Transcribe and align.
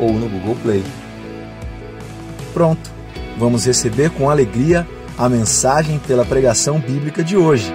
ou 0.00 0.12
no 0.14 0.28
Google 0.28 0.56
Play. 0.62 0.82
Pronto, 2.52 2.90
vamos 3.38 3.66
receber 3.66 4.10
com 4.10 4.28
alegria 4.28 4.86
a 5.16 5.28
mensagem 5.28 5.98
pela 5.98 6.24
pregação 6.24 6.80
bíblica 6.80 7.22
de 7.22 7.36
hoje. 7.36 7.72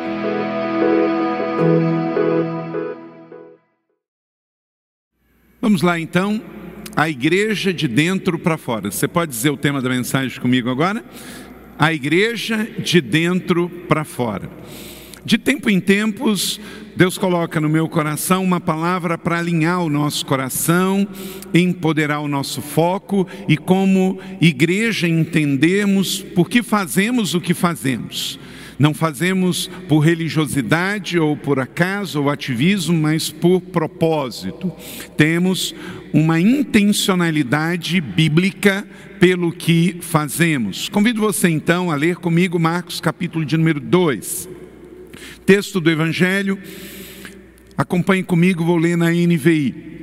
Vamos 5.62 5.82
lá 5.82 6.00
então, 6.00 6.42
a 6.96 7.10
igreja 7.10 7.74
de 7.74 7.88
dentro 7.88 8.38
para 8.40 8.58
fora. 8.58 8.92
Você 8.92 9.08
pode 9.08 9.32
dizer 9.32 9.50
o 9.50 9.58
tema 9.58 9.82
da 9.82 9.90
mensagem 9.90 10.40
comigo 10.40 10.70
agora? 10.70 11.04
A 11.78 11.92
igreja 11.94 12.68
de 12.80 13.02
dentro 13.02 13.70
para 13.88 14.04
fora. 14.04 14.50
De 15.26 15.40
tempo 15.40 15.72
em 15.72 15.80
tempos, 15.80 16.62
Deus 16.96 17.18
coloca 17.18 17.60
no 17.60 17.68
meu 17.68 17.90
coração 17.90 18.44
uma 18.44 18.60
palavra 18.60 19.18
para 19.18 19.40
alinhar 19.40 19.82
o 19.82 19.90
nosso 19.90 20.24
coração, 20.24 21.08
empoderar 21.52 22.20
o 22.20 22.28
nosso 22.28 22.62
foco 22.62 23.28
e, 23.50 23.58
como 23.58 24.20
igreja, 24.40 25.08
entendermos 25.08 26.22
por 26.22 26.48
que 26.48 26.62
fazemos 26.62 27.34
o 27.34 27.42
que 27.42 27.56
fazemos. 27.56 28.40
Não 28.78 28.94
fazemos 28.94 29.68
por 29.88 30.02
religiosidade 30.02 31.18
ou 31.18 31.36
por 31.36 31.60
acaso 31.60 32.22
ou 32.22 32.30
ativismo, 32.30 32.96
mas 32.96 33.32
por 33.32 33.62
propósito. 33.62 34.72
Temos 35.18 35.74
uma 36.14 36.40
intencionalidade 36.40 38.00
bíblica 38.00 38.88
pelo 39.20 39.52
que 39.52 39.98
fazemos. 40.02 40.88
Convido 40.88 41.20
você 41.20 41.50
então 41.50 41.90
a 41.90 41.96
ler 41.96 42.18
comigo 42.18 42.60
Marcos 42.60 43.02
capítulo 43.02 43.44
de 43.44 43.58
número 43.58 43.80
2. 43.80 44.55
Texto 45.46 45.80
do 45.80 45.90
Evangelho, 45.90 46.60
acompanhe 47.78 48.24
comigo, 48.24 48.64
vou 48.64 48.78
ler 48.78 48.98
na 48.98 49.10
NVI. 49.12 49.95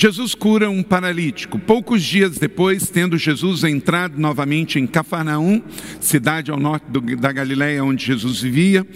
Jesus 0.00 0.32
cura 0.32 0.70
um 0.70 0.80
paralítico. 0.80 1.58
Poucos 1.58 2.04
dias 2.04 2.38
depois, 2.38 2.88
tendo 2.88 3.18
Jesus 3.18 3.64
entrado 3.64 4.16
novamente 4.16 4.78
em 4.78 4.86
Cafarnaum, 4.86 5.60
cidade 6.00 6.52
ao 6.52 6.60
norte 6.60 6.84
do, 6.88 7.00
da 7.16 7.32
Galiléia 7.32 7.82
onde 7.82 8.06
Jesus 8.06 8.40
vivia, 8.40 8.86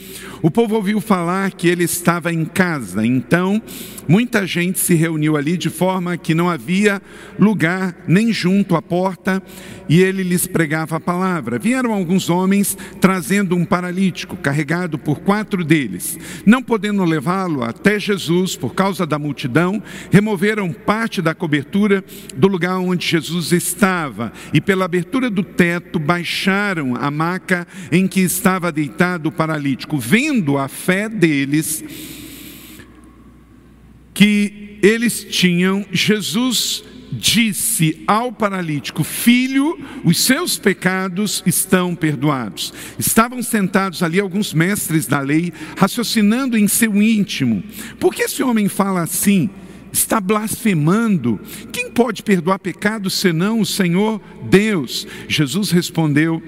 o 0.40 0.48
povo 0.48 0.76
ouviu 0.76 1.00
falar 1.00 1.50
que 1.50 1.66
ele 1.66 1.82
estava 1.82 2.32
em 2.32 2.44
casa. 2.44 3.04
Então, 3.04 3.60
muita 4.06 4.46
gente 4.46 4.78
se 4.78 4.94
reuniu 4.94 5.36
ali 5.36 5.56
de 5.56 5.70
forma 5.70 6.16
que 6.16 6.36
não 6.36 6.48
havia 6.48 7.02
lugar 7.36 7.96
nem 8.06 8.32
junto 8.32 8.76
à 8.76 8.80
porta, 8.80 9.42
e 9.88 10.00
ele 10.00 10.22
lhes 10.22 10.46
pregava 10.46 10.96
a 10.96 11.00
palavra. 11.00 11.58
Vieram 11.58 11.92
alguns 11.92 12.30
homens 12.30 12.78
trazendo 13.00 13.56
um 13.56 13.64
paralítico, 13.64 14.36
carregado 14.36 14.96
por 14.98 15.18
quatro 15.18 15.64
deles. 15.64 16.16
Não 16.46 16.62
podendo 16.62 17.04
levá-lo 17.04 17.64
até 17.64 17.98
Jesus 17.98 18.54
por 18.54 18.72
causa 18.72 19.04
da 19.04 19.18
multidão, 19.18 19.82
removeram 20.12 20.72
da 21.22 21.34
cobertura 21.34 22.04
do 22.36 22.46
lugar 22.48 22.78
onde 22.78 23.06
Jesus 23.06 23.50
estava 23.50 24.32
e 24.52 24.60
pela 24.60 24.84
abertura 24.84 25.30
do 25.30 25.42
teto 25.42 25.98
baixaram 25.98 26.94
a 26.94 27.10
maca 27.10 27.66
em 27.90 28.06
que 28.06 28.20
estava 28.20 28.70
deitado 28.70 29.30
o 29.30 29.32
paralítico. 29.32 29.98
Vendo 29.98 30.58
a 30.58 30.68
fé 30.68 31.08
deles, 31.08 31.82
que 34.12 34.78
eles 34.82 35.24
tinham, 35.24 35.86
Jesus 35.90 36.84
disse 37.12 38.02
ao 38.06 38.32
paralítico: 38.32 39.02
Filho, 39.02 39.78
os 40.04 40.18
seus 40.18 40.58
pecados 40.58 41.42
estão 41.46 41.94
perdoados. 41.94 42.72
Estavam 42.98 43.42
sentados 43.42 44.02
ali 44.02 44.20
alguns 44.20 44.52
mestres 44.52 45.06
da 45.06 45.20
lei, 45.20 45.52
raciocinando 45.76 46.56
em 46.56 46.68
seu 46.68 47.00
íntimo: 47.02 47.62
Por 47.98 48.14
que 48.14 48.22
esse 48.22 48.42
homem 48.42 48.68
fala 48.68 49.02
assim? 49.02 49.50
Está 49.92 50.20
blasfemando. 50.20 51.38
Quem 51.72 51.90
pode 51.90 52.22
perdoar 52.22 52.58
pecados 52.58 53.14
senão 53.14 53.60
o 53.60 53.66
Senhor 53.66 54.20
Deus? 54.48 55.06
Jesus 55.28 55.70
respondeu 55.70 56.42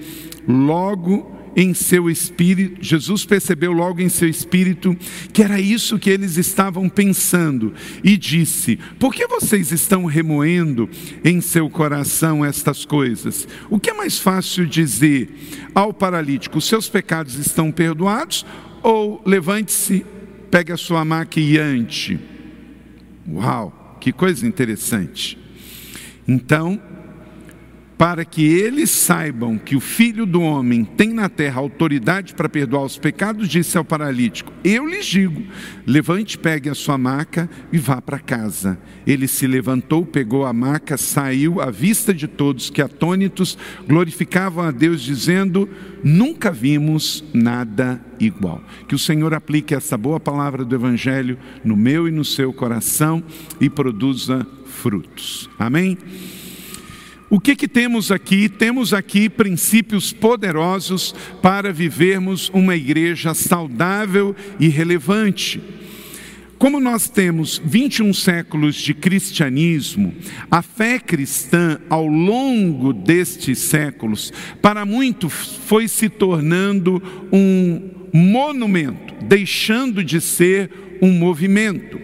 logo 0.47 1.35
em 1.55 1.73
seu 1.73 2.09
espírito, 2.09 2.83
Jesus 2.83 3.23
percebeu 3.23 3.71
logo 3.71 4.01
em 4.01 4.09
seu 4.09 4.27
espírito 4.27 4.95
que 5.31 5.41
era 5.41 5.59
isso 5.59 5.97
que 5.97 6.09
eles 6.09 6.35
estavam 6.35 6.89
pensando 6.89 7.73
e 8.03 8.17
disse: 8.17 8.77
Por 8.99 9.13
que 9.13 9.25
vocês 9.25 9.71
estão 9.71 10.03
remoendo 10.03 10.89
em 11.23 11.39
seu 11.39 11.69
coração 11.69 12.43
estas 12.43 12.83
coisas? 12.83 13.47
O 13.69 13.79
que 13.79 13.89
é 13.89 13.93
mais 13.93 14.19
fácil 14.19 14.65
dizer 14.65 15.29
ao 15.73 15.93
paralítico: 15.93 16.59
Seus 16.59 16.89
pecados 16.89 17.35
estão 17.35 17.71
perdoados? 17.71 18.45
Ou 18.83 19.21
levante-se, 19.25 20.05
pegue 20.51 20.71
a 20.71 20.77
sua 20.77 21.05
maca 21.05 21.39
e 21.39 21.57
ande? 21.57 22.34
Uau, 23.27 23.97
que 23.99 24.11
coisa 24.11 24.45
interessante. 24.45 25.37
Então, 26.27 26.81
para 27.97 28.25
que 28.25 28.45
eles 28.45 28.89
saibam 28.89 29.57
que 29.57 29.75
o 29.75 29.79
Filho 29.79 30.25
do 30.25 30.41
Homem 30.41 30.83
tem 30.83 31.13
na 31.13 31.29
terra 31.29 31.61
autoridade 31.61 32.33
para 32.33 32.49
perdoar 32.49 32.83
os 32.83 32.97
pecados, 32.97 33.47
disse 33.47 33.77
ao 33.77 33.85
paralítico: 33.85 34.51
Eu 34.63 34.85
lhes 34.85 35.05
digo, 35.05 35.43
levante, 35.85 36.37
pegue 36.37 36.69
a 36.69 36.75
sua 36.75 36.97
maca 36.97 37.49
e 37.71 37.77
vá 37.77 38.01
para 38.01 38.19
casa. 38.19 38.77
Ele 39.07 39.27
se 39.27 39.47
levantou, 39.47 40.05
pegou 40.05 40.45
a 40.45 40.51
maca, 40.51 40.97
saiu 40.97 41.61
à 41.61 41.71
vista 41.71 42.13
de 42.13 42.27
todos 42.27 42.69
que, 42.69 42.81
atônitos, 42.81 43.57
glorificavam 43.87 44.63
a 44.65 44.71
Deus, 44.71 45.01
dizendo: 45.01 45.69
Nunca 46.03 46.51
vimos 46.51 47.23
nada 47.33 48.03
igual. 48.19 48.61
Que 48.87 48.95
o 48.95 48.99
Senhor 48.99 49.33
aplique 49.33 49.73
essa 49.73 49.97
boa 49.97 50.19
palavra 50.19 50.65
do 50.65 50.75
Evangelho 50.75 51.37
no 51.63 51.77
meu 51.77 52.07
e 52.07 52.11
no 52.11 52.25
seu 52.25 52.51
coração 52.51 53.23
e 53.59 53.69
produza 53.69 54.45
frutos. 54.65 55.49
Amém? 55.57 55.97
O 57.35 57.39
que, 57.41 57.53
que 57.53 57.67
temos 57.67 58.13
aqui? 58.13 58.47
Temos 58.47 58.93
aqui 58.93 59.27
princípios 59.27 60.13
poderosos 60.13 61.13
para 61.41 61.73
vivermos 61.73 62.49
uma 62.53 62.77
igreja 62.77 63.33
saudável 63.33 64.33
e 64.57 64.69
relevante. 64.69 65.61
Como 66.57 66.79
nós 66.79 67.09
temos 67.09 67.61
21 67.61 68.13
séculos 68.13 68.77
de 68.77 68.93
cristianismo, 68.93 70.15
a 70.49 70.61
fé 70.61 70.97
cristã 70.97 71.77
ao 71.89 72.07
longo 72.07 72.93
destes 72.93 73.59
séculos, 73.59 74.31
para 74.61 74.85
muito 74.85 75.27
foi 75.27 75.89
se 75.89 76.07
tornando 76.07 77.03
um 77.33 78.07
monumento, 78.13 79.13
deixando 79.25 80.05
de 80.05 80.21
ser 80.21 80.71
um 81.01 81.11
movimento. 81.11 81.99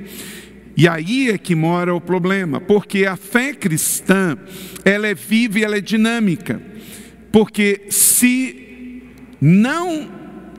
E 0.82 0.88
aí 0.88 1.30
é 1.30 1.38
que 1.38 1.54
mora 1.54 1.94
o 1.94 2.02
problema, 2.02 2.60
porque 2.60 3.06
a 3.06 3.16
fé 3.16 3.54
cristã, 3.54 4.36
ela 4.84 5.06
é 5.06 5.14
viva 5.14 5.60
e 5.60 5.64
ela 5.64 5.78
é 5.78 5.80
dinâmica. 5.80 6.60
Porque 7.32 7.84
se 7.92 9.04
não 9.40 10.10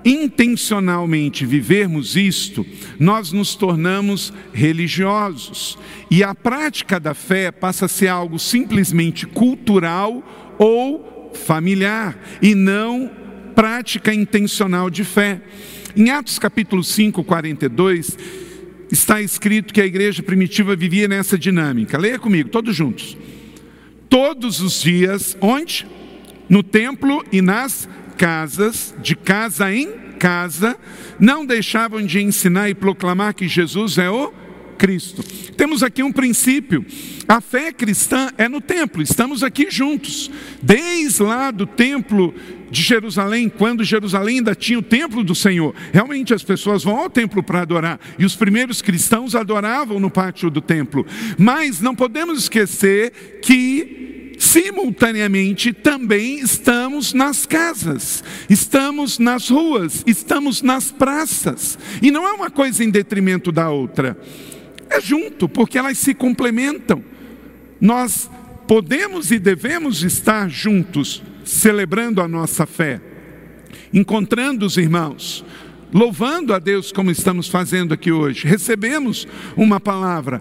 intencionalmente 0.05 1.45
vivermos 1.45 2.15
isto, 2.15 2.65
nós 3.01 3.33
nos 3.33 3.57
tornamos 3.57 4.33
religiosos. 4.55 5.77
E 6.09 6.23
a 6.23 6.37
prática 6.37 7.01
da 7.01 7.15
fé 7.15 7.51
passa 7.51 7.87
a 7.87 7.89
ser 7.89 8.07
algo 8.07 8.39
simplesmente 8.39 9.27
cultural 9.27 10.23
ou 10.57 11.33
familiar, 11.35 12.17
e 12.41 12.55
não 12.55 13.11
prática 13.57 14.15
intencional 14.15 14.89
de 14.89 15.03
fé. 15.03 15.43
Em 15.97 16.11
Atos 16.11 16.39
capítulo 16.39 16.85
5, 16.85 17.25
42, 17.25 18.17
está 18.93 19.23
escrito 19.23 19.73
que 19.73 19.81
a 19.81 19.87
igreja 19.87 20.23
primitiva 20.23 20.77
vivia 20.77 21.09
nessa 21.09 21.39
dinâmica. 21.39 21.97
Leia 21.97 22.19
comigo, 22.19 22.51
todos 22.51 22.77
juntos. 22.77 23.17
Todos 24.09 24.61
os 24.61 24.83
dias, 24.83 25.35
onde? 25.41 25.87
No 26.47 26.63
templo 26.63 27.25
e 27.33 27.41
nas 27.41 27.89
casas, 28.19 28.95
de 29.03 29.17
casa 29.17 29.75
em 29.75 29.91
casa, 30.19 30.77
não 31.19 31.47
deixavam 31.47 32.05
de 32.05 32.21
ensinar 32.21 32.69
e 32.69 32.75
proclamar 32.75 33.33
que 33.33 33.49
Jesus 33.49 33.97
é 33.97 34.11
o 34.11 34.31
Cristo. 34.79 35.23
Temos 35.57 35.83
aqui 35.83 36.03
um 36.03 36.13
princípio. 36.13 36.85
A 37.29 37.41
fé 37.41 37.73
cristã 37.73 38.31
é 38.37 38.49
no 38.49 38.61
templo, 38.61 39.03
estamos 39.03 39.43
aqui 39.43 39.71
juntos. 39.71 40.31
Desde 40.63 41.23
lá 41.23 41.51
do 41.51 41.67
templo 41.67 42.35
de 42.71 42.83
Jerusalém, 42.83 43.49
quando 43.49 43.85
Jerusalém 43.85 44.39
ainda 44.39 44.55
tinha 44.55 44.79
o 44.79 44.83
templo 44.83 45.23
do 45.23 45.35
Senhor. 45.35 45.75
Realmente 45.93 46.33
as 46.33 46.43
pessoas 46.43 46.83
vão 46.83 46.97
ao 46.97 47.11
templo 47.11 47.43
para 47.43 47.61
adorar, 47.61 48.01
e 48.19 48.25
os 48.25 48.35
primeiros 48.35 48.81
cristãos 48.81 49.35
adoravam 49.35 50.01
no 50.01 50.11
pátio 50.11 50.51
do 50.51 50.61
templo. 50.61 51.07
Mas 51.39 51.81
não 51.81 51.95
podemos 51.95 52.39
esquecer 52.39 53.41
que 53.43 54.33
simultaneamente 54.39 55.73
também 55.73 56.41
estamos 56.41 57.13
nas 57.13 57.47
casas, 57.47 58.25
estamos 58.51 59.19
nas 59.19 59.49
ruas, 59.49 60.03
estamos 60.07 60.63
nas 60.63 60.91
praças. 60.91 61.79
E 62.03 62.11
não 62.11 62.27
é 62.27 62.33
uma 62.33 62.51
coisa 62.51 62.83
em 62.83 62.91
detrimento 62.91 63.53
da 63.53 63.71
outra. 63.71 64.19
É 64.91 65.01
junto, 65.01 65.49
porque 65.49 65.79
elas 65.79 65.99
se 65.99 66.15
complementam. 66.15 67.03
Nós 67.81 68.31
podemos 68.67 69.31
e 69.31 69.39
devemos 69.39 70.03
estar 70.03 70.49
juntos 70.49 71.23
celebrando 71.45 72.21
a 72.21 72.29
nossa 72.29 72.67
fé, 72.67 73.01
encontrando 73.93 74.65
os 74.65 74.77
irmãos, 74.77 75.45
louvando 75.93 76.55
a 76.55 76.59
Deus 76.59 76.93
como 76.93 77.11
estamos 77.11 77.49
fazendo 77.49 77.93
aqui 77.93 78.13
hoje. 78.13 78.47
Recebemos 78.47 79.27
uma 79.57 79.81
palavra, 79.81 80.41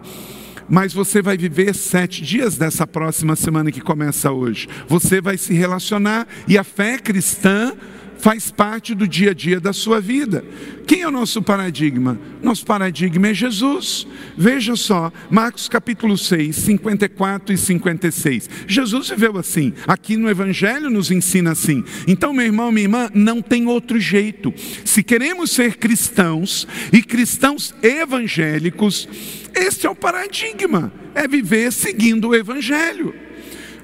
mas 0.69 0.93
você 0.93 1.21
vai 1.21 1.37
viver 1.37 1.75
sete 1.75 2.21
dias 2.23 2.57
dessa 2.57 2.87
próxima 2.87 3.35
semana 3.35 3.71
que 3.71 3.81
começa 3.81 4.31
hoje. 4.31 4.67
Você 4.87 5.19
vai 5.19 5.37
se 5.37 5.53
relacionar 5.53 6.27
e 6.47 6.57
a 6.57 6.63
fé 6.63 6.97
cristã 6.97 7.73
faz 8.21 8.51
parte 8.51 8.93
do 8.93 9.07
dia 9.07 9.31
a 9.31 9.33
dia 9.33 9.59
da 9.59 9.73
sua 9.73 9.99
vida. 9.99 10.45
Quem 10.85 11.01
é 11.01 11.07
o 11.07 11.11
nosso 11.11 11.41
paradigma? 11.41 12.19
Nosso 12.41 12.63
paradigma 12.65 13.29
é 13.29 13.33
Jesus. 13.33 14.07
Veja 14.37 14.75
só, 14.75 15.11
Marcos 15.29 15.67
capítulo 15.67 16.15
6, 16.15 16.55
54 16.55 17.53
e 17.53 17.57
56. 17.57 18.49
Jesus 18.67 19.09
viveu 19.09 19.37
assim. 19.37 19.73
Aqui 19.87 20.17
no 20.17 20.29
Evangelho 20.29 20.89
nos 20.89 21.09
ensina 21.09 21.51
assim. 21.51 21.83
Então, 22.07 22.31
meu 22.31 22.45
irmão, 22.45 22.71
minha 22.71 22.85
irmã, 22.85 23.09
não 23.13 23.41
tem 23.41 23.65
outro 23.65 23.99
jeito. 23.99 24.53
Se 24.85 25.01
queremos 25.01 25.49
ser 25.49 25.77
cristãos 25.77 26.67
e 26.93 27.01
cristãos 27.01 27.73
evangélicos, 27.81 29.09
este 29.55 29.87
é 29.87 29.89
o 29.89 29.95
paradigma: 29.95 30.93
é 31.15 31.27
viver 31.27 31.71
seguindo 31.71 32.29
o 32.29 32.35
Evangelho. 32.35 33.15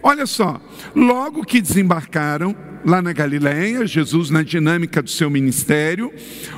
Olha 0.04 0.28
só, 0.28 0.62
logo 0.96 1.44
que 1.44 1.60
desembarcaram, 1.60 2.56
lá 2.86 3.02
na 3.02 3.14
Galiléia, 3.14 3.86
Jesus 3.86 4.30
na 4.30 4.44
dinâmica 4.44 5.02
do 5.02 5.10
seu 5.10 5.30
ministério, 5.30 6.12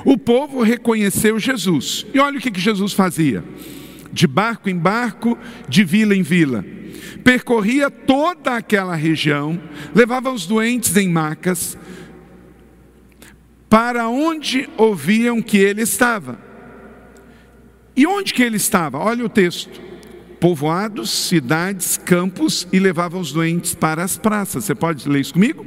o 0.06 0.18
povo 0.18 0.62
reconheceu 0.62 1.39
Jesus. 1.39 2.06
E 2.13 2.19
olha 2.19 2.38
o 2.38 2.42
que, 2.42 2.51
que 2.51 2.60
Jesus 2.60 2.94
fazia: 2.94 3.44
de 4.12 4.27
barco 4.27 4.69
em 4.69 4.77
barco, 4.77 5.38
de 5.68 5.83
vila 5.83 6.16
em 6.16 6.21
vila. 6.21 6.66
Percorria 7.24 7.89
toda 7.89 8.56
aquela 8.56 8.95
região, 8.95 9.62
levava 9.94 10.31
os 10.31 10.45
doentes 10.45 10.95
em 10.95 11.10
macas, 11.10 11.77
para 13.69 14.07
onde 14.07 14.69
ouviam 14.77 15.42
que 15.42 15.57
ele 15.57 15.81
estava. 15.81 16.39
E 17.95 18.07
onde 18.07 18.33
que 18.33 18.42
ele 18.42 18.57
estava? 18.57 18.98
Olha 18.98 19.25
o 19.25 19.30
texto 19.30 19.89
povoados, 20.39 21.10
cidades, 21.10 21.98
campos 21.98 22.68
e 22.71 22.80
levava 22.80 23.18
os 23.18 23.31
doentes 23.31 23.75
para 23.75 24.04
as 24.04 24.18
praças. 24.18 24.63
Você 24.63 24.74
pode 24.74 25.07
ler 25.07 25.19
isso 25.19 25.33
comigo? 25.33 25.66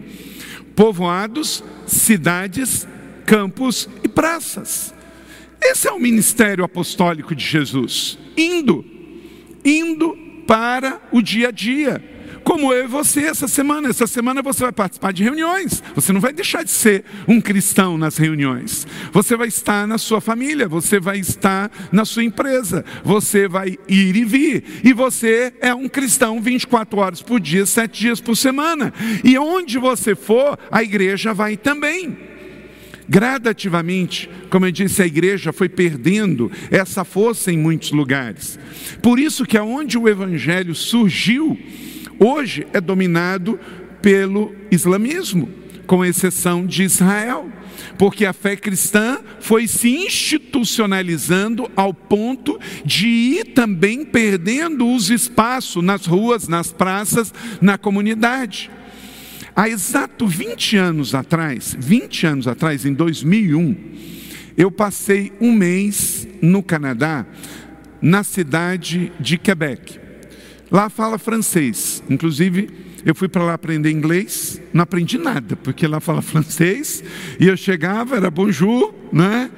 Povoados, 0.82 1.62
cidades, 1.86 2.88
campos 3.24 3.88
e 4.02 4.08
praças. 4.08 4.92
Esse 5.60 5.86
é 5.86 5.92
o 5.92 6.00
ministério 6.00 6.64
apostólico 6.64 7.36
de 7.36 7.44
Jesus, 7.44 8.18
indo, 8.36 8.84
indo 9.64 10.18
para 10.44 11.00
o 11.12 11.22
dia 11.22 11.50
a 11.50 11.50
dia 11.52 12.02
como 12.44 12.72
eu 12.72 12.84
e 12.84 12.88
você 12.88 13.20
essa 13.20 13.48
semana. 13.48 13.88
Essa 13.88 14.06
semana 14.06 14.42
você 14.42 14.64
vai 14.64 14.72
participar 14.72 15.12
de 15.12 15.22
reuniões. 15.22 15.82
Você 15.94 16.12
não 16.12 16.20
vai 16.20 16.32
deixar 16.32 16.62
de 16.62 16.70
ser 16.70 17.04
um 17.26 17.40
cristão 17.40 17.96
nas 17.96 18.16
reuniões. 18.16 18.86
Você 19.12 19.36
vai 19.36 19.48
estar 19.48 19.86
na 19.86 19.98
sua 19.98 20.20
família, 20.20 20.68
você 20.68 21.00
vai 21.00 21.18
estar 21.18 21.70
na 21.90 22.04
sua 22.04 22.24
empresa, 22.24 22.84
você 23.04 23.48
vai 23.48 23.78
ir 23.88 24.16
e 24.16 24.24
vir. 24.24 24.64
E 24.84 24.92
você 24.92 25.52
é 25.60 25.74
um 25.74 25.88
cristão 25.88 26.40
24 26.40 26.98
horas 26.98 27.22
por 27.22 27.40
dia, 27.40 27.66
7 27.66 28.00
dias 28.00 28.20
por 28.20 28.36
semana. 28.36 28.92
E 29.24 29.38
onde 29.38 29.78
você 29.78 30.14
for, 30.14 30.58
a 30.70 30.82
igreja 30.82 31.32
vai 31.32 31.56
também. 31.56 32.32
Gradativamente, 33.08 34.30
como 34.48 34.66
eu 34.66 34.72
disse, 34.72 35.02
a 35.02 35.06
igreja 35.06 35.52
foi 35.52 35.68
perdendo 35.68 36.50
essa 36.70 37.04
força 37.04 37.52
em 37.52 37.58
muitos 37.58 37.90
lugares. 37.90 38.58
Por 39.02 39.18
isso 39.18 39.44
que 39.44 39.58
aonde 39.58 39.98
o 39.98 40.08
evangelho 40.08 40.74
surgiu, 40.74 41.58
hoje 42.22 42.66
é 42.72 42.80
dominado 42.80 43.58
pelo 44.00 44.54
islamismo, 44.70 45.48
com 45.86 46.04
exceção 46.04 46.66
de 46.66 46.82
Israel, 46.82 47.50
porque 47.98 48.24
a 48.24 48.32
fé 48.32 48.56
cristã 48.56 49.18
foi 49.40 49.66
se 49.66 49.88
institucionalizando 49.88 51.70
ao 51.76 51.92
ponto 51.92 52.58
de 52.84 53.06
ir 53.06 53.44
também 53.52 54.04
perdendo 54.04 54.88
os 54.88 55.10
espaços 55.10 55.82
nas 55.82 56.06
ruas, 56.06 56.48
nas 56.48 56.72
praças, 56.72 57.32
na 57.60 57.76
comunidade. 57.76 58.70
Há 59.54 59.68
exato 59.68 60.26
20 60.26 60.76
anos 60.76 61.14
atrás, 61.14 61.76
20 61.78 62.26
anos 62.26 62.48
atrás, 62.48 62.86
em 62.86 62.94
2001, 62.94 63.76
eu 64.56 64.70
passei 64.70 65.32
um 65.40 65.52
mês 65.52 66.26
no 66.40 66.62
Canadá, 66.62 67.26
na 68.00 68.24
cidade 68.24 69.12
de 69.20 69.36
Quebec. 69.36 70.01
Lá 70.72 70.88
fala 70.88 71.18
francês. 71.18 72.02
Inclusive, 72.08 72.70
eu 73.04 73.14
fui 73.14 73.28
para 73.28 73.44
lá 73.44 73.52
aprender 73.52 73.90
inglês, 73.90 74.60
não 74.72 74.82
aprendi 74.82 75.18
nada, 75.18 75.54
porque 75.54 75.86
lá 75.86 76.00
fala 76.00 76.22
francês, 76.22 77.04
e 77.38 77.46
eu 77.46 77.56
chegava, 77.58 78.16
era 78.16 78.30
bonjour, 78.30 78.94
né? 79.12 79.50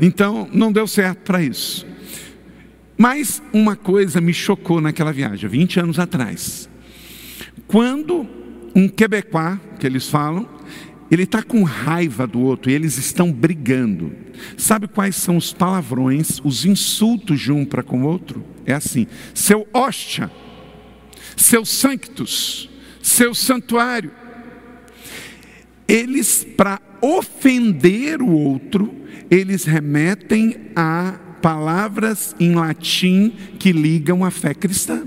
Então, 0.00 0.48
não 0.50 0.72
deu 0.72 0.86
certo 0.86 1.18
para 1.18 1.42
isso. 1.42 1.86
Mas 2.96 3.42
uma 3.52 3.76
coisa 3.76 4.20
me 4.20 4.32
chocou 4.32 4.80
naquela 4.80 5.12
viagem, 5.12 5.48
20 5.48 5.80
anos 5.80 5.98
atrás. 5.98 6.70
Quando 7.66 8.26
um 8.74 8.88
quebecois, 8.88 9.58
que 9.78 9.86
eles 9.86 10.08
falam, 10.08 10.48
ele 11.10 11.24
está 11.24 11.42
com 11.42 11.62
raiva 11.64 12.26
do 12.26 12.40
outro 12.40 12.70
e 12.70 12.74
eles 12.74 12.96
estão 12.96 13.30
brigando. 13.30 14.12
Sabe 14.56 14.88
quais 14.88 15.16
são 15.16 15.36
os 15.36 15.52
palavrões, 15.52 16.40
os 16.42 16.64
insultos 16.64 17.40
de 17.40 17.52
um 17.52 17.66
para 17.66 17.82
com 17.82 18.02
o 18.02 18.06
outro? 18.06 18.42
É 18.64 18.72
assim: 18.72 19.06
seu 19.34 19.66
hóstia, 19.74 20.30
seu 21.36 21.64
sanctus, 21.64 22.68
seu 23.02 23.34
santuário. 23.34 24.10
Eles, 25.88 26.46
para 26.56 26.80
ofender 27.00 28.22
o 28.22 28.30
outro, 28.30 28.94
eles 29.30 29.64
remetem 29.64 30.70
a 30.76 31.18
palavras 31.42 32.34
em 32.38 32.54
latim 32.54 33.32
que 33.58 33.72
ligam 33.72 34.24
à 34.24 34.30
fé 34.30 34.54
cristã. 34.54 35.04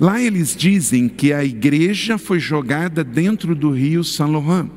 Lá 0.00 0.20
eles 0.20 0.56
dizem 0.56 1.08
que 1.08 1.32
a 1.32 1.44
igreja 1.44 2.18
foi 2.18 2.40
jogada 2.40 3.04
dentro 3.04 3.54
do 3.54 3.70
rio 3.70 4.02
Saint 4.02 4.30
Laurent. 4.30 4.68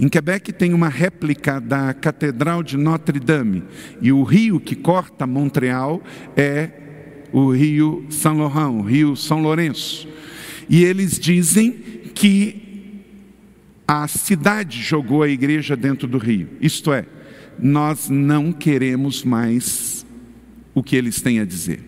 Em 0.00 0.08
Quebec 0.08 0.52
tem 0.52 0.72
uma 0.72 0.88
réplica 0.88 1.60
da 1.60 1.92
Catedral 1.92 2.62
de 2.62 2.76
Notre 2.76 3.18
Dame, 3.18 3.64
e 4.00 4.10
o 4.12 4.22
rio 4.22 4.58
que 4.60 4.74
corta 4.74 5.26
Montreal 5.26 6.02
é 6.36 6.87
o 7.32 7.50
rio 7.50 8.04
São 8.10 8.38
Laurent, 8.38 8.80
o 8.80 8.82
rio 8.82 9.16
São 9.16 9.42
Lourenço. 9.42 10.08
E 10.68 10.84
eles 10.84 11.18
dizem 11.18 11.72
que 12.14 12.68
a 13.86 14.06
cidade 14.06 14.82
jogou 14.82 15.22
a 15.22 15.28
igreja 15.28 15.76
dentro 15.76 16.06
do 16.06 16.18
rio. 16.18 16.48
Isto 16.60 16.92
é, 16.92 17.06
nós 17.58 18.08
não 18.08 18.52
queremos 18.52 19.24
mais 19.24 20.04
o 20.74 20.82
que 20.82 20.94
eles 20.94 21.22
têm 21.22 21.40
a 21.40 21.44
dizer. 21.44 21.80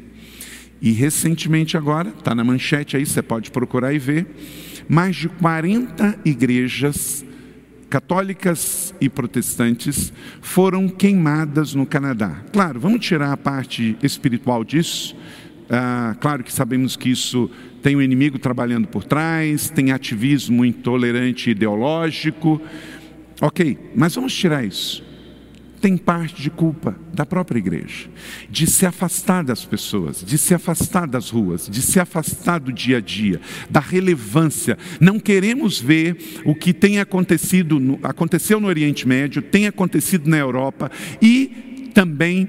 E 0.80 0.92
recentemente 0.92 1.76
agora, 1.76 2.08
está 2.08 2.34
na 2.34 2.42
manchete 2.42 2.96
aí, 2.96 3.04
você 3.04 3.20
pode 3.20 3.50
procurar 3.50 3.92
e 3.92 3.98
ver, 3.98 4.26
mais 4.88 5.14
de 5.16 5.28
40 5.28 6.20
igrejas 6.24 7.24
católicas 7.90 8.94
e 9.00 9.08
protestantes 9.08 10.12
foram 10.40 10.88
queimadas 10.88 11.74
no 11.74 11.84
Canadá. 11.84 12.42
Claro, 12.52 12.78
vamos 12.78 13.04
tirar 13.04 13.32
a 13.32 13.36
parte 13.36 13.98
espiritual 14.02 14.64
disso. 14.64 15.16
Ah, 15.68 16.16
claro 16.20 16.44
que 16.44 16.52
sabemos 16.52 16.96
que 16.96 17.10
isso 17.10 17.50
tem 17.82 17.96
o 17.96 17.98
um 17.98 18.02
inimigo 18.02 18.38
trabalhando 18.38 18.86
por 18.86 19.04
trás, 19.04 19.68
tem 19.68 19.90
ativismo 19.90 20.64
intolerante 20.64 21.50
ideológico. 21.50 22.62
Ok, 23.40 23.76
mas 23.94 24.14
vamos 24.14 24.34
tirar 24.34 24.64
isso 24.64 25.09
tem 25.80 25.96
parte 25.96 26.42
de 26.42 26.50
culpa 26.50 26.94
da 27.12 27.24
própria 27.24 27.58
igreja, 27.58 28.08
de 28.48 28.66
se 28.66 28.84
afastar 28.84 29.42
das 29.42 29.64
pessoas, 29.64 30.22
de 30.24 30.36
se 30.36 30.54
afastar 30.54 31.06
das 31.06 31.30
ruas, 31.30 31.68
de 31.68 31.80
se 31.80 31.98
afastar 31.98 32.60
do 32.60 32.72
dia 32.72 32.98
a 32.98 33.00
dia, 33.00 33.40
da 33.68 33.80
relevância. 33.80 34.76
Não 35.00 35.18
queremos 35.18 35.80
ver 35.80 36.42
o 36.44 36.54
que 36.54 36.72
tem 36.72 37.00
acontecido, 37.00 37.80
no, 37.80 37.98
aconteceu 38.02 38.60
no 38.60 38.68
Oriente 38.68 39.08
Médio, 39.08 39.40
tem 39.42 39.66
acontecido 39.66 40.28
na 40.28 40.36
Europa 40.36 40.90
e 41.20 41.90
também 41.94 42.48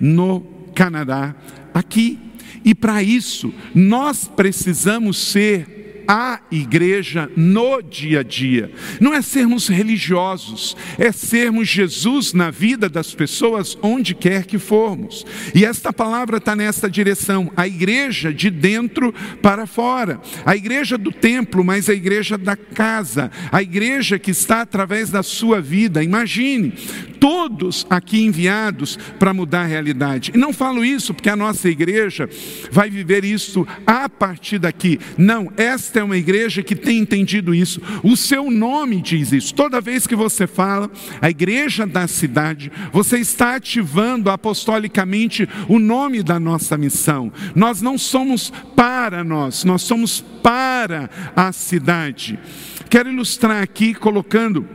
no 0.00 0.40
Canadá, 0.74 1.34
aqui. 1.72 2.18
E 2.64 2.74
para 2.74 3.02
isso, 3.02 3.52
nós 3.74 4.28
precisamos 4.28 5.16
ser 5.18 5.75
a 6.06 6.40
igreja 6.50 7.30
no 7.36 7.82
dia 7.82 8.20
a 8.20 8.22
dia. 8.22 8.70
Não 9.00 9.14
é 9.14 9.22
sermos 9.22 9.68
religiosos, 9.68 10.76
é 10.98 11.10
sermos 11.12 11.68
Jesus 11.68 12.32
na 12.32 12.50
vida 12.50 12.88
das 12.88 13.14
pessoas 13.14 13.76
onde 13.82 14.14
quer 14.14 14.44
que 14.44 14.58
formos. 14.58 15.24
E 15.54 15.64
esta 15.64 15.92
palavra 15.92 16.38
está 16.38 16.54
nesta 16.54 16.88
direção: 16.88 17.50
a 17.56 17.66
igreja 17.66 18.32
de 18.32 18.50
dentro 18.50 19.14
para 19.42 19.66
fora, 19.66 20.20
a 20.44 20.56
igreja 20.56 20.96
do 20.96 21.12
templo, 21.12 21.64
mas 21.64 21.88
a 21.88 21.94
igreja 21.94 22.38
da 22.38 22.56
casa, 22.56 23.30
a 23.50 23.62
igreja 23.62 24.18
que 24.18 24.30
está 24.30 24.60
através 24.60 25.10
da 25.10 25.22
sua 25.22 25.60
vida. 25.60 26.02
Imagine, 26.02 26.72
todos 27.20 27.86
aqui 27.90 28.24
enviados 28.24 28.98
para 29.18 29.34
mudar 29.34 29.62
a 29.62 29.66
realidade. 29.66 30.32
E 30.34 30.38
não 30.38 30.52
falo 30.52 30.84
isso 30.84 31.14
porque 31.14 31.30
a 31.30 31.36
nossa 31.36 31.68
igreja 31.68 32.28
vai 32.70 32.90
viver 32.90 33.24
isso 33.24 33.66
a 33.86 34.08
partir 34.08 34.58
daqui. 34.58 34.98
Não, 35.16 35.52
esta 35.56 35.95
é 35.98 36.04
uma 36.04 36.16
igreja 36.16 36.62
que 36.62 36.74
tem 36.74 36.98
entendido 36.98 37.54
isso. 37.54 37.80
O 38.02 38.16
seu 38.16 38.50
nome 38.50 39.00
diz 39.00 39.32
isso. 39.32 39.54
Toda 39.54 39.80
vez 39.80 40.06
que 40.06 40.14
você 40.14 40.46
fala 40.46 40.90
a 41.20 41.30
igreja 41.30 41.86
da 41.86 42.06
cidade, 42.06 42.70
você 42.92 43.18
está 43.18 43.56
ativando 43.56 44.30
apostolicamente 44.30 45.48
o 45.68 45.78
nome 45.78 46.22
da 46.22 46.38
nossa 46.38 46.76
missão. 46.76 47.32
Nós 47.54 47.80
não 47.82 47.98
somos 47.98 48.52
para 48.74 49.24
nós, 49.24 49.64
nós 49.64 49.82
somos 49.82 50.24
para 50.42 51.10
a 51.34 51.52
cidade. 51.52 52.38
Quero 52.88 53.10
ilustrar 53.10 53.62
aqui 53.62 53.94
colocando 53.94 54.66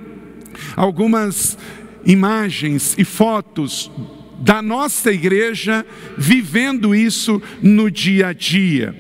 algumas 0.76 1.58
imagens 2.06 2.96
e 2.98 3.04
fotos 3.04 3.92
da 4.42 4.62
nossa 4.62 5.12
igreja 5.12 5.86
vivendo 6.18 6.96
isso 6.96 7.42
no 7.62 7.92
dia 7.92 8.28
a 8.28 8.34
dia. 8.34 8.96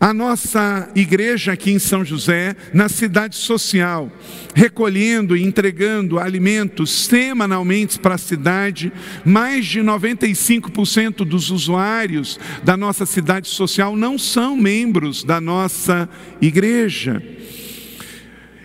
A 0.00 0.12
nossa 0.12 0.90
igreja 0.94 1.52
aqui 1.52 1.70
em 1.70 1.78
São 1.78 2.04
José, 2.04 2.56
na 2.74 2.88
cidade 2.88 3.36
social, 3.36 4.10
recolhendo 4.54 5.36
e 5.36 5.42
entregando 5.42 6.18
alimentos 6.18 6.90
semanalmente 6.90 7.98
para 7.98 8.16
a 8.16 8.18
cidade, 8.18 8.92
mais 9.24 9.64
de 9.64 9.80
95% 9.80 11.24
dos 11.24 11.50
usuários 11.50 12.38
da 12.62 12.76
nossa 12.76 13.06
cidade 13.06 13.48
social 13.48 13.96
não 13.96 14.18
são 14.18 14.56
membros 14.56 15.24
da 15.24 15.40
nossa 15.40 16.08
igreja. 16.40 17.22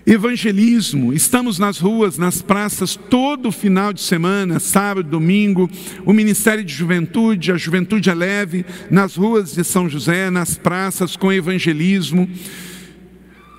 Evangelismo, 0.09 1.13
estamos 1.13 1.59
nas 1.59 1.77
ruas, 1.77 2.17
nas 2.17 2.41
praças, 2.41 2.95
todo 2.95 3.51
final 3.51 3.93
de 3.93 4.01
semana, 4.01 4.59
sábado, 4.59 5.07
domingo, 5.07 5.69
o 6.03 6.11
Ministério 6.11 6.63
de 6.63 6.73
Juventude, 6.73 7.51
a 7.51 7.57
Juventude 7.57 8.09
é 8.09 8.15
Leve, 8.15 8.65
nas 8.89 9.15
ruas 9.15 9.53
de 9.53 9.63
São 9.63 9.87
José, 9.87 10.31
nas 10.31 10.57
praças, 10.57 11.15
com 11.15 11.31
evangelismo. 11.31 12.27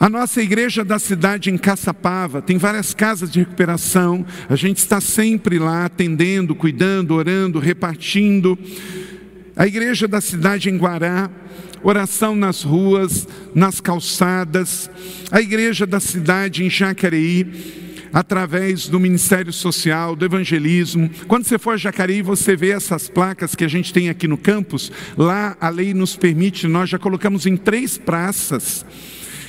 A 0.01 0.09
nossa 0.09 0.43
igreja 0.43 0.85
da 0.85 0.99
cidade 0.99 1.51
em 1.51 1.57
Caçapava 1.57 2.43
tem 2.43 2.59
várias 2.59 2.93
casas 2.93 3.31
de 3.31 3.39
recuperação, 3.39 4.27
a 4.49 4.57
gente 4.57 4.79
está 4.79 5.01
sempre 5.01 5.57
lá 5.57 5.85
atendendo, 5.85 6.57
cuidando, 6.57 7.15
orando, 7.15 7.61
repartindo. 7.61 8.59
A 9.55 9.69
igreja 9.69 10.09
da 10.09 10.21
cidade 10.21 10.69
em 10.69 10.77
Guará, 10.77 11.31
oração 11.83 12.35
nas 12.37 12.63
ruas, 12.63 13.27
nas 13.55 13.81
calçadas, 13.81 14.91
a 15.31 15.41
igreja 15.41 15.87
da 15.87 16.01
cidade 16.01 16.65
em 16.65 16.71
Jacareí, 16.71 17.47
através 18.13 18.89
do 18.89 18.99
Ministério 18.99 19.53
Social, 19.53 20.17
do 20.17 20.25
Evangelismo. 20.25 21.11
Quando 21.29 21.45
você 21.45 21.59
for 21.59 21.75
a 21.75 21.77
Jacareí, 21.77 22.23
você 22.23 22.57
vê 22.57 22.71
essas 22.71 23.09
placas 23.09 23.55
que 23.55 23.65
a 23.65 23.69
gente 23.69 23.93
tem 23.93 24.09
aqui 24.09 24.27
no 24.27 24.37
campus. 24.37 24.91
Lá 25.17 25.57
a 25.61 25.69
lei 25.69 25.95
nos 25.95 26.17
permite, 26.17 26.67
nós 26.67 26.91
já 26.91 26.99
colocamos 26.99 27.47
em 27.47 27.57
três 27.57 27.97
praças 27.97 28.85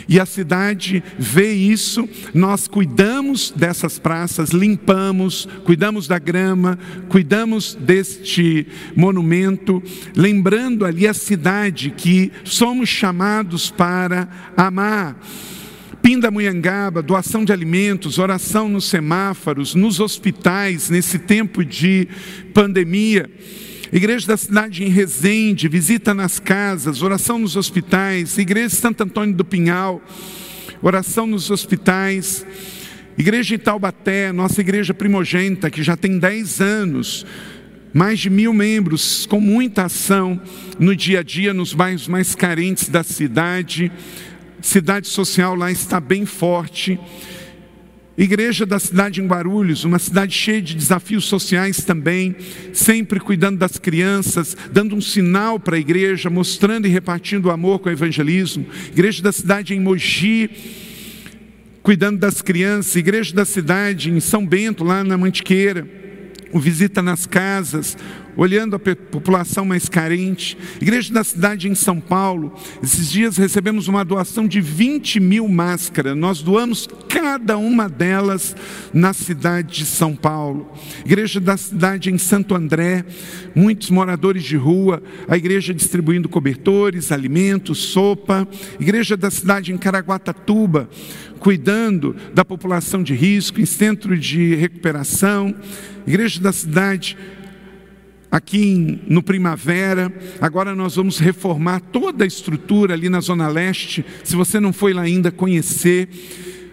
e 0.07 0.19
a 0.19 0.25
cidade 0.25 1.03
vê 1.17 1.51
isso, 1.53 2.07
nós 2.33 2.67
cuidamos 2.67 3.51
dessas 3.55 3.99
praças, 3.99 4.51
limpamos, 4.51 5.47
cuidamos 5.63 6.07
da 6.07 6.19
grama, 6.19 6.77
cuidamos 7.09 7.75
deste 7.75 8.67
monumento, 8.95 9.81
lembrando 10.15 10.85
ali 10.85 11.07
a 11.07 11.13
cidade 11.13 11.91
que 11.95 12.31
somos 12.43 12.89
chamados 12.89 13.69
para 13.69 14.27
amar. 14.55 15.19
Pindamonhangaba, 16.01 17.01
doação 17.01 17.45
de 17.45 17.53
alimentos, 17.53 18.17
oração 18.17 18.67
nos 18.67 18.85
semáforos, 18.85 19.75
nos 19.75 19.99
hospitais, 19.99 20.89
nesse 20.89 21.19
tempo 21.19 21.63
de 21.63 22.07
pandemia. 22.53 23.29
Igreja 23.93 24.25
da 24.25 24.37
cidade 24.37 24.85
em 24.85 24.87
Resende, 24.87 25.67
visita 25.67 26.13
nas 26.13 26.39
casas, 26.39 27.01
oração 27.01 27.37
nos 27.37 27.57
hospitais. 27.57 28.37
Igreja 28.37 28.69
de 28.69 28.75
Santo 28.75 29.03
Antônio 29.03 29.35
do 29.35 29.43
Pinhal, 29.43 30.01
oração 30.81 31.27
nos 31.27 31.51
hospitais. 31.51 32.45
Igreja 33.17 33.57
de 33.57 33.57
Taubaté, 33.57 34.31
nossa 34.31 34.61
igreja 34.61 34.93
primogênita, 34.93 35.69
que 35.69 35.83
já 35.83 35.97
tem 35.97 36.17
10 36.17 36.61
anos, 36.61 37.25
mais 37.93 38.17
de 38.21 38.29
mil 38.29 38.53
membros, 38.53 39.25
com 39.25 39.41
muita 39.41 39.83
ação 39.83 40.39
no 40.79 40.95
dia 40.95 41.19
a 41.19 41.23
dia, 41.23 41.53
nos 41.53 41.73
bairros 41.73 42.07
mais 42.07 42.33
carentes 42.33 42.87
da 42.87 43.03
cidade. 43.03 43.91
Cidade 44.61 45.09
social 45.09 45.53
lá 45.53 45.69
está 45.69 45.99
bem 45.99 46.25
forte. 46.25 46.97
Igreja 48.17 48.65
da 48.65 48.77
cidade 48.77 49.21
em 49.21 49.25
Guarulhos, 49.25 49.85
uma 49.85 49.97
cidade 49.97 50.33
cheia 50.33 50.61
de 50.61 50.75
desafios 50.75 51.25
sociais 51.25 51.77
também, 51.83 52.35
sempre 52.73 53.19
cuidando 53.19 53.57
das 53.57 53.77
crianças, 53.77 54.55
dando 54.71 54.95
um 54.95 55.01
sinal 55.01 55.59
para 55.59 55.77
a 55.77 55.79
igreja, 55.79 56.29
mostrando 56.29 56.85
e 56.85 56.89
repartindo 56.89 57.45
o 57.45 57.51
amor 57.51 57.79
com 57.79 57.87
o 57.87 57.91
evangelismo. 57.91 58.65
Igreja 58.91 59.23
da 59.23 59.31
cidade 59.31 59.73
em 59.73 59.79
Mogi, 59.79 60.49
cuidando 61.81 62.19
das 62.19 62.41
crianças. 62.41 62.95
Igreja 62.97 63.33
da 63.33 63.45
cidade 63.45 64.11
em 64.11 64.19
São 64.19 64.45
Bento, 64.45 64.83
lá 64.83 65.03
na 65.05 65.17
Mantiqueira, 65.17 65.87
o 66.51 66.59
visita 66.59 67.01
nas 67.01 67.25
casas, 67.25 67.97
olhando 68.35 68.75
a 68.75 68.79
população 68.79 69.65
mais 69.65 69.87
carente. 69.89 70.57
Igreja 70.81 71.13
da 71.13 71.23
cidade 71.23 71.67
em 71.67 71.75
São 71.75 71.99
Paulo, 71.99 72.53
esses 72.81 73.09
dias 73.09 73.37
recebemos 73.37 73.87
uma 73.87 74.03
doação 74.03 74.47
de 74.47 74.61
20 74.61 75.19
mil 75.19 75.47
máscaras. 75.47 76.15
Nós 76.15 76.41
doamos 76.41 76.87
cada 77.09 77.57
uma 77.57 77.89
delas 77.89 78.55
na 78.93 79.13
cidade 79.13 79.79
de 79.79 79.85
São 79.85 80.15
Paulo. 80.15 80.71
Igreja 81.05 81.39
da 81.39 81.57
cidade 81.57 82.11
em 82.11 82.17
Santo 82.17 82.55
André, 82.55 83.05
muitos 83.53 83.89
moradores 83.89 84.43
de 84.43 84.55
rua, 84.55 85.01
a 85.27 85.37
igreja 85.37 85.73
distribuindo 85.73 86.29
cobertores, 86.29 87.11
alimentos, 87.11 87.79
sopa. 87.79 88.47
Igreja 88.79 89.17
da 89.17 89.29
cidade 89.29 89.71
em 89.71 89.77
Caraguatatuba, 89.77 90.89
cuidando 91.39 92.15
da 92.33 92.45
população 92.45 93.03
de 93.03 93.13
risco, 93.13 93.59
em 93.59 93.65
centro 93.65 94.17
de 94.17 94.55
recuperação. 94.55 95.55
Igreja 96.05 96.39
da 96.39 96.51
cidade 96.51 97.17
aqui 98.31 99.01
no 99.07 99.21
Primavera. 99.21 100.11
Agora 100.39 100.73
nós 100.73 100.95
vamos 100.95 101.19
reformar 101.19 101.81
toda 101.81 102.23
a 102.23 102.27
estrutura 102.27 102.93
ali 102.93 103.09
na 103.09 103.19
Zona 103.19 103.49
Leste. 103.49 104.05
Se 104.23 104.35
você 104.35 104.59
não 104.59 104.71
foi 104.71 104.93
lá 104.93 105.01
ainda 105.01 105.31
conhecer, 105.31 106.07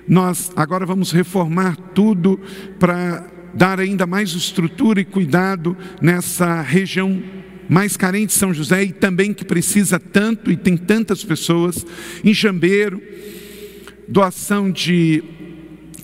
nós 0.06 0.52
agora 0.54 0.86
vamos 0.86 1.10
reformar 1.10 1.76
tudo 1.94 2.40
para 2.78 3.26
dar 3.52 3.80
ainda 3.80 4.06
mais 4.06 4.30
estrutura 4.30 5.00
e 5.00 5.04
cuidado 5.04 5.76
nessa 6.00 6.62
região 6.62 7.20
mais 7.68 7.96
carente 7.96 8.28
de 8.28 8.32
São 8.32 8.54
José 8.54 8.84
e 8.84 8.92
também 8.92 9.34
que 9.34 9.44
precisa 9.44 9.98
tanto 9.98 10.50
e 10.50 10.56
tem 10.56 10.76
tantas 10.76 11.22
pessoas. 11.22 11.84
Em 12.24 12.32
Jambeiro, 12.32 13.02
doação 14.06 14.70
de 14.70 15.22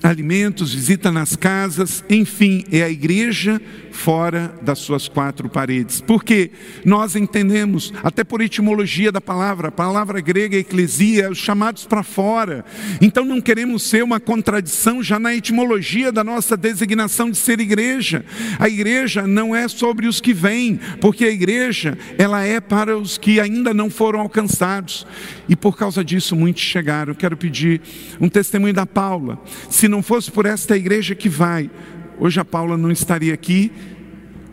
alimentos, 0.04 0.75
visita 0.75 1.11
nas 1.11 1.34
casas, 1.34 2.04
enfim, 2.11 2.62
é 2.70 2.82
a 2.82 2.90
igreja 2.90 3.61
fora 3.90 4.54
das 4.61 4.80
suas 4.80 5.08
quatro 5.08 5.49
paredes. 5.49 6.02
Porque 6.02 6.50
nós 6.84 7.16
entendemos, 7.16 7.92
até 8.02 8.23
por 8.23 8.42
etimologia 8.42 9.11
da 9.11 9.20
palavra, 9.20 9.68
a 9.68 9.73
palavra 9.73 10.20
grega 10.20 10.58
eclesia, 10.58 11.30
os 11.30 11.38
chamados 11.38 11.87
para 11.87 12.02
fora. 12.02 12.64
Então 13.00 13.25
não 13.25 13.40
queremos 13.40 13.82
ser 13.84 14.04
uma 14.04 14.20
contradição 14.20 15.02
já 15.02 15.18
na 15.18 15.34
etimologia 15.34 16.12
da 16.12 16.23
nossa 16.23 16.56
designação 16.56 17.30
de 17.30 17.38
ser 17.38 17.58
igreja. 17.61 18.26
A 18.58 18.68
igreja 18.68 19.26
não 19.26 19.56
é 19.56 19.66
sobre 19.68 20.06
os 20.06 20.20
que 20.20 20.34
vêm, 20.34 20.78
porque 21.00 21.25
a 21.25 21.30
igreja, 21.30 21.96
ela 22.18 22.44
é 22.44 22.61
para 22.61 22.99
os 22.99 23.16
que 23.16 23.40
ainda 23.40 23.73
não 23.73 23.88
foram 23.88 24.20
alcançados. 24.20 25.06
E 25.49 25.56
por 25.56 25.78
causa 25.78 26.04
disso 26.04 26.37
muitos 26.37 26.62
chegaram. 26.62 27.12
Eu 27.12 27.16
quero 27.16 27.37
pedir 27.37 27.80
um 28.20 28.28
testemunho 28.28 28.75
da 28.75 28.84
Paula. 28.84 29.40
Se 29.70 29.88
não 29.94 30.02
fosse 30.02 30.30
por 30.30 30.44
esta 30.44 30.76
igreja 30.76 31.14
que 31.14 31.28
vai, 31.28 31.70
Hoje 32.18 32.38
a 32.38 32.44
Paula 32.44 32.76
não 32.76 32.92
estaria 32.92 33.34
aqui, 33.34 33.72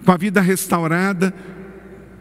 com 0.03 0.11
a 0.11 0.17
vida 0.17 0.41
restaurada, 0.41 1.33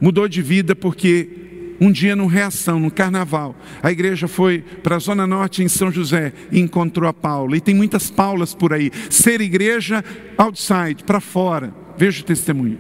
mudou 0.01 0.29
de 0.29 0.43
vida 0.43 0.77
porque 0.77 1.77
um 1.81 1.91
dia, 1.91 2.15
no 2.15 2.27
reação, 2.27 2.79
no 2.79 2.91
carnaval, 2.91 3.57
a 3.83 3.91
igreja 3.91 4.29
foi 4.29 4.61
para 4.83 4.97
a 4.97 4.99
Zona 4.99 5.27
Norte, 5.27 5.63
em 5.63 5.69
São 5.69 5.91
José, 5.91 6.35
e 6.53 6.61
encontrou 6.61 7.09
a 7.09 7.13
Paula. 7.13 7.57
E 7.57 7.61
tem 7.61 7.75
muitas 7.75 8.11
Paulas 8.11 8.55
por 8.55 8.75
aí. 8.75 8.91
Ser 9.09 9.41
igreja 9.41 10.05
outside, 10.37 11.03
para 11.07 11.21
fora. 11.21 11.73
Veja 11.97 12.21
o 12.21 12.25
testemunho. 12.25 12.79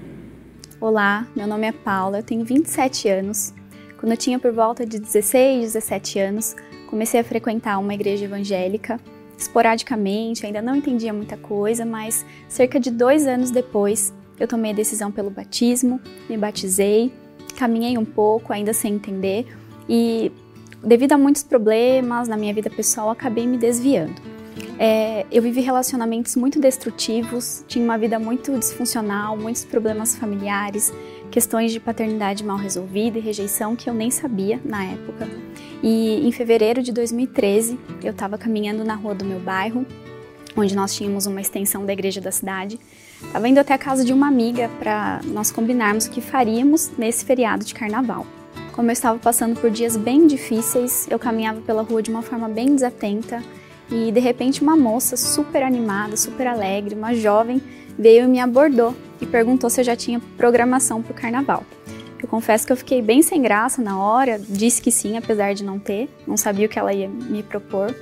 Olá, 0.79 1.27
meu 1.35 1.47
nome 1.47 1.67
é 1.67 1.73
Paula, 1.73 2.19
eu 2.19 2.23
tenho 2.23 2.45
27 2.45 3.09
anos. 3.09 3.55
Quando 3.99 4.13
eu 4.13 4.19
tinha 4.19 4.39
por 4.39 4.53
volta 4.53 4.85
de 4.85 4.99
16, 4.99 5.73
17 5.73 6.19
anos, 6.19 6.55
comecei 6.89 7.21
a 7.21 7.25
frequentar 7.25 7.79
uma 7.79 7.95
igreja 7.95 8.27
evangélica, 8.27 9.01
esporadicamente, 9.41 10.45
ainda 10.45 10.61
não 10.61 10.77
entendia 10.77 11.13
muita 11.13 11.37
coisa, 11.37 11.85
mas 11.85 12.25
cerca 12.49 12.79
de 12.79 12.91
dois 12.91 13.27
anos 13.27 13.51
depois 13.51 14.13
eu 14.39 14.47
tomei 14.47 14.73
a 14.73 14.75
decisão 14.75 15.11
pelo 15.11 15.31
batismo, 15.31 16.01
me 16.29 16.37
batizei, 16.37 17.13
caminhei 17.57 17.99
um 17.99 18.05
pouco, 18.05 18.53
ainda 18.53 18.73
sem 18.73 18.95
entender, 18.95 19.47
e 19.89 20.31
devido 20.83 21.13
a 21.13 21.19
muitos 21.19 21.43
problemas 21.43 22.29
na 22.29 22.37
minha 22.37 22.55
vida 22.55 22.71
pessoal, 22.71 23.11
acabei 23.11 23.47
me 23.47 23.59
desviando. 23.59 24.21
É, 24.79 25.27
eu 25.31 25.43
vivi 25.43 25.61
relacionamentos 25.61 26.37
muito 26.37 26.59
destrutivos, 26.59 27.65
tinha 27.69 27.85
uma 27.85 27.99
vida 27.99 28.19
muito 28.19 28.59
disfuncional, 28.59 29.37
muitos 29.37 29.65
problemas 29.65 30.17
familiares, 30.17 30.93
questões 31.31 31.71
de 31.71 31.79
paternidade 31.79 32.43
mal 32.43 32.57
resolvida 32.57 33.19
e 33.19 33.21
rejeição 33.21 33.77
que 33.77 33.89
eu 33.89 33.95
nem 33.95 34.11
sabia 34.11 34.59
na 34.65 34.85
época. 34.85 35.29
E 35.83 36.27
em 36.27 36.33
fevereiro 36.33 36.83
de 36.83 36.93
2013, 36.93 37.79
eu 38.03 38.11
estava 38.11 38.37
caminhando 38.37 38.85
na 38.85 38.95
rua 38.95 39.15
do 39.15 39.25
meu 39.25 39.41
bairro, 39.41 39.87
onde 40.57 40.75
nós 40.75 40.95
tínhamos 40.95 41.27
uma 41.27 41.41
extensão 41.41 41.87
da 41.87 41.93
igreja 41.93 42.21
da 42.21 42.31
cidade. 42.31 42.79
Estava 43.23 43.49
indo 43.49 43.59
até 43.59 43.75
a 43.75 43.79
casa 43.79 44.05
de 44.05 44.13
uma 44.13 44.29
amiga 44.29 44.69
para 44.79 45.21
nós 45.25 45.51
combinarmos 45.51 46.07
o 46.07 46.11
que 46.11 46.21
faríamos 46.21 46.91
nesse 46.99 47.25
feriado 47.25 47.65
de 47.65 47.73
carnaval. 47.73 48.27
Como 48.73 48.89
eu 48.89 48.93
estava 48.93 49.19
passando 49.19 49.59
por 49.59 49.71
dias 49.71 49.97
bem 49.97 50.27
difíceis, 50.27 51.07
eu 51.11 51.19
caminhava 51.19 51.61
pela 51.61 51.83
rua 51.83 52.03
de 52.03 52.11
uma 52.11 52.23
forma 52.23 52.49
bem 52.49 52.75
desatenta 52.75 53.43
e 53.91 54.13
de 54.13 54.21
repente 54.21 54.63
uma 54.63 54.77
moça 54.77 55.17
super 55.17 55.63
animada, 55.63 56.17
super 56.17 56.47
alegre, 56.47 56.95
uma 56.95 57.15
jovem, 57.15 57.61
veio 57.99 58.25
e 58.25 58.29
me 58.29 58.39
abordou 58.39 58.95
e 59.21 59.27
perguntou 59.27 59.69
se 59.69 59.81
eu 59.81 59.85
já 59.85 59.97
tinha 59.97 60.21
programação 60.37 61.03
para 61.03 61.13
o 61.13 61.15
carnaval. 61.15 61.65
Eu 62.23 62.29
confesso 62.29 62.67
que 62.67 62.73
eu 62.73 62.77
fiquei 62.77 63.01
bem 63.01 63.23
sem 63.23 63.41
graça 63.41 63.81
na 63.81 63.99
hora, 63.99 64.39
disse 64.39 64.83
que 64.83 64.91
sim, 64.91 65.17
apesar 65.17 65.55
de 65.55 65.65
não 65.65 65.79
ter, 65.79 66.09
não 66.27 66.37
sabia 66.37 66.67
o 66.67 66.69
que 66.69 66.79
ela 66.79 66.93
ia 66.93 67.09
me 67.09 67.43
propor. 67.43 67.95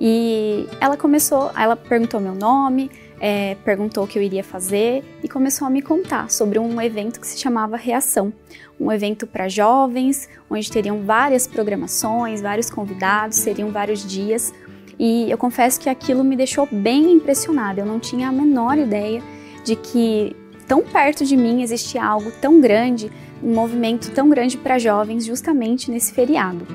E 0.00 0.66
ela 0.80 0.96
começou, 0.96 1.50
ela 1.56 1.76
perguntou 1.76 2.20
meu 2.20 2.34
nome, 2.34 2.90
é, 3.20 3.56
perguntou 3.64 4.04
o 4.04 4.06
que 4.06 4.18
eu 4.18 4.22
iria 4.22 4.44
fazer 4.44 5.04
e 5.22 5.28
começou 5.28 5.66
a 5.66 5.70
me 5.70 5.82
contar 5.82 6.30
sobre 6.30 6.58
um 6.58 6.80
evento 6.80 7.20
que 7.20 7.26
se 7.26 7.38
chamava 7.38 7.76
Reação, 7.76 8.32
um 8.80 8.92
evento 8.92 9.26
para 9.26 9.48
jovens, 9.48 10.28
onde 10.48 10.70
teriam 10.70 11.02
várias 11.02 11.46
programações, 11.46 12.40
vários 12.40 12.70
convidados, 12.70 13.38
seriam 13.38 13.70
vários 13.70 14.06
dias, 14.06 14.54
e 14.98 15.30
eu 15.30 15.38
confesso 15.38 15.78
que 15.80 15.88
aquilo 15.88 16.24
me 16.24 16.36
deixou 16.36 16.66
bem 16.70 17.12
impressionada. 17.12 17.80
Eu 17.80 17.86
não 17.86 18.00
tinha 18.00 18.28
a 18.28 18.32
menor 18.32 18.76
ideia 18.76 19.22
de 19.64 19.76
que 19.76 20.34
tão 20.68 20.82
perto 20.82 21.24
de 21.24 21.36
mim 21.36 21.62
existia 21.62 22.04
algo 22.04 22.30
tão 22.40 22.60
grande, 22.60 23.10
um 23.42 23.54
movimento 23.54 24.10
tão 24.12 24.28
grande 24.28 24.58
para 24.58 24.78
jovens 24.78 25.24
justamente 25.24 25.90
nesse 25.90 26.12
feriado. 26.12 26.66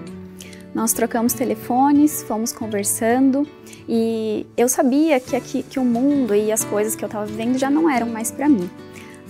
Nós 0.74 0.92
trocamos 0.92 1.34
telefones, 1.34 2.24
fomos 2.24 2.52
conversando 2.52 3.48
e 3.88 4.48
eu 4.58 4.68
sabia 4.68 5.20
que, 5.20 5.36
aqui, 5.36 5.62
que 5.62 5.78
o 5.78 5.86
mundo 5.86 6.34
e 6.34 6.52
as 6.52 6.64
coisas 6.64 6.96
que 6.96 7.04
eu 7.04 7.08
estava 7.08 7.28
vivendo 7.28 7.60
já 7.60 7.70
não 7.70 7.88
eram 7.88 8.08
mais 8.08 8.32
para 8.32 8.50
mim. 8.50 8.68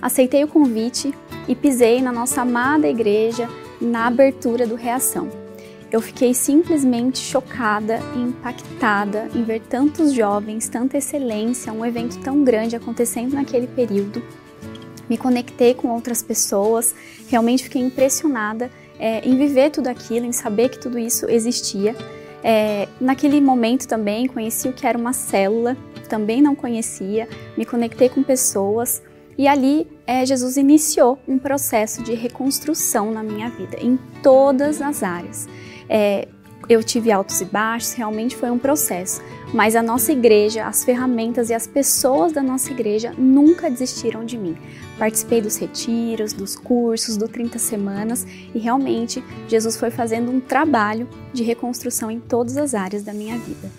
Aceitei 0.02 0.44
o 0.44 0.48
convite 0.48 1.14
e 1.48 1.56
pisei 1.56 2.02
na 2.02 2.14
nossa 2.14 2.42
amada 2.42 2.88
igreja 2.88 3.50
na 3.82 4.08
abertura 4.08 4.66
do 4.66 4.76
Reação. 4.76 5.30
Eu 5.92 6.02
fiquei 6.02 6.34
simplesmente 6.34 7.20
chocada 7.20 8.00
e 8.16 8.20
impactada 8.20 9.30
em 9.36 9.44
ver 9.44 9.62
tantos 9.62 10.14
jovens, 10.14 10.68
tanta 10.68 10.98
excelência, 10.98 11.72
um 11.72 11.86
evento 11.86 12.20
tão 12.20 12.44
grande 12.44 12.76
acontecendo 12.76 13.34
naquele 13.34 13.68
período. 13.68 14.24
Me 15.10 15.18
conectei 15.18 15.74
com 15.74 15.90
outras 15.90 16.22
pessoas, 16.22 16.94
realmente 17.28 17.64
fiquei 17.64 17.82
impressionada 17.82 18.72
é, 19.00 19.20
em 19.28 19.38
viver 19.38 19.70
tudo 19.72 19.88
aquilo, 19.88 20.26
em 20.26 20.32
saber 20.32 20.70
que 20.70 20.80
tudo 20.80 20.98
isso 20.98 21.30
existia. 21.30 21.96
É, 22.44 22.88
naquele 23.00 23.40
momento 23.40 23.88
também 23.88 24.28
conheci 24.28 24.68
o 24.68 24.74
que 24.74 24.86
era 24.86 24.98
uma 24.98 25.14
célula, 25.14 25.78
também 26.10 26.42
não 26.42 26.56
conhecia, 26.56 27.28
me 27.58 27.66
conectei 27.66 28.10
com 28.10 28.22
pessoas 28.22 29.02
e 29.38 29.48
ali 29.48 29.88
é, 30.06 30.26
Jesus 30.26 30.58
iniciou 30.58 31.18
um 31.28 31.40
processo 31.40 32.04
de 32.04 32.14
reconstrução 32.14 33.12
na 33.12 33.24
minha 33.24 33.50
vida, 33.50 33.78
em 33.82 33.98
todas 34.22 34.82
as 34.82 35.02
áreas. 35.02 35.48
Eu 36.70 36.82
tive 36.82 37.12
altos 37.12 37.42
e 37.42 37.46
baixos, 37.46 37.94
realmente 37.94 38.38
foi 38.38 38.50
um 38.50 38.58
processo. 38.58 39.22
Mas 39.54 39.76
a 39.76 39.84
nossa 39.84 40.12
igreja, 40.12 40.66
as 40.66 40.84
ferramentas 40.84 41.50
e 41.50 41.54
as 41.54 41.68
pessoas 41.68 42.32
da 42.32 42.42
nossa 42.42 42.72
igreja 42.72 43.14
nunca 43.18 43.70
desistiram 43.70 44.26
de 44.26 44.38
mim. 44.38 44.58
Participei 44.98 45.42
dos 45.42 45.58
retiros, 45.58 46.32
dos 46.32 46.56
cursos, 46.56 47.18
do 47.18 47.28
30 47.28 47.60
semanas 47.60 48.26
e 48.56 48.60
realmente 48.60 49.24
Jesus 49.48 49.76
foi 49.76 49.92
fazendo 49.92 50.32
um 50.32 50.40
trabalho 50.40 51.08
de 51.34 51.44
reconstrução 51.44 52.10
em 52.10 52.20
todas 52.20 52.56
as 52.58 52.74
áreas 52.74 53.04
da 53.04 53.14
minha 53.14 53.38
vida. 53.38 53.70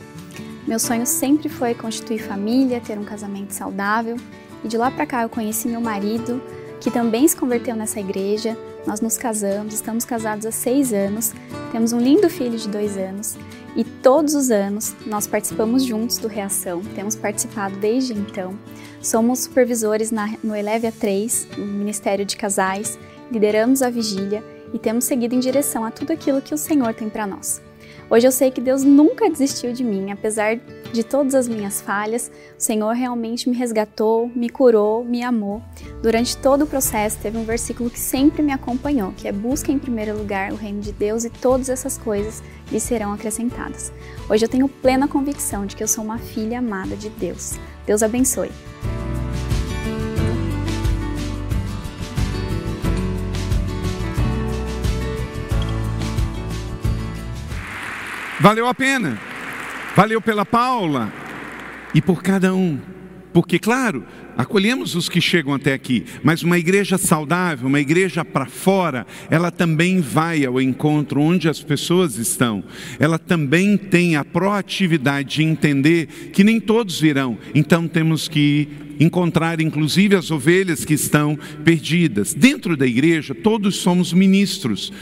Meu 0.67 0.79
sonho 0.79 1.07
sempre 1.07 1.49
foi 1.49 1.75
constituir 1.75 2.19
família, 2.19 2.81
ter 2.81 2.99
um 2.99 3.05
casamento 3.05 3.53
saudável 3.53 4.17
e 4.65 4.69
de 4.69 4.77
lá 4.77 4.91
para 4.91 5.07
cá 5.07 5.23
eu 5.23 5.29
conheci 5.29 5.69
meu 5.69 5.81
marido, 5.81 6.41
que 6.81 6.91
também 6.91 7.27
se 7.27 7.37
converteu 7.37 7.77
nessa 7.77 8.01
igreja. 8.01 8.57
Nós 8.87 9.01
nos 9.01 9.17
casamos, 9.17 9.75
estamos 9.75 10.05
casados 10.05 10.45
há 10.45 10.53
seis 10.53 10.93
anos, 10.93 11.33
temos 11.73 11.93
um 11.93 11.99
lindo 11.99 12.29
filho 12.29 12.59
de 12.59 12.69
dois 12.69 12.97
anos 12.97 13.37
e 13.75 13.83
todos 13.83 14.35
os 14.35 14.51
anos 14.51 14.95
nós 15.07 15.27
participamos 15.27 15.83
juntos 15.83 16.19
do 16.19 16.29
Reação, 16.29 16.83
temos 16.95 17.17
participado 17.17 17.77
desde 17.77 18.13
então. 18.13 18.59
Somos 19.03 19.41
supervisores 19.41 20.11
na, 20.11 20.35
no 20.43 20.55
Eleve 20.55 20.87
a 20.87 20.93
3, 20.93 21.49
no 21.57 21.67
Ministério 21.67 22.25
de 22.25 22.37
Casais, 22.37 22.99
lideramos 23.33 23.83
a 23.83 23.91
vigília 23.91 24.45
e 24.73 24.79
temos 24.79 25.05
seguido 25.05 25.35
em 25.35 25.41
direção 25.41 25.85
a 25.85 25.91
tudo 25.91 26.13
aquilo 26.13 26.43
que 26.43 26.55
o 26.55 26.59
Senhor 26.59 26.93
tem 26.95 27.09
para 27.09 27.27
nós. 27.27 27.61
Hoje 28.11 28.27
eu 28.27 28.33
sei 28.33 28.51
que 28.51 28.61
Deus 28.61 28.85
nunca 28.85 29.31
desistiu 29.31 29.73
de 29.73 29.83
mim, 29.83 30.11
apesar 30.13 30.57
de 30.93 31.03
todas 31.03 31.35
as 31.35 31.49
minhas 31.49 31.81
falhas, 31.81 32.31
o 32.57 32.63
Senhor 32.63 32.93
realmente 32.93 33.49
me 33.49 33.57
resgatou, 33.57 34.31
me 34.35 34.49
curou, 34.49 35.05
me 35.05 35.23
amou. 35.23 35.63
Durante 36.03 36.37
todo 36.37 36.63
o 36.63 36.67
processo, 36.67 37.19
teve 37.21 37.39
um 37.39 37.45
versículo 37.45 37.89
que 37.89 37.99
sempre 37.99 38.43
me 38.43 38.53
acompanhou, 38.53 39.13
que 39.17 39.27
é 39.27 39.33
busca 39.33 39.73
em 39.73 39.79
primeiro 39.79 40.17
lugar 40.17 40.53
o 40.53 40.57
reino 40.57 40.81
de 40.81 40.93
Deus 40.93 41.25
e 41.25 41.31
todas 41.31 41.69
essas 41.69 41.97
coisas 41.97 42.43
lhe 42.71 42.79
serão 42.79 43.13
acrescentadas. 43.13 43.93
Hoje 44.29 44.45
eu 44.45 44.49
tenho 44.49 44.69
plena 44.69 45.09
convicção 45.09 45.65
de 45.67 45.75
que 45.75 45.83
eu 45.83 45.89
sou 45.89 46.05
uma 46.05 46.19
filha 46.19 46.59
amada 46.59 46.95
de 46.95 47.09
Deus. 47.09 47.59
Deus 47.87 48.03
abençoe. 48.03 48.51
Valeu 58.45 58.69
a 58.69 58.75
pena. 58.75 59.19
Valeu 59.97 60.21
pela 60.21 60.45
Paula 60.45 61.11
e 61.95 62.03
por 62.03 62.23
cada 62.23 62.55
um. 62.55 62.79
Porque, 63.33 63.59
claro, 63.59 64.05
acolhemos 64.37 64.95
os 64.95 65.09
que 65.09 65.19
chegam 65.19 65.55
até 65.55 65.73
aqui, 65.73 66.05
mas 66.23 66.43
uma 66.43 66.59
igreja 66.59 66.99
saudável, 66.99 67.67
uma 67.67 67.81
igreja 67.81 68.23
para 68.23 68.45
fora, 68.45 69.07
ela 69.31 69.51
também 69.51 69.99
vai 69.99 70.45
ao 70.45 70.61
encontro 70.61 71.23
onde 71.23 71.49
as 71.49 71.63
pessoas 71.63 72.19
estão. 72.19 72.63
Ela 73.01 73.19
também 73.19 73.79
tem 73.79 74.15
a 74.15 74.23
proatividade 74.27 75.37
de 75.37 75.43
entender 75.43 76.07
que 76.31 76.45
nem 76.45 76.61
todos 76.61 77.01
virão, 77.01 77.39
então 77.55 77.89
temos 77.89 78.29
que 78.29 78.69
encontrar 79.01 79.59
inclusive 79.59 80.17
as 80.17 80.31
ovelhas 80.31 80.85
que 80.85 80.93
estão 80.93 81.39
perdidas. 81.65 82.35
Dentro 82.35 82.77
da 82.77 82.87
igreja, 82.87 83.35
todos 83.35 83.77
somos 83.77 84.13
ministros. 84.13 84.93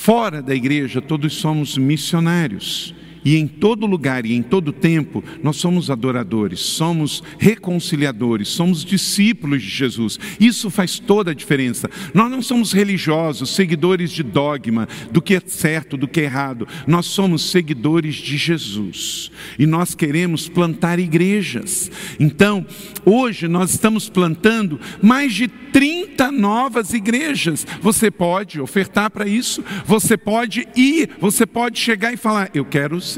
Fora 0.00 0.40
da 0.40 0.54
igreja, 0.54 1.02
todos 1.02 1.34
somos 1.34 1.76
missionários. 1.76 2.94
E 3.28 3.36
em 3.36 3.46
todo 3.46 3.84
lugar 3.84 4.24
e 4.24 4.32
em 4.32 4.40
todo 4.42 4.72
tempo, 4.72 5.22
nós 5.42 5.56
somos 5.56 5.90
adoradores, 5.90 6.60
somos 6.60 7.22
reconciliadores, 7.38 8.48
somos 8.48 8.82
discípulos 8.82 9.60
de 9.62 9.68
Jesus. 9.68 10.18
Isso 10.40 10.70
faz 10.70 10.98
toda 10.98 11.32
a 11.32 11.34
diferença. 11.34 11.90
Nós 12.14 12.30
não 12.30 12.40
somos 12.40 12.72
religiosos, 12.72 13.54
seguidores 13.54 14.12
de 14.12 14.22
dogma, 14.22 14.88
do 15.12 15.20
que 15.20 15.34
é 15.34 15.42
certo, 15.44 15.94
do 15.94 16.08
que 16.08 16.20
é 16.20 16.24
errado. 16.24 16.66
Nós 16.86 17.04
somos 17.04 17.50
seguidores 17.50 18.14
de 18.14 18.38
Jesus. 18.38 19.30
E 19.58 19.66
nós 19.66 19.94
queremos 19.94 20.48
plantar 20.48 20.98
igrejas. 20.98 21.90
Então, 22.18 22.64
hoje 23.04 23.46
nós 23.46 23.72
estamos 23.72 24.08
plantando 24.08 24.80
mais 25.02 25.34
de 25.34 25.48
30 25.48 26.32
novas 26.32 26.94
igrejas. 26.94 27.66
Você 27.82 28.10
pode 28.10 28.58
ofertar 28.58 29.10
para 29.10 29.28
isso, 29.28 29.62
você 29.84 30.16
pode 30.16 30.66
ir, 30.74 31.10
você 31.20 31.44
pode 31.44 31.78
chegar 31.78 32.10
e 32.10 32.16
falar: 32.16 32.48
Eu 32.54 32.64
quero 32.64 33.02
ser 33.02 33.17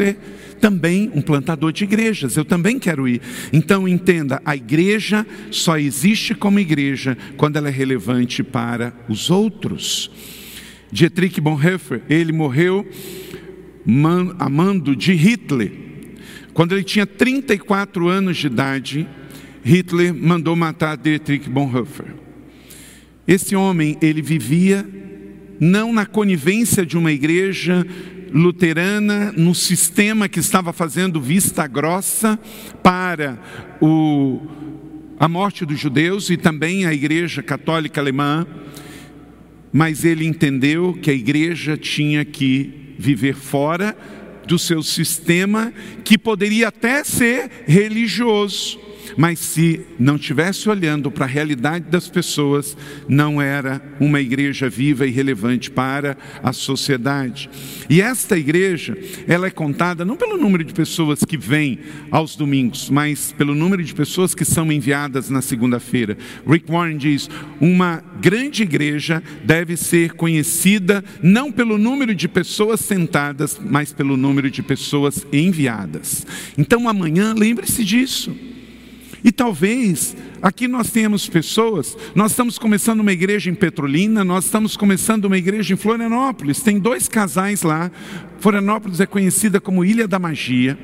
também 0.60 1.10
um 1.14 1.22
plantador 1.22 1.72
de 1.72 1.84
igrejas, 1.84 2.36
eu 2.36 2.44
também 2.44 2.78
quero 2.78 3.08
ir. 3.08 3.20
Então 3.52 3.88
entenda: 3.88 4.40
a 4.44 4.54
igreja 4.54 5.26
só 5.50 5.78
existe 5.78 6.34
como 6.34 6.60
igreja 6.60 7.16
quando 7.36 7.56
ela 7.56 7.68
é 7.68 7.72
relevante 7.72 8.42
para 8.42 8.92
os 9.08 9.30
outros. 9.30 10.10
Dietrich 10.92 11.40
Bonhoeffer, 11.40 12.02
ele 12.08 12.32
morreu 12.32 12.86
amando 14.38 14.94
de 14.94 15.12
Hitler. 15.12 15.72
Quando 16.52 16.72
ele 16.72 16.84
tinha 16.84 17.06
34 17.06 18.08
anos 18.08 18.36
de 18.36 18.46
idade, 18.48 19.08
Hitler 19.64 20.14
mandou 20.14 20.56
matar 20.56 20.96
Dietrich 20.96 21.48
Bonhoeffer. 21.48 22.06
Esse 23.26 23.54
homem, 23.54 23.96
ele 24.02 24.20
vivia 24.20 24.86
não 25.60 25.92
na 25.92 26.06
conivência 26.06 26.84
de 26.84 26.96
uma 26.96 27.12
igreja 27.12 27.86
luterana, 28.32 29.32
no 29.36 29.54
sistema 29.54 30.28
que 30.28 30.38
estava 30.38 30.72
fazendo 30.72 31.20
vista 31.20 31.66
grossa 31.66 32.38
para 32.82 33.38
o, 33.80 34.40
a 35.18 35.28
morte 35.28 35.64
dos 35.64 35.78
judeus 35.78 36.30
e 36.30 36.36
também 36.36 36.86
a 36.86 36.94
igreja 36.94 37.42
católica 37.42 38.00
alemã, 38.00 38.46
mas 39.72 40.04
ele 40.04 40.26
entendeu 40.26 40.98
que 41.00 41.10
a 41.10 41.14
igreja 41.14 41.76
tinha 41.76 42.24
que 42.24 42.94
viver 42.98 43.34
fora 43.34 43.96
do 44.46 44.58
seu 44.58 44.82
sistema, 44.82 45.72
que 46.04 46.18
poderia 46.18 46.68
até 46.68 47.04
ser 47.04 47.50
religioso 47.66 48.89
mas 49.16 49.38
se 49.38 49.80
não 49.98 50.16
estivesse 50.16 50.68
olhando 50.68 51.10
para 51.10 51.24
a 51.24 51.28
realidade 51.28 51.86
das 51.90 52.08
pessoas, 52.08 52.76
não 53.08 53.40
era 53.40 53.80
uma 53.98 54.20
igreja 54.20 54.68
viva 54.68 55.06
e 55.06 55.10
relevante 55.10 55.70
para 55.70 56.16
a 56.42 56.52
sociedade. 56.52 57.50
E 57.88 58.00
esta 58.00 58.38
igreja, 58.38 58.96
ela 59.26 59.46
é 59.46 59.50
contada 59.50 60.04
não 60.04 60.16
pelo 60.16 60.36
número 60.36 60.64
de 60.64 60.72
pessoas 60.72 61.24
que 61.24 61.36
vêm 61.36 61.78
aos 62.10 62.36
domingos, 62.36 62.88
mas 62.90 63.32
pelo 63.32 63.54
número 63.54 63.82
de 63.82 63.94
pessoas 63.94 64.34
que 64.34 64.44
são 64.44 64.70
enviadas 64.70 65.30
na 65.30 65.42
segunda-feira. 65.42 66.16
Rick 66.46 66.70
Warren 66.70 66.96
diz: 66.96 67.28
uma 67.60 68.02
grande 68.20 68.62
igreja 68.62 69.22
deve 69.44 69.76
ser 69.76 70.12
conhecida 70.12 71.02
não 71.22 71.50
pelo 71.50 71.78
número 71.78 72.14
de 72.14 72.28
pessoas 72.28 72.80
sentadas, 72.80 73.60
mas 73.62 73.92
pelo 73.92 74.16
número 74.16 74.50
de 74.50 74.62
pessoas 74.62 75.26
enviadas. 75.32 76.26
Então 76.56 76.88
amanhã, 76.88 77.34
lembre-se 77.36 77.84
disso. 77.84 78.49
E 79.22 79.30
talvez 79.30 80.16
aqui 80.40 80.66
nós 80.66 80.90
tenhamos 80.90 81.28
pessoas, 81.28 81.96
nós 82.14 82.32
estamos 82.32 82.58
começando 82.58 83.00
uma 83.00 83.12
igreja 83.12 83.50
em 83.50 83.54
Petrolina, 83.54 84.24
nós 84.24 84.46
estamos 84.46 84.76
começando 84.76 85.26
uma 85.26 85.36
igreja 85.36 85.74
em 85.74 85.76
Florianópolis, 85.76 86.60
tem 86.60 86.78
dois 86.78 87.08
casais 87.08 87.62
lá. 87.62 87.90
Florianópolis 88.38 89.00
é 89.00 89.06
conhecida 89.06 89.60
como 89.60 89.84
Ilha 89.84 90.08
da 90.08 90.18
Magia, 90.18 90.78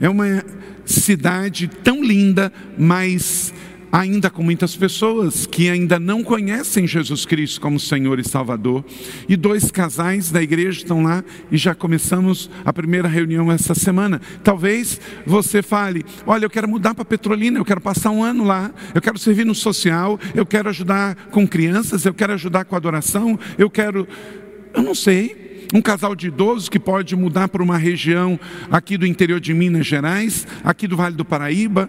é 0.00 0.08
uma 0.08 0.44
cidade 0.84 1.68
tão 1.82 2.02
linda, 2.02 2.52
mas 2.78 3.52
ainda 3.94 4.28
com 4.28 4.42
muitas 4.42 4.74
pessoas 4.74 5.46
que 5.46 5.70
ainda 5.70 6.00
não 6.00 6.24
conhecem 6.24 6.84
Jesus 6.84 7.24
Cristo 7.24 7.60
como 7.60 7.78
Senhor 7.78 8.18
e 8.18 8.28
Salvador. 8.28 8.84
E 9.28 9.36
dois 9.36 9.70
casais 9.70 10.32
da 10.32 10.42
igreja 10.42 10.78
estão 10.78 11.04
lá 11.04 11.22
e 11.48 11.56
já 11.56 11.76
começamos 11.76 12.50
a 12.64 12.72
primeira 12.72 13.06
reunião 13.06 13.52
essa 13.52 13.72
semana. 13.72 14.20
Talvez 14.42 15.00
você 15.24 15.62
fale: 15.62 16.04
Olha, 16.26 16.44
eu 16.44 16.50
quero 16.50 16.68
mudar 16.68 16.92
para 16.92 17.04
Petrolina, 17.04 17.60
eu 17.60 17.64
quero 17.64 17.80
passar 17.80 18.10
um 18.10 18.24
ano 18.24 18.42
lá, 18.42 18.72
eu 18.92 19.00
quero 19.00 19.16
servir 19.16 19.46
no 19.46 19.54
social, 19.54 20.18
eu 20.34 20.44
quero 20.44 20.68
ajudar 20.70 21.14
com 21.30 21.46
crianças, 21.46 22.04
eu 22.04 22.12
quero 22.12 22.32
ajudar 22.32 22.64
com 22.64 22.74
adoração, 22.74 23.38
eu 23.56 23.70
quero. 23.70 24.08
Eu 24.74 24.82
não 24.82 24.92
sei, 24.92 25.68
um 25.72 25.80
casal 25.80 26.14
de 26.14 26.28
idosos 26.28 26.68
que 26.68 26.78
pode 26.78 27.16
mudar 27.16 27.48
para 27.48 27.62
uma 27.62 27.78
região 27.78 28.38
aqui 28.70 28.96
do 28.98 29.06
interior 29.06 29.40
de 29.40 29.54
Minas 29.54 29.86
Gerais, 29.86 30.46
aqui 30.64 30.86
do 30.86 30.96
Vale 30.96 31.14
do 31.14 31.24
Paraíba, 31.24 31.88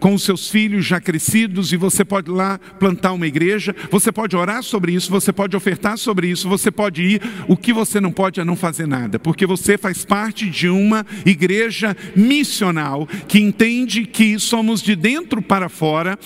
com 0.00 0.14
os 0.14 0.24
seus 0.24 0.48
filhos 0.48 0.84
já 0.84 1.00
crescidos 1.00 1.72
e 1.72 1.76
você 1.76 2.04
pode 2.04 2.30
lá 2.30 2.58
plantar 2.78 3.12
uma 3.12 3.26
igreja, 3.26 3.76
você 3.90 4.10
pode 4.10 4.34
orar 4.34 4.62
sobre 4.62 4.92
isso, 4.92 5.10
você 5.10 5.32
pode 5.32 5.54
ofertar 5.54 5.98
sobre 5.98 6.28
isso, 6.28 6.48
você 6.48 6.70
pode 6.70 7.02
ir. 7.02 7.22
O 7.46 7.56
que 7.56 7.72
você 7.72 8.00
não 8.00 8.10
pode 8.10 8.40
é 8.40 8.44
não 8.44 8.56
fazer 8.56 8.86
nada, 8.86 9.18
porque 9.18 9.46
você 9.46 9.76
faz 9.76 10.04
parte 10.04 10.48
de 10.48 10.68
uma 10.68 11.06
igreja 11.24 11.96
missional 12.16 13.06
que 13.28 13.38
entende 13.38 14.06
que 14.06 14.38
somos 14.38 14.80
de 14.82 14.96
dentro 14.96 15.42
para 15.42 15.68
fora 15.68 16.18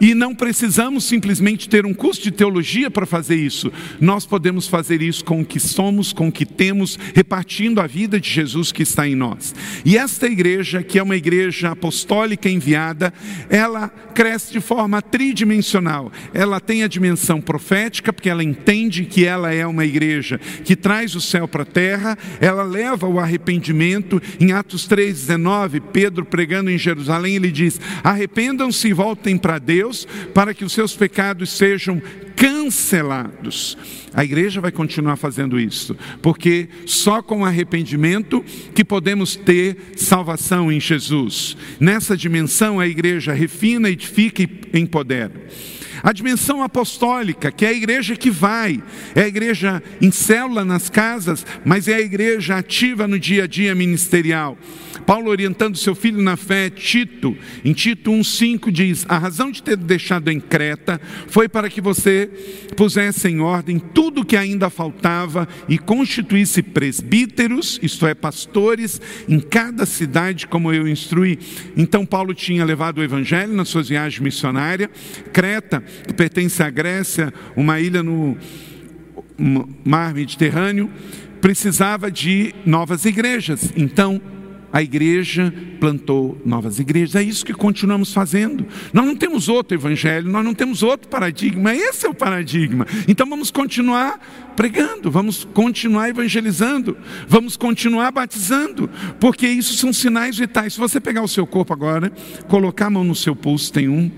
e 0.00 0.14
não 0.14 0.34
precisamos 0.34 1.04
simplesmente 1.04 1.68
ter 1.68 1.86
um 1.86 1.94
curso 1.94 2.22
de 2.22 2.30
teologia 2.30 2.90
para 2.90 3.06
fazer 3.06 3.36
isso. 3.36 3.72
Nós 4.00 4.26
podemos 4.26 4.68
fazer 4.68 5.02
isso 5.02 5.24
com 5.24 5.40
o 5.40 5.44
que 5.44 5.58
somos, 5.58 6.12
com 6.12 6.28
o 6.28 6.32
que 6.32 6.44
temos, 6.44 6.98
repartindo 7.14 7.80
a 7.80 7.86
vida 7.86 8.20
de 8.20 8.28
Jesus 8.28 8.72
que 8.72 8.82
está 8.82 9.08
em 9.08 9.14
nós. 9.14 9.54
E 9.84 9.96
esta 9.96 10.26
igreja, 10.26 10.82
que 10.82 10.98
é 10.98 11.02
uma 11.02 11.16
igreja 11.16 11.70
apostólica 11.70 12.48
enviada, 12.48 13.05
ela 13.48 13.88
cresce 14.14 14.52
de 14.52 14.60
forma 14.60 15.02
tridimensional. 15.02 16.12
Ela 16.32 16.60
tem 16.60 16.82
a 16.82 16.88
dimensão 16.88 17.40
profética, 17.40 18.12
porque 18.12 18.30
ela 18.30 18.44
entende 18.44 19.04
que 19.04 19.24
ela 19.24 19.52
é 19.52 19.66
uma 19.66 19.84
igreja 19.84 20.40
que 20.64 20.76
traz 20.76 21.14
o 21.14 21.20
céu 21.20 21.46
para 21.46 21.62
a 21.62 21.66
terra, 21.66 22.18
ela 22.40 22.62
leva 22.62 23.06
o 23.06 23.18
arrependimento. 23.18 24.20
Em 24.40 24.52
Atos 24.52 24.88
3,19, 24.88 25.82
Pedro 25.92 26.24
pregando 26.24 26.70
em 26.70 26.78
Jerusalém, 26.78 27.36
ele 27.36 27.50
diz: 27.50 27.80
arrependam-se 28.02 28.88
e 28.88 28.92
voltem 28.92 29.36
para 29.36 29.58
Deus 29.58 30.06
para 30.34 30.54
que 30.54 30.64
os 30.64 30.72
seus 30.72 30.94
pecados 30.94 31.50
sejam 31.50 32.00
cancelados. 32.36 33.76
A 34.12 34.22
igreja 34.22 34.60
vai 34.60 34.70
continuar 34.70 35.16
fazendo 35.16 35.58
isso, 35.58 35.96
porque 36.22 36.68
só 36.84 37.22
com 37.22 37.44
arrependimento 37.44 38.44
que 38.74 38.84
podemos 38.84 39.34
ter 39.34 39.76
salvação 39.96 40.70
em 40.70 40.78
Jesus. 40.78 41.56
Nessa 41.80 42.16
dimensão, 42.16 42.78
a 42.78 42.86
igreja 42.86 43.32
refina, 43.32 43.90
edifica 43.90 44.42
e 44.42 44.78
empodera. 44.78 45.32
A 46.06 46.12
dimensão 46.12 46.62
apostólica, 46.62 47.50
que 47.50 47.66
é 47.66 47.70
a 47.70 47.72
igreja 47.72 48.14
que 48.14 48.30
vai, 48.30 48.80
é 49.12 49.22
a 49.22 49.26
igreja 49.26 49.82
em 50.00 50.12
célula 50.12 50.64
nas 50.64 50.88
casas, 50.88 51.44
mas 51.64 51.88
é 51.88 51.96
a 51.96 52.00
igreja 52.00 52.56
ativa 52.56 53.08
no 53.08 53.18
dia 53.18 53.42
a 53.42 53.46
dia 53.48 53.74
ministerial. 53.74 54.56
Paulo 55.04 55.30
orientando 55.30 55.76
seu 55.76 55.94
filho 55.94 56.22
na 56.22 56.36
fé, 56.36 56.70
Tito, 56.70 57.36
em 57.64 57.72
Tito 57.72 58.10
1,5 58.10 58.70
diz: 58.70 59.04
A 59.08 59.18
razão 59.18 59.50
de 59.50 59.62
ter 59.62 59.76
deixado 59.76 60.30
em 60.30 60.40
Creta 60.40 61.00
foi 61.28 61.48
para 61.48 61.68
que 61.68 61.80
você 61.80 62.30
pusesse 62.76 63.28
em 63.28 63.40
ordem 63.40 63.78
tudo 63.78 64.20
o 64.20 64.24
que 64.24 64.36
ainda 64.36 64.70
faltava 64.70 65.48
e 65.68 65.78
constituísse 65.78 66.62
presbíteros, 66.62 67.78
isto 67.82 68.06
é, 68.06 68.14
pastores, 68.14 69.00
em 69.28 69.40
cada 69.40 69.86
cidade, 69.86 70.46
como 70.46 70.72
eu 70.72 70.88
instruí. 70.88 71.38
Então, 71.76 72.06
Paulo 72.06 72.34
tinha 72.34 72.64
levado 72.64 72.98
o 72.98 73.02
evangelho 73.02 73.52
nas 73.52 73.68
suas 73.68 73.88
viagens 73.88 74.20
missionárias. 74.20 74.90
Creta, 75.32 75.84
que 76.06 76.12
pertence 76.12 76.62
à 76.62 76.70
Grécia, 76.70 77.32
uma 77.56 77.80
ilha 77.80 78.02
no 78.02 78.36
mar 79.84 80.14
Mediterrâneo, 80.14 80.90
precisava 81.40 82.10
de 82.10 82.54
novas 82.64 83.04
igrejas. 83.04 83.72
Então, 83.76 84.20
a 84.72 84.82
igreja 84.82 85.54
plantou 85.80 86.40
novas 86.44 86.78
igrejas. 86.78 87.14
É 87.14 87.22
isso 87.22 87.46
que 87.46 87.54
continuamos 87.54 88.12
fazendo. 88.12 88.66
Nós 88.92 89.06
não 89.06 89.16
temos 89.16 89.48
outro 89.48 89.74
evangelho, 89.74 90.28
nós 90.28 90.44
não 90.44 90.52
temos 90.52 90.82
outro 90.82 91.08
paradigma. 91.08 91.74
Esse 91.74 92.06
é 92.06 92.10
o 92.10 92.14
paradigma. 92.14 92.86
Então 93.08 93.26
vamos 93.26 93.50
continuar 93.50 94.20
pregando, 94.54 95.10
vamos 95.10 95.48
continuar 95.54 96.10
evangelizando, 96.10 96.96
vamos 97.26 97.56
continuar 97.56 98.10
batizando, 98.10 98.90
porque 99.20 99.46
isso 99.46 99.74
são 99.74 99.92
sinais 99.92 100.36
vitais. 100.36 100.74
Se 100.74 100.78
você 100.78 101.00
pegar 101.00 101.22
o 101.22 101.28
seu 101.28 101.46
corpo 101.46 101.72
agora, 101.72 102.10
colocar 102.48 102.86
a 102.86 102.90
mão 102.90 103.04
no 103.04 103.14
seu 103.14 103.34
pulso, 103.34 103.72
tem 103.72 103.88
um 103.88 104.10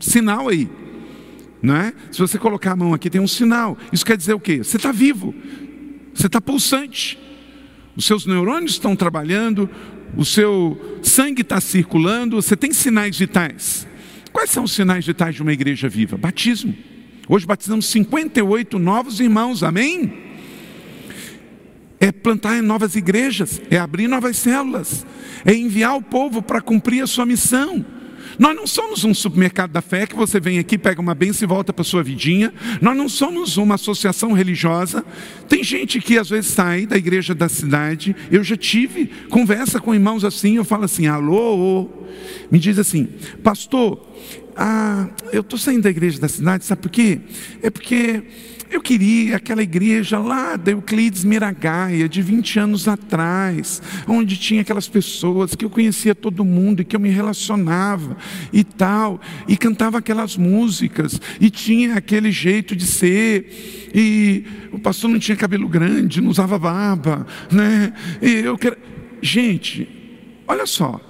sinal 0.00 0.48
aí. 0.48 0.68
Não 1.62 1.76
é? 1.76 1.94
Se 2.10 2.18
você 2.18 2.38
colocar 2.38 2.72
a 2.72 2.76
mão 2.76 2.92
aqui, 2.92 3.08
tem 3.08 3.20
um 3.20 3.28
sinal. 3.28 3.78
Isso 3.92 4.04
quer 4.04 4.16
dizer 4.16 4.34
o 4.34 4.40
quê? 4.40 4.58
Você 4.58 4.76
está 4.76 4.90
vivo, 4.90 5.34
você 6.12 6.26
está 6.26 6.40
pulsante 6.40 7.18
os 7.96 8.06
seus 8.06 8.24
neurônios 8.26 8.72
estão 8.72 8.96
trabalhando, 8.96 9.68
o 10.16 10.24
seu 10.24 10.98
sangue 11.02 11.42
está 11.42 11.60
circulando, 11.60 12.36
você 12.36 12.56
tem 12.56 12.72
sinais 12.72 13.18
vitais. 13.18 13.86
Quais 14.32 14.50
são 14.50 14.64
os 14.64 14.72
sinais 14.72 15.06
vitais 15.06 15.34
de 15.34 15.42
uma 15.42 15.52
igreja 15.52 15.88
viva? 15.88 16.16
Batismo. 16.16 16.74
Hoje 17.28 17.46
batizamos 17.46 17.86
58 17.86 18.78
novos 18.78 19.20
irmãos, 19.20 19.62
amém? 19.62 20.12
É 22.00 22.10
plantar 22.10 22.62
novas 22.62 22.96
igrejas, 22.96 23.60
é 23.70 23.78
abrir 23.78 24.08
novas 24.08 24.36
células, 24.38 25.06
é 25.44 25.54
enviar 25.54 25.96
o 25.96 26.02
povo 26.02 26.42
para 26.42 26.60
cumprir 26.60 27.02
a 27.02 27.06
sua 27.06 27.26
missão. 27.26 27.84
Nós 28.38 28.56
não 28.56 28.66
somos 28.66 29.04
um 29.04 29.14
supermercado 29.14 29.70
da 29.72 29.82
fé 29.82 30.06
que 30.06 30.14
você 30.14 30.40
vem 30.40 30.58
aqui, 30.58 30.78
pega 30.78 31.00
uma 31.00 31.14
benção 31.14 31.46
e 31.46 31.48
volta 31.48 31.72
para 31.72 31.84
sua 31.84 32.02
vidinha. 32.02 32.52
Nós 32.80 32.96
não 32.96 33.08
somos 33.08 33.56
uma 33.56 33.74
associação 33.74 34.32
religiosa. 34.32 35.04
Tem 35.48 35.62
gente 35.62 36.00
que 36.00 36.18
às 36.18 36.28
vezes 36.30 36.50
sai 36.50 36.86
da 36.86 36.96
igreja 36.96 37.34
da 37.34 37.48
cidade. 37.48 38.14
Eu 38.30 38.42
já 38.42 38.56
tive 38.56 39.06
conversa 39.28 39.80
com 39.80 39.94
irmãos 39.94 40.24
assim, 40.24 40.56
eu 40.56 40.64
falo 40.64 40.84
assim: 40.84 41.06
"Alô?" 41.06 41.88
Me 42.50 42.58
diz 42.58 42.78
assim: 42.78 43.08
"Pastor, 43.42 44.06
ah, 44.56 45.08
eu 45.32 45.40
estou 45.40 45.58
saindo 45.58 45.82
da 45.82 45.90
igreja 45.90 46.20
da 46.20 46.28
cidade, 46.28 46.64
sabe 46.64 46.82
por 46.82 46.90
quê? 46.90 47.20
É 47.62 47.70
porque 47.70 48.22
eu 48.72 48.80
queria 48.80 49.36
aquela 49.36 49.62
igreja 49.62 50.18
lá 50.18 50.56
da 50.56 50.72
Euclides 50.72 51.24
Miragaia, 51.24 52.08
de 52.08 52.22
20 52.22 52.58
anos 52.58 52.88
atrás, 52.88 53.82
onde 54.08 54.36
tinha 54.36 54.62
aquelas 54.62 54.88
pessoas 54.88 55.54
que 55.54 55.64
eu 55.64 55.70
conhecia 55.70 56.14
todo 56.14 56.44
mundo 56.44 56.80
e 56.80 56.84
que 56.84 56.96
eu 56.96 57.00
me 57.00 57.10
relacionava 57.10 58.16
e 58.52 58.64
tal, 58.64 59.20
e 59.46 59.56
cantava 59.56 59.98
aquelas 59.98 60.36
músicas, 60.36 61.20
e 61.40 61.50
tinha 61.50 61.94
aquele 61.96 62.32
jeito 62.32 62.74
de 62.74 62.86
ser, 62.86 63.90
e 63.94 64.44
o 64.72 64.78
pastor 64.78 65.10
não 65.10 65.18
tinha 65.18 65.36
cabelo 65.36 65.68
grande, 65.68 66.20
não 66.20 66.30
usava 66.30 66.58
barba, 66.58 67.26
né? 67.50 67.92
E 68.20 68.30
eu 68.44 68.56
quero... 68.56 68.76
Gente, 69.20 69.86
olha 70.48 70.66
só, 70.66 71.00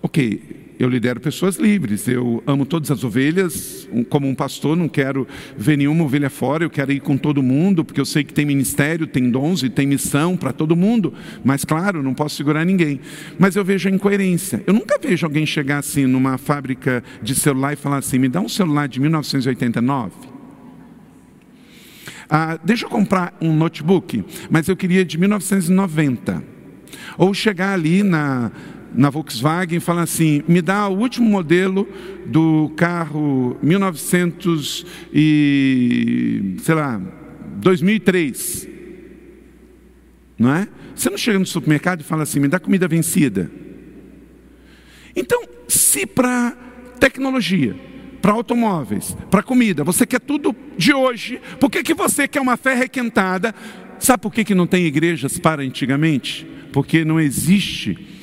ok, 0.00 0.55
eu 0.78 0.88
lidero 0.88 1.20
pessoas 1.20 1.56
livres, 1.56 2.06
eu 2.06 2.42
amo 2.46 2.66
todas 2.66 2.90
as 2.90 3.02
ovelhas, 3.02 3.88
como 4.10 4.28
um 4.28 4.34
pastor, 4.34 4.76
não 4.76 4.88
quero 4.88 5.26
ver 5.56 5.78
nenhuma 5.78 6.04
ovelha 6.04 6.28
fora, 6.28 6.64
eu 6.64 6.70
quero 6.70 6.92
ir 6.92 7.00
com 7.00 7.16
todo 7.16 7.42
mundo, 7.42 7.84
porque 7.84 8.00
eu 8.00 8.04
sei 8.04 8.22
que 8.22 8.34
tem 8.34 8.44
ministério, 8.44 9.06
tem 9.06 9.30
dons 9.30 9.62
e 9.62 9.70
tem 9.70 9.86
missão 9.86 10.36
para 10.36 10.52
todo 10.52 10.76
mundo, 10.76 11.14
mas 11.44 11.64
claro, 11.64 12.02
não 12.02 12.12
posso 12.12 12.36
segurar 12.36 12.64
ninguém. 12.64 13.00
Mas 13.38 13.56
eu 13.56 13.64
vejo 13.64 13.88
a 13.88 13.92
incoerência. 13.92 14.62
Eu 14.66 14.74
nunca 14.74 14.98
vejo 14.98 15.26
alguém 15.26 15.46
chegar 15.46 15.78
assim 15.78 16.06
numa 16.06 16.36
fábrica 16.36 17.02
de 17.22 17.34
celular 17.34 17.72
e 17.72 17.76
falar 17.76 17.98
assim: 17.98 18.18
me 18.18 18.28
dá 18.28 18.40
um 18.40 18.48
celular 18.48 18.86
de 18.86 19.00
1989. 19.00 20.12
Ah, 22.28 22.58
deixa 22.62 22.86
eu 22.86 22.90
comprar 22.90 23.36
um 23.40 23.54
notebook, 23.54 24.24
mas 24.50 24.68
eu 24.68 24.76
queria 24.76 25.04
de 25.04 25.16
1990. 25.16 26.42
Ou 27.18 27.32
chegar 27.32 27.72
ali 27.72 28.02
na 28.02 28.50
na 28.94 29.10
Volkswagen 29.10 29.80
fala 29.80 30.02
assim: 30.02 30.42
me 30.48 30.62
dá 30.62 30.88
o 30.88 30.98
último 30.98 31.28
modelo 31.28 31.88
do 32.26 32.72
carro 32.76 33.56
1900 33.62 34.86
e 35.12 36.56
sei 36.62 36.74
lá 36.74 37.00
2003, 37.56 38.68
não 40.38 40.54
é? 40.54 40.68
Você 40.94 41.10
não 41.10 41.18
chega 41.18 41.38
no 41.38 41.46
supermercado 41.46 42.00
e 42.00 42.04
fala 42.04 42.22
assim: 42.22 42.40
me 42.40 42.48
dá 42.48 42.58
comida 42.58 42.88
vencida. 42.88 43.50
Então, 45.14 45.42
se 45.68 46.06
para 46.06 46.56
tecnologia, 47.00 47.74
para 48.20 48.32
automóveis, 48.32 49.16
para 49.30 49.42
comida, 49.42 49.84
você 49.84 50.06
quer 50.06 50.20
tudo 50.20 50.54
de 50.76 50.92
hoje, 50.92 51.40
por 51.58 51.70
que, 51.70 51.82
que 51.82 51.94
você 51.94 52.26
quer 52.28 52.40
uma 52.40 52.56
fé 52.56 52.74
requentada? 52.74 53.54
Sabe 53.98 54.22
por 54.22 54.32
que, 54.32 54.44
que 54.44 54.54
não 54.54 54.66
tem 54.66 54.84
igrejas 54.84 55.38
para 55.38 55.62
antigamente? 55.62 56.46
Porque 56.72 57.04
não 57.04 57.18
existe 57.18 58.15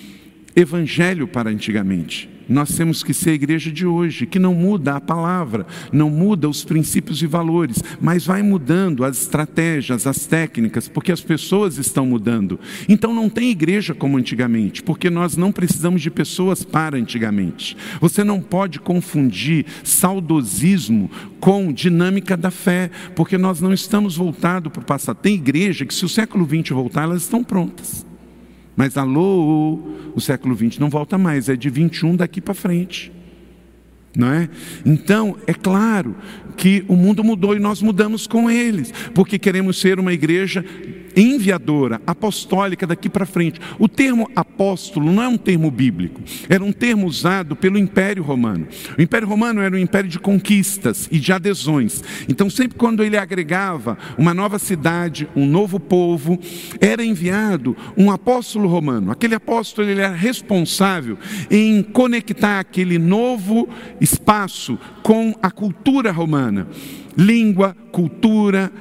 evangelho 0.55 1.27
para 1.27 1.49
antigamente. 1.49 2.33
Nós 2.47 2.75
temos 2.75 3.03
que 3.03 3.13
ser 3.13 3.31
a 3.31 3.33
igreja 3.35 3.71
de 3.71 3.85
hoje, 3.85 4.25
que 4.25 4.37
não 4.37 4.53
muda 4.53 4.95
a 4.95 5.01
palavra, 5.01 5.65
não 5.91 6.09
muda 6.09 6.49
os 6.49 6.65
princípios 6.65 7.21
e 7.21 7.27
valores, 7.27 7.81
mas 8.01 8.25
vai 8.25 8.43
mudando 8.43 9.05
as 9.05 9.21
estratégias, 9.21 10.05
as 10.05 10.25
técnicas, 10.25 10.87
porque 10.87 11.11
as 11.11 11.21
pessoas 11.21 11.77
estão 11.77 12.05
mudando. 12.05 12.59
Então 12.89 13.13
não 13.13 13.29
tem 13.29 13.49
igreja 13.49 13.93
como 13.93 14.17
antigamente, 14.17 14.83
porque 14.83 15.09
nós 15.09 15.37
não 15.37 15.51
precisamos 15.51 16.01
de 16.01 16.11
pessoas 16.11 16.63
para 16.63 16.97
antigamente. 16.97 17.77
Você 18.01 18.23
não 18.23 18.41
pode 18.41 18.79
confundir 18.79 19.65
saudosismo 19.83 21.09
com 21.39 21.71
dinâmica 21.71 22.35
da 22.35 22.51
fé, 22.51 22.91
porque 23.15 23.37
nós 23.37 23.61
não 23.61 23.73
estamos 23.73 24.17
voltados 24.17 24.71
para 24.71 24.81
o 24.81 24.85
passado. 24.85 25.17
Tem 25.17 25.35
igreja 25.35 25.85
que, 25.85 25.93
se 25.93 26.03
o 26.03 26.09
século 26.09 26.45
XX 26.45 26.71
voltar, 26.71 27.03
elas 27.03 27.23
estão 27.23 27.43
prontas. 27.43 28.05
Mas 28.75 28.97
alô, 28.97 29.79
o 30.15 30.19
século 30.19 30.55
XX 30.55 30.79
não 30.79 30.89
volta 30.89 31.17
mais, 31.17 31.49
é 31.49 31.55
de 31.55 31.69
21 31.69 32.15
daqui 32.15 32.41
para 32.41 32.53
frente. 32.53 33.11
Não 34.15 34.31
é? 34.31 34.47
Então, 34.85 35.37
é 35.47 35.53
claro 35.53 36.15
que 36.55 36.85
o 36.87 36.95
mundo 36.95 37.23
mudou 37.23 37.55
e 37.55 37.59
nós 37.59 37.81
mudamos 37.81 38.27
com 38.27 38.49
eles, 38.49 38.93
porque 39.13 39.39
queremos 39.39 39.79
ser 39.79 39.99
uma 39.99 40.13
igreja 40.13 40.63
enviadora, 41.15 42.01
apostólica 42.05 42.87
daqui 42.87 43.09
para 43.09 43.25
frente. 43.25 43.59
O 43.79 43.87
termo 43.87 44.29
apóstolo 44.35 45.11
não 45.11 45.23
é 45.23 45.27
um 45.27 45.37
termo 45.37 45.69
bíblico, 45.69 46.21
era 46.49 46.63
um 46.63 46.71
termo 46.71 47.07
usado 47.07 47.55
pelo 47.55 47.77
Império 47.77 48.23
Romano. 48.23 48.67
O 48.97 49.01
Império 49.01 49.27
Romano 49.27 49.61
era 49.61 49.75
um 49.75 49.79
império 49.79 50.09
de 50.09 50.19
conquistas 50.19 51.07
e 51.11 51.19
de 51.19 51.31
adesões. 51.31 52.01
Então, 52.27 52.49
sempre 52.49 52.77
quando 52.77 53.03
ele 53.03 53.17
agregava 53.17 53.97
uma 54.17 54.33
nova 54.33 54.59
cidade, 54.59 55.27
um 55.35 55.45
novo 55.45 55.79
povo, 55.79 56.39
era 56.79 57.03
enviado 57.03 57.75
um 57.97 58.11
apóstolo 58.11 58.67
romano. 58.67 59.11
Aquele 59.11 59.35
apóstolo 59.35 59.89
ele 59.89 60.01
era 60.01 60.13
responsável 60.13 61.17
em 61.49 61.83
conectar 61.83 62.59
aquele 62.59 62.97
novo 62.97 63.67
espaço 63.99 64.77
com 65.01 65.35
a 65.41 65.51
cultura 65.51 66.11
romana. 66.11 66.67
Língua, 67.17 67.75
cultura, 67.91 68.71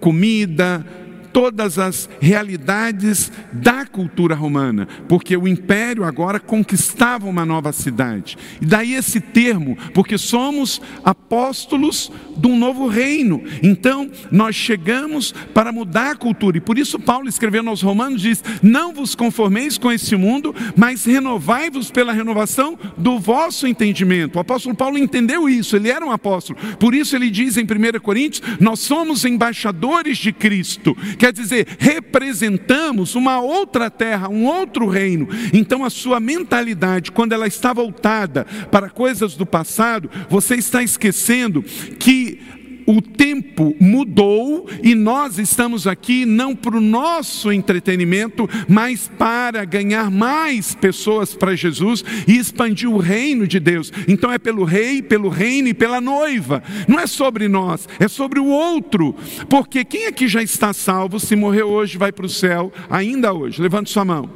comida, 0.00 0.84
todas 1.32 1.78
as 1.78 2.08
realidades 2.20 3.30
da 3.52 3.86
cultura 3.86 4.34
romana, 4.34 4.86
porque 5.08 5.36
o 5.36 5.48
império 5.48 6.04
agora 6.04 6.38
conquistava 6.38 7.26
uma 7.26 7.44
nova 7.44 7.72
cidade. 7.72 8.36
E 8.60 8.66
daí 8.66 8.94
esse 8.94 9.20
termo, 9.20 9.76
porque 9.94 10.18
somos 10.18 10.80
apóstolos 11.04 12.10
de 12.36 12.46
um 12.46 12.58
novo 12.58 12.86
reino. 12.86 13.42
Então, 13.62 14.10
nós 14.30 14.54
chegamos 14.56 15.32
para 15.54 15.72
mudar 15.72 16.12
a 16.12 16.16
cultura. 16.16 16.56
E 16.56 16.60
por 16.60 16.78
isso 16.78 16.98
Paulo 16.98 17.28
escrevendo 17.28 17.70
aos 17.70 17.82
Romanos 17.82 18.22
diz: 18.22 18.42
"Não 18.62 18.92
vos 18.92 19.14
conformeis 19.14 19.78
com 19.78 19.90
esse 19.92 20.16
mundo, 20.16 20.54
mas 20.76 21.04
renovai-vos 21.04 21.90
pela 21.90 22.12
renovação 22.12 22.78
do 22.96 23.18
vosso 23.18 23.66
entendimento". 23.66 24.36
O 24.36 24.40
apóstolo 24.40 24.74
Paulo 24.74 24.98
entendeu 24.98 25.48
isso, 25.48 25.76
ele 25.76 25.90
era 25.90 26.04
um 26.04 26.10
apóstolo. 26.10 26.58
Por 26.78 26.94
isso 26.94 27.14
ele 27.14 27.30
diz 27.30 27.56
em 27.56 27.64
1 27.64 28.00
Coríntios: 28.00 28.42
"Nós 28.58 28.80
somos 28.80 29.24
embaixadores 29.24 30.18
de 30.18 30.32
Cristo". 30.32 30.96
Quer 31.20 31.34
dizer, 31.34 31.66
representamos 31.78 33.14
uma 33.14 33.42
outra 33.42 33.90
terra, 33.90 34.30
um 34.30 34.46
outro 34.46 34.88
reino. 34.88 35.28
Então 35.52 35.84
a 35.84 35.90
sua 35.90 36.18
mentalidade, 36.18 37.12
quando 37.12 37.34
ela 37.34 37.46
está 37.46 37.74
voltada 37.74 38.46
para 38.70 38.88
coisas 38.88 39.34
do 39.34 39.44
passado, 39.44 40.10
você 40.30 40.54
está 40.54 40.82
esquecendo 40.82 41.62
que 41.98 42.40
o 42.86 43.00
tempo 43.00 43.74
mudou 43.80 44.66
e 44.82 44.94
nós 44.94 45.38
estamos 45.38 45.86
aqui 45.86 46.24
não 46.24 46.54
para 46.54 46.76
o 46.76 46.80
nosso 46.80 47.52
entretenimento, 47.52 48.48
mas 48.68 49.08
para 49.18 49.64
ganhar 49.64 50.10
mais 50.10 50.74
pessoas 50.74 51.34
para 51.34 51.56
Jesus 51.56 52.04
e 52.26 52.36
expandir 52.36 52.90
o 52.90 52.98
reino 52.98 53.46
de 53.46 53.60
Deus. 53.60 53.92
Então 54.08 54.32
é 54.32 54.38
pelo 54.38 54.64
rei, 54.64 55.02
pelo 55.02 55.28
reino 55.28 55.68
e 55.68 55.74
pela 55.74 56.00
noiva. 56.00 56.62
Não 56.88 56.98
é 56.98 57.06
sobre 57.06 57.48
nós, 57.48 57.88
é 57.98 58.08
sobre 58.08 58.38
o 58.40 58.46
outro. 58.46 59.14
Porque 59.48 59.84
quem 59.84 60.06
aqui 60.06 60.28
já 60.28 60.42
está 60.42 60.72
salvo, 60.72 61.20
se 61.20 61.36
morrer 61.36 61.62
hoje, 61.62 61.98
vai 61.98 62.12
para 62.12 62.26
o 62.26 62.28
céu, 62.28 62.72
ainda 62.88 63.32
hoje? 63.32 63.60
Levante 63.60 63.90
sua 63.90 64.04
mão. 64.04 64.30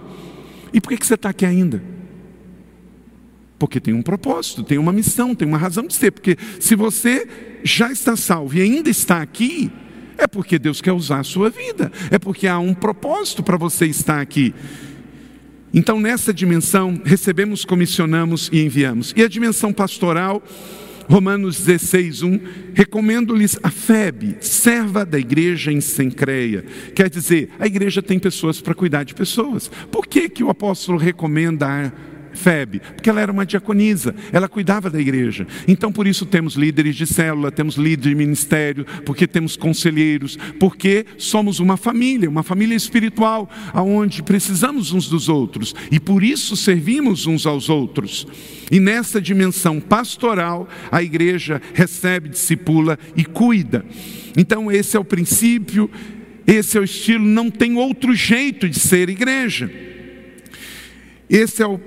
E 0.73 0.81
por 0.81 0.97
que 0.97 1.07
você 1.07 1.15
está 1.15 1.31
aqui 1.31 1.47
ainda? 1.47 1.83
Porque 3.59 3.81
tem 3.81 3.95
um 3.95 4.03
propósito, 4.03 4.63
tem 4.63 4.79
uma 4.79 4.93
missão, 4.93 5.35
tem 5.35 5.47
uma 5.47 5.59
razão 5.59 5.87
de 5.87 5.95
ser. 5.95 6.11
Porque 6.11 6.37
se 6.59 6.75
você 6.75 7.27
já 7.63 7.91
está 7.91 8.17
salvo 8.17 8.57
e 8.57 8.63
ainda 8.63 8.91
está 8.91 9.23
aqui, 9.23 9.71
é 10.19 10.27
porque 10.27 10.59
Deus 10.59 10.81
quer 10.81 10.93
usar 10.93 11.21
a 11.21 11.25
sua 11.25 11.51
vida, 11.51 11.91
é 12.11 12.19
porque 12.19 12.47
há 12.47 12.59
um 12.59 12.75
propósito 12.75 13.43
para 13.43 13.57
você 13.57 13.87
estar 13.87 14.21
aqui. 14.21 14.55
Então, 15.73 15.99
nessa 15.99 16.33
dimensão, 16.33 17.01
recebemos, 17.05 17.65
comissionamos 17.65 18.49
e 18.53 18.65
enviamos. 18.65 19.13
E 19.17 19.25
a 19.25 19.29
dimensão 19.29 19.73
pastoral, 19.73 20.41
Romanos 21.09 21.65
16, 21.65 22.23
1, 22.23 22.41
recomendo-lhes 22.75 23.59
a 23.61 23.71
FEB, 23.71 24.37
serva 24.41 25.05
da 25.05 25.19
igreja 25.19 25.73
em 25.73 25.81
Sencreia. 25.81 26.65
Quer 26.95 27.11
dizer, 27.11 27.51
a 27.59 27.67
igreja 27.67 28.01
tem 28.01 28.21
pessoas 28.21 28.61
para 28.61 28.73
cuidar 28.73 29.03
de 29.03 29.15
pessoas. 29.15 29.69
Por 29.91 30.07
que, 30.07 30.29
que 30.29 30.45
o 30.45 30.51
apóstolo 30.51 30.97
recomenda 30.97 31.67
a 31.67 31.93
Febe, 32.35 32.81
porque 32.81 33.09
ela 33.09 33.21
era 33.21 33.33
uma 33.33 33.47
diaconisa, 33.47 34.15
ela 34.33 34.49
cuidava 34.49 34.91
da 34.91 35.01
igreja. 35.01 35.47
Então, 35.67 35.93
por 35.93 36.07
isso, 36.07 36.27
temos 36.27 36.55
líderes 36.55 36.97
de 36.97 37.07
célula, 37.07 37.51
temos 37.51 37.77
líderes 37.77 38.11
de 38.11 38.15
ministério, 38.15 38.87
porque 39.05 39.27
temos 39.27 39.57
conselheiros, 39.57 40.39
porque 40.59 41.07
somos 41.17 41.61
uma 41.61 41.77
família, 41.77 42.29
uma 42.29 42.43
família 42.43 42.75
espiritual, 42.75 43.49
aonde 43.73 44.23
precisamos 44.23 44.93
uns 44.93 45.09
dos 45.09 45.29
outros 45.29 45.75
e 45.91 46.01
por 46.01 46.23
isso 46.23 46.57
servimos 46.57 47.27
uns 47.27 47.47
aos 47.47 47.69
outros. 47.69 48.27
E 48.71 48.81
nessa 48.81 49.21
dimensão 49.21 49.81
pastoral, 49.81 50.69
a 50.91 51.03
igreja 51.03 51.61
recebe, 51.73 52.29
discipula 52.29 52.99
e 53.17 53.25
cuida. 53.25 53.85
Então, 54.37 54.71
esse 54.71 54.97
é 54.97 55.01
o 55.01 55.05
princípio, 55.05 55.91
esse 56.47 56.77
é 56.77 56.81
o 56.81 56.85
estilo, 56.85 57.25
não 57.25 57.51
tem 57.51 57.77
outro 57.77 58.15
jeito 58.15 58.69
de 58.69 58.79
ser 58.79 59.09
igreja. 59.09 59.71
Esse 61.29 61.63
é 61.63 61.67
o 61.67 61.79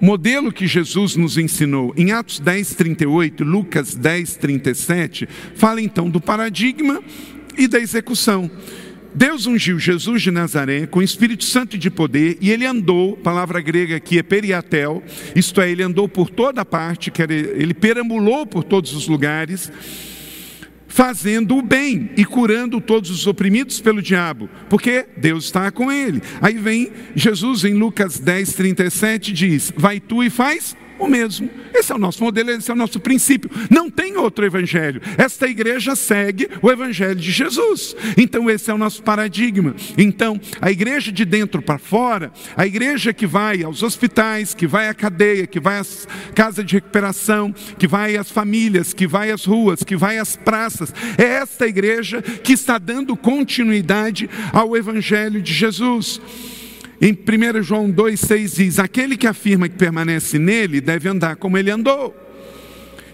modelo 0.00 0.52
que 0.52 0.66
Jesus 0.66 1.14
nos 1.14 1.36
ensinou 1.36 1.92
em 1.96 2.12
Atos 2.12 2.40
10, 2.40 2.74
38, 2.74 3.44
Lucas 3.44 3.94
10, 3.94 4.36
37, 4.36 5.28
fala 5.54 5.80
então 5.80 6.08
do 6.08 6.20
paradigma 6.20 7.02
e 7.56 7.68
da 7.68 7.78
execução. 7.78 8.50
Deus 9.14 9.46
ungiu 9.46 9.78
Jesus 9.78 10.22
de 10.22 10.30
Nazaré 10.30 10.86
com 10.86 11.02
Espírito 11.02 11.44
Santo 11.44 11.76
de 11.76 11.90
poder, 11.90 12.38
e 12.40 12.50
ele 12.50 12.64
andou, 12.64 13.16
palavra 13.16 13.60
grega 13.60 13.96
aqui 13.96 14.18
é 14.18 14.22
periatel, 14.22 15.02
isto 15.34 15.60
é, 15.60 15.70
ele 15.70 15.82
andou 15.82 16.08
por 16.08 16.30
toda 16.30 16.64
parte, 16.64 17.12
ele 17.28 17.74
perambulou 17.74 18.46
por 18.46 18.62
todos 18.62 18.94
os 18.94 19.08
lugares, 19.08 19.70
fazendo 20.90 21.56
o 21.56 21.62
bem 21.62 22.10
e 22.16 22.24
curando 22.24 22.80
todos 22.80 23.10
os 23.10 23.26
oprimidos 23.26 23.80
pelo 23.80 24.02
diabo, 24.02 24.50
porque 24.68 25.06
Deus 25.16 25.44
está 25.44 25.70
com 25.70 25.90
ele. 25.90 26.20
Aí 26.42 26.58
vem 26.58 26.90
Jesus 27.14 27.64
em 27.64 27.72
Lucas 27.72 28.18
10, 28.18 28.52
37, 28.52 29.32
diz: 29.32 29.72
Vai 29.76 30.00
tu 30.00 30.22
e 30.22 30.28
faz 30.28 30.76
o 31.00 31.08
mesmo. 31.08 31.48
Esse 31.74 31.90
é 31.90 31.94
o 31.94 31.98
nosso 31.98 32.22
modelo, 32.22 32.50
esse 32.50 32.70
é 32.70 32.74
o 32.74 32.76
nosso 32.76 33.00
princípio. 33.00 33.50
Não 33.70 33.90
tem 33.90 34.16
outro 34.16 34.44
evangelho. 34.44 35.00
Esta 35.16 35.48
igreja 35.48 35.96
segue 35.96 36.48
o 36.60 36.70
evangelho 36.70 37.16
de 37.16 37.30
Jesus. 37.32 37.96
Então, 38.16 38.50
esse 38.50 38.70
é 38.70 38.74
o 38.74 38.78
nosso 38.78 39.02
paradigma. 39.02 39.74
Então, 39.96 40.38
a 40.60 40.70
igreja 40.70 41.10
de 41.10 41.24
dentro 41.24 41.62
para 41.62 41.78
fora, 41.78 42.30
a 42.56 42.66
igreja 42.66 43.12
que 43.14 43.26
vai 43.26 43.62
aos 43.62 43.82
hospitais, 43.82 44.52
que 44.52 44.66
vai 44.66 44.88
à 44.88 44.94
cadeia, 44.94 45.46
que 45.46 45.58
vai 45.58 45.78
às 45.78 46.06
casas 46.34 46.64
de 46.66 46.74
recuperação, 46.74 47.52
que 47.78 47.88
vai 47.88 48.16
às 48.16 48.30
famílias, 48.30 48.92
que 48.92 49.06
vai 49.06 49.30
às 49.30 49.44
ruas, 49.46 49.82
que 49.82 49.96
vai 49.96 50.18
às 50.18 50.36
praças, 50.36 50.92
é 51.16 51.24
esta 51.24 51.66
igreja 51.66 52.20
que 52.20 52.52
está 52.52 52.76
dando 52.76 53.16
continuidade 53.16 54.28
ao 54.52 54.76
evangelho 54.76 55.40
de 55.40 55.52
Jesus. 55.52 56.20
Em 57.00 57.12
1 57.12 57.62
João 57.62 57.90
2,6 57.90 58.56
diz: 58.56 58.78
Aquele 58.78 59.16
que 59.16 59.26
afirma 59.26 59.68
que 59.68 59.76
permanece 59.76 60.38
nele 60.38 60.80
deve 60.82 61.08
andar 61.08 61.36
como 61.36 61.56
ele 61.56 61.70
andou. 61.70 62.14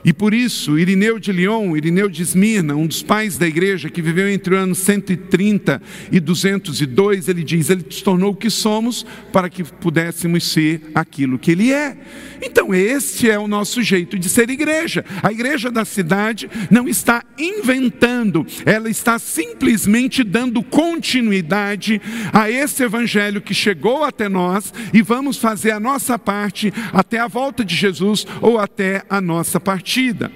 E 0.06 0.12
por 0.12 0.32
isso, 0.32 0.78
Irineu 0.78 1.18
de 1.18 1.32
Lyon, 1.32 1.76
Irineu 1.76 2.08
de 2.08 2.22
Esmirna, 2.22 2.76
um 2.76 2.86
dos 2.86 3.02
pais 3.02 3.36
da 3.36 3.44
igreja 3.44 3.90
que 3.90 4.00
viveu 4.00 4.28
entre 4.28 4.54
o 4.54 4.56
ano 4.56 4.72
130 4.72 5.82
e 6.12 6.20
202, 6.20 7.28
ele 7.28 7.42
diz: 7.42 7.70
Ele 7.70 7.84
se 7.90 8.04
tornou 8.04 8.30
o 8.30 8.36
que 8.36 8.48
somos 8.48 9.04
para 9.32 9.50
que 9.50 9.64
pudéssemos 9.64 10.44
ser 10.52 10.80
aquilo 10.94 11.40
que 11.40 11.50
Ele 11.50 11.72
é. 11.72 11.96
Então, 12.40 12.72
este 12.72 13.28
é 13.28 13.36
o 13.36 13.48
nosso 13.48 13.82
jeito 13.82 14.16
de 14.16 14.28
ser 14.28 14.48
igreja. 14.48 15.04
A 15.20 15.32
igreja 15.32 15.72
da 15.72 15.84
cidade 15.84 16.48
não 16.70 16.86
está 16.86 17.24
inventando, 17.36 18.46
ela 18.64 18.88
está 18.88 19.18
simplesmente 19.18 20.22
dando 20.22 20.62
continuidade 20.62 22.00
a 22.32 22.48
esse 22.48 22.84
evangelho 22.84 23.40
que 23.40 23.52
chegou 23.52 24.04
até 24.04 24.28
nós 24.28 24.72
e 24.92 25.02
vamos 25.02 25.36
fazer 25.36 25.72
a 25.72 25.80
nossa 25.80 26.16
parte 26.16 26.72
até 26.92 27.18
a 27.18 27.26
volta 27.26 27.64
de 27.64 27.74
Jesus 27.74 28.24
ou 28.40 28.56
até 28.56 29.02
a 29.10 29.20
nossa 29.20 29.58
partida 29.58 29.95
partida. 29.96 30.30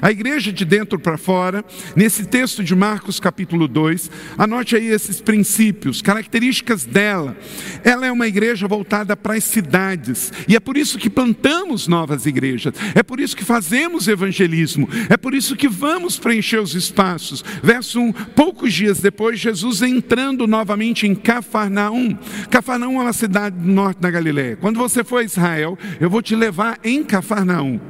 A 0.00 0.10
igreja 0.10 0.52
de 0.52 0.64
dentro 0.64 1.00
para 1.00 1.18
fora, 1.18 1.64
nesse 1.96 2.24
texto 2.24 2.62
de 2.62 2.76
Marcos 2.76 3.18
capítulo 3.18 3.66
2, 3.66 4.08
anote 4.38 4.76
aí 4.76 4.86
esses 4.86 5.20
princípios, 5.20 6.00
características 6.00 6.84
dela. 6.84 7.36
Ela 7.82 8.06
é 8.06 8.12
uma 8.12 8.28
igreja 8.28 8.68
voltada 8.68 9.16
para 9.16 9.34
as 9.34 9.42
cidades, 9.42 10.32
e 10.46 10.54
é 10.54 10.60
por 10.60 10.76
isso 10.76 10.96
que 10.96 11.10
plantamos 11.10 11.88
novas 11.88 12.24
igrejas, 12.24 12.72
é 12.94 13.02
por 13.02 13.18
isso 13.18 13.36
que 13.36 13.44
fazemos 13.44 14.06
evangelismo, 14.06 14.88
é 15.08 15.16
por 15.16 15.34
isso 15.34 15.56
que 15.56 15.68
vamos 15.68 16.18
preencher 16.18 16.60
os 16.60 16.74
espaços. 16.74 17.44
Verso 17.60 18.00
1: 18.00 18.12
poucos 18.12 18.72
dias 18.72 19.00
depois, 19.00 19.40
Jesus 19.40 19.82
entrando 19.82 20.46
novamente 20.46 21.06
em 21.06 21.16
Cafarnaum. 21.16 22.16
Cafarnaum 22.48 23.00
é 23.00 23.04
uma 23.04 23.12
cidade 23.12 23.56
do 23.56 23.68
norte 23.68 24.00
da 24.00 24.10
Galiléia. 24.10 24.56
Quando 24.56 24.78
você 24.78 25.02
for 25.02 25.18
a 25.18 25.24
Israel, 25.24 25.76
eu 26.00 26.08
vou 26.08 26.22
te 26.22 26.36
levar 26.36 26.78
em 26.84 27.02
Cafarnaum, 27.02 27.80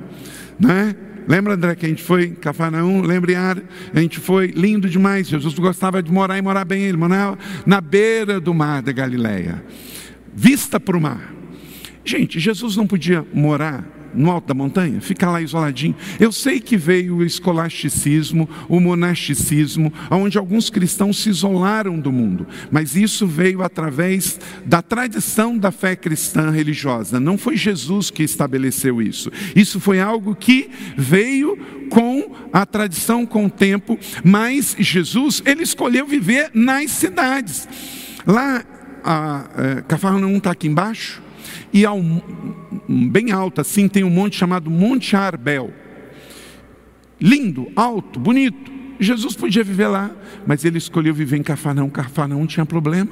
né? 0.58 0.96
Lembra, 1.30 1.54
André, 1.54 1.76
que 1.76 1.86
a 1.86 1.88
gente 1.88 2.02
foi 2.02 2.24
em 2.24 2.34
Cafarnaum? 2.34 3.02
Lembra, 3.02 3.30
Yara? 3.30 3.62
A 3.94 4.00
gente 4.00 4.18
foi 4.18 4.48
lindo 4.48 4.90
demais. 4.90 5.28
Jesus 5.28 5.54
gostava 5.54 6.02
de 6.02 6.10
morar 6.10 6.36
e 6.36 6.42
morar 6.42 6.64
bem. 6.64 6.82
Ele 6.82 6.96
morava 6.96 7.38
na 7.64 7.80
beira 7.80 8.40
do 8.40 8.52
mar 8.52 8.82
da 8.82 8.90
Galileia, 8.90 9.62
vista 10.34 10.80
para 10.80 10.96
o 10.96 11.00
mar. 11.00 11.32
Gente, 12.04 12.40
Jesus 12.40 12.74
não 12.74 12.84
podia 12.84 13.24
morar 13.32 13.99
no 14.14 14.30
alto 14.30 14.48
da 14.48 14.54
montanha, 14.54 15.00
ficar 15.00 15.30
lá 15.30 15.40
isoladinho. 15.40 15.94
Eu 16.18 16.32
sei 16.32 16.60
que 16.60 16.76
veio 16.76 17.16
o 17.16 17.24
escolasticismo, 17.24 18.48
o 18.68 18.80
monasticismo, 18.80 19.92
onde 20.10 20.38
alguns 20.38 20.70
cristãos 20.70 21.22
se 21.22 21.28
isolaram 21.28 21.98
do 21.98 22.12
mundo, 22.12 22.46
mas 22.70 22.96
isso 22.96 23.26
veio 23.26 23.62
através 23.62 24.38
da 24.64 24.82
tradição 24.82 25.56
da 25.56 25.70
fé 25.70 25.96
cristã 25.96 26.50
religiosa. 26.50 27.20
Não 27.20 27.38
foi 27.38 27.56
Jesus 27.56 28.10
que 28.10 28.22
estabeleceu 28.22 29.00
isso. 29.00 29.30
Isso 29.54 29.80
foi 29.80 30.00
algo 30.00 30.34
que 30.34 30.70
veio 30.96 31.56
com 31.90 32.34
a 32.52 32.64
tradição, 32.64 33.26
com 33.26 33.46
o 33.46 33.50
tempo, 33.50 33.98
mas 34.24 34.76
Jesus, 34.78 35.42
ele 35.44 35.62
escolheu 35.62 36.06
viver 36.06 36.50
nas 36.54 36.90
cidades. 36.92 37.68
Lá, 38.26 38.64
a, 39.02 39.38
a 39.54 39.62
é, 39.78 39.82
Cafarnaum 39.82 40.36
está 40.36 40.52
aqui 40.52 40.68
embaixo, 40.68 41.22
e 41.72 41.84
ao, 41.84 42.00
bem 42.88 43.30
alto 43.32 43.60
assim 43.60 43.88
tem 43.88 44.04
um 44.04 44.10
monte 44.10 44.36
chamado 44.36 44.70
Monte 44.70 45.16
Arbel. 45.16 45.72
Lindo, 47.20 47.70
alto, 47.76 48.18
bonito. 48.18 48.70
Jesus 48.98 49.34
podia 49.34 49.64
viver 49.64 49.88
lá, 49.88 50.10
mas 50.46 50.64
ele 50.64 50.78
escolheu 50.78 51.14
viver 51.14 51.36
em 51.36 51.42
Cafarnaum. 51.42 51.88
Cafarnaum 51.88 52.46
tinha 52.46 52.66
problema. 52.66 53.10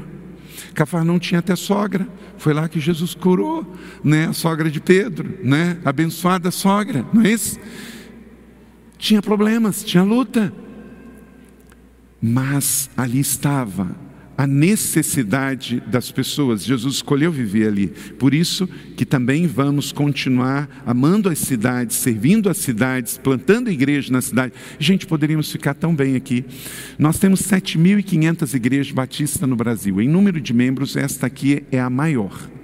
Cafarnaum 0.75 1.19
tinha 1.19 1.39
até 1.39 1.57
sogra. 1.57 2.07
Foi 2.37 2.53
lá 2.53 2.69
que 2.69 2.79
Jesus 2.79 3.15
curou, 3.15 3.67
né? 4.03 4.27
A 4.27 4.33
sogra 4.33 4.71
de 4.71 4.81
Pedro, 4.81 5.39
né? 5.43 5.79
Abençoada 5.85 6.51
sogra, 6.51 7.05
não 7.13 7.23
é 7.23 7.31
isso? 7.31 7.59
Tinha 8.99 9.23
problemas, 9.23 9.83
tinha 9.83 10.03
luta. 10.03 10.53
Mas 12.21 12.91
ali 12.97 13.21
estava 13.21 14.08
a 14.39 14.47
necessidade 14.47 15.83
das 15.89 16.13
pessoas. 16.13 16.65
Jesus 16.65 16.95
escolheu 16.95 17.33
viver 17.33 17.67
ali. 17.67 17.89
Por 18.21 18.33
isso 18.33 18.69
que 18.97 19.05
também 19.05 19.49
vamos 19.49 19.91
continuar 19.91 20.69
amando 20.87 21.29
as 21.29 21.41
cidades, 21.41 21.97
servindo 21.97 22.49
as 22.49 22.57
cidades, 22.59 23.19
plantando 23.19 23.69
igreja 23.69 24.13
na 24.13 24.21
cidade. 24.21 24.53
Gente, 24.79 25.09
poderíamos 25.09 25.51
ficar 25.51 25.75
tão 25.75 25.93
bem 25.93 26.15
aqui. 26.15 26.45
Nós 26.97 27.19
temos 27.19 27.43
7.500 27.43 28.55
igrejas 28.55 28.93
batistas 28.93 29.49
no 29.49 29.57
Brasil. 29.57 30.01
Em 30.01 30.09
número 30.09 30.41
de 30.41 30.55
membros, 30.55 30.95
esta 30.95 31.27
aqui 31.27 31.65
é 31.73 31.81
a 31.81 31.91
maior. 31.91 32.58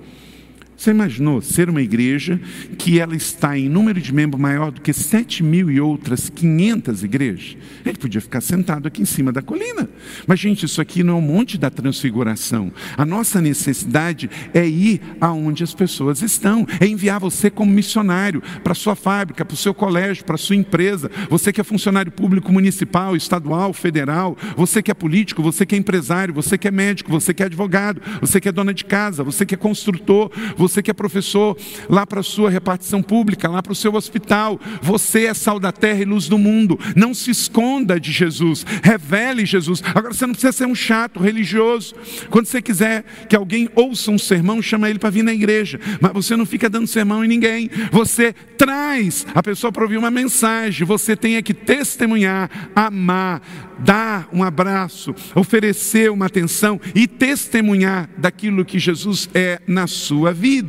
Você 0.85 0.91
imaginou 0.91 1.41
ser 1.41 1.71
uma 1.71 1.81
igreja 1.81 2.39
que 2.77 3.01
ela 3.01 3.17
está 3.17 3.57
em 3.57 3.71
número 3.71 3.99
de 3.99 4.13
membros 4.13 4.39
maior 4.39 4.71
do 4.71 4.83
que 4.83 4.93
7 4.93 5.43
mil 5.43 5.71
e 5.71 5.81
outras 5.81 6.29
500 6.29 7.03
igrejas? 7.03 7.57
Ele 7.87 7.97
podia 7.97 8.21
ficar 8.21 8.43
sentado 8.43 8.87
aqui 8.87 9.01
em 9.01 9.07
cima 9.07 9.33
da 9.33 9.41
colina. 9.41 9.89
Mas, 10.27 10.41
gente, 10.41 10.67
isso 10.67 10.83
aqui 10.83 11.03
não 11.03 11.15
é 11.15 11.17
um 11.17 11.23
monte 11.23 11.57
da 11.57 11.71
transfiguração. 11.71 12.71
A 12.99 13.07
nossa 13.07 13.41
necessidade 13.41 14.29
é 14.53 14.69
ir 14.69 15.01
aonde 15.19 15.65
as 15.65 15.73
pessoas 15.73 16.21
estão, 16.21 16.67
é 16.79 16.87
enviar 16.87 17.19
você 17.19 17.49
como 17.49 17.73
missionário 17.73 18.43
para 18.63 18.75
sua 18.75 18.95
fábrica, 18.95 19.43
para 19.43 19.55
o 19.55 19.57
seu 19.57 19.73
colégio, 19.73 20.27
para 20.27 20.35
a 20.35 20.39
sua 20.39 20.55
empresa. 20.55 21.11
Você 21.31 21.51
que 21.51 21.63
é 21.63 21.65
funcionário 21.65 22.13
público 22.13 22.53
municipal, 22.53 23.17
estadual, 23.17 23.73
federal, 23.73 24.37
você 24.55 24.83
que 24.83 24.91
é 24.91 24.95
político, 24.95 25.43
você 25.43 25.65
que 25.65 25.75
é 25.75 25.79
empresário, 25.79 26.35
você 26.35 26.59
que 26.59 26.69
é 26.69 26.71
médico, 26.71 27.11
você 27.11 27.33
que 27.33 27.43
é 27.43 27.47
advogado, 27.47 28.03
você 28.21 28.39
que 28.39 28.51
é 28.51 28.53
dona 28.53 28.75
de 28.75 28.85
casa, 28.85 29.25
você 29.25 29.47
que 29.47 29.55
é 29.55 29.57
construtor, 29.57 30.31
você 30.59 30.74
que 30.83 30.91
é 30.91 30.95
professor, 30.95 31.57
lá 31.89 32.07
para 32.07 32.21
a 32.21 32.23
sua 32.23 32.51
repartição 32.51 33.03
pública, 33.03 33.49
lá 33.49 33.63
para 33.63 33.73
o 33.73 33.77
seu 33.77 33.95
hospital, 33.95 34.61
você 34.83 35.27
é 35.27 35.35
sal 35.35 35.59
da 35.61 35.73
terra 35.73 36.01
e 36.01 36.05
luz 36.05 36.29
do 36.29 36.39
mundo. 36.39 36.79
Não 36.97 37.15
se 37.15 37.31
esconda 37.31 37.99
de 37.99 38.13
Jesus, 38.13 38.65
revele 38.83 39.45
Jesus. 39.45 39.83
Agora 39.95 40.13
você 40.13 40.27
não 40.27 40.35
precisa 40.35 40.53
ser 40.53 40.67
um 40.67 40.75
chato 40.75 41.21
religioso. 41.21 41.95
Quando 42.31 42.47
você 42.47 42.61
quiser 42.63 43.05
que 43.29 43.37
alguém 43.37 43.69
ouça 43.75 44.11
um 44.11 44.19
sermão, 44.19 44.63
chama 44.63 44.89
ele 44.89 44.99
para 44.99 45.11
vir 45.11 45.23
na 45.23 45.33
igreja, 45.33 45.79
mas 46.01 46.13
você 46.13 46.37
não 46.37 46.47
fica 46.47 46.69
dando 46.69 46.87
sermão 46.87 47.25
em 47.25 47.29
ninguém. 47.29 47.71
Você 47.91 48.33
traz 48.57 49.27
a 49.35 49.43
pessoa 49.43 49.73
para 49.73 49.83
ouvir 49.83 49.99
uma 49.99 50.11
mensagem, 50.11 50.87
você 50.87 51.17
tem 51.17 51.41
que 51.43 51.55
testemunhar, 51.55 52.51
amar, 52.75 53.43
dar 53.79 54.29
um 54.33 54.43
abraço, 54.43 55.15
oferecer 55.35 56.11
uma 56.11 56.27
atenção 56.27 56.81
e 56.95 57.07
testemunhar 57.07 58.09
daquilo 58.17 58.65
que 58.65 58.79
Jesus 58.79 59.29
é 59.35 59.61
na 59.67 59.87
sua 59.87 60.33
vida. 60.33 60.64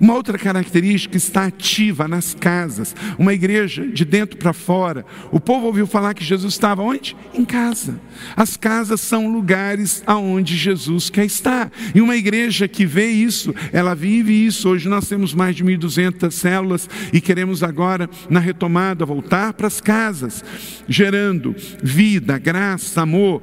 Uma 0.00 0.14
outra 0.14 0.36
característica 0.38 1.16
está 1.16 1.46
ativa 1.46 2.08
nas 2.08 2.34
casas, 2.34 2.94
uma 3.18 3.32
igreja 3.32 3.86
de 3.86 4.04
dentro 4.04 4.36
para 4.36 4.52
fora. 4.52 5.04
O 5.30 5.38
povo 5.38 5.66
ouviu 5.66 5.86
falar 5.86 6.14
que 6.14 6.24
Jesus 6.24 6.54
estava 6.54 6.82
onde? 6.82 7.16
Em 7.32 7.44
casa. 7.44 8.00
As 8.36 8.56
casas 8.56 9.00
são 9.00 9.32
lugares 9.32 10.02
aonde 10.06 10.56
Jesus 10.56 11.10
quer 11.10 11.24
estar. 11.24 11.70
E 11.94 12.00
uma 12.00 12.16
igreja 12.16 12.66
que 12.66 12.84
vê 12.84 13.06
isso, 13.06 13.54
ela 13.72 13.94
vive 13.94 14.32
isso. 14.32 14.68
Hoje 14.68 14.88
nós 14.88 15.08
temos 15.08 15.32
mais 15.32 15.54
de 15.54 15.64
1.200 15.64 16.30
células 16.30 16.88
e 17.12 17.20
queremos 17.20 17.62
agora, 17.62 18.08
na 18.28 18.40
retomada, 18.40 19.06
voltar 19.06 19.52
para 19.52 19.66
as 19.66 19.80
casas, 19.80 20.44
gerando 20.88 21.54
vida, 21.82 22.38
graça, 22.38 23.02
amor, 23.02 23.42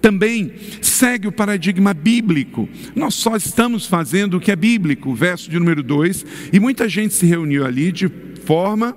também 0.00 0.52
segue 0.80 1.28
o 1.28 1.32
paradigma 1.32 1.92
bíblico. 1.92 2.68
Nós 2.94 3.14
só 3.14 3.36
estamos 3.36 3.86
fazendo 3.86 4.36
o 4.36 4.40
que 4.40 4.52
é 4.52 4.56
bíblico, 4.56 5.14
verso 5.14 5.50
de 5.50 5.58
número 5.58 5.82
2, 5.82 6.24
e 6.52 6.60
muita 6.60 6.88
gente 6.88 7.14
se 7.14 7.26
reuniu 7.26 7.64
ali 7.64 7.92
de 7.92 8.08
forma 8.44 8.96